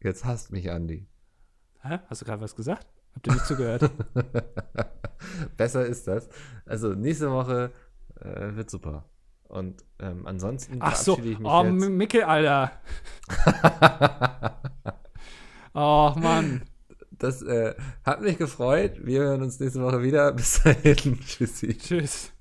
Jetzt 0.00 0.24
hasst 0.24 0.52
mich, 0.52 0.70
Andi. 0.70 1.06
Hä? 1.82 1.98
Hast 2.08 2.20
du 2.22 2.26
gerade 2.26 2.42
was 2.42 2.54
gesagt? 2.54 2.86
Habt 3.14 3.26
ihr 3.26 3.32
nicht 3.32 3.46
zugehört? 3.46 3.90
Besser 5.56 5.84
ist 5.84 6.06
das. 6.06 6.28
Also 6.66 6.94
nächste 6.94 7.30
Woche 7.30 7.72
äh, 8.20 8.54
wird 8.54 8.70
super. 8.70 9.08
Und 9.44 9.84
ähm, 9.98 10.26
ansonsten 10.26 10.76
Ach 10.80 10.94
so. 10.94 11.18
ich 11.18 11.38
mich 11.38 11.48
Oh, 11.48 11.64
jetzt. 11.64 11.88
Mickel, 11.90 12.22
Alter. 12.22 12.72
Oh, 15.72 16.12
Mann. 16.16 16.62
Das 17.10 17.42
äh, 17.42 17.74
hat 18.04 18.22
mich 18.22 18.38
gefreut. 18.38 19.04
Wir 19.04 19.20
hören 19.20 19.42
uns 19.42 19.60
nächste 19.60 19.82
Woche 19.82 20.02
wieder. 20.02 20.32
Bis 20.32 20.62
dahin. 20.62 21.20
Tschüssi. 21.26 21.76
Tschüss. 21.76 22.32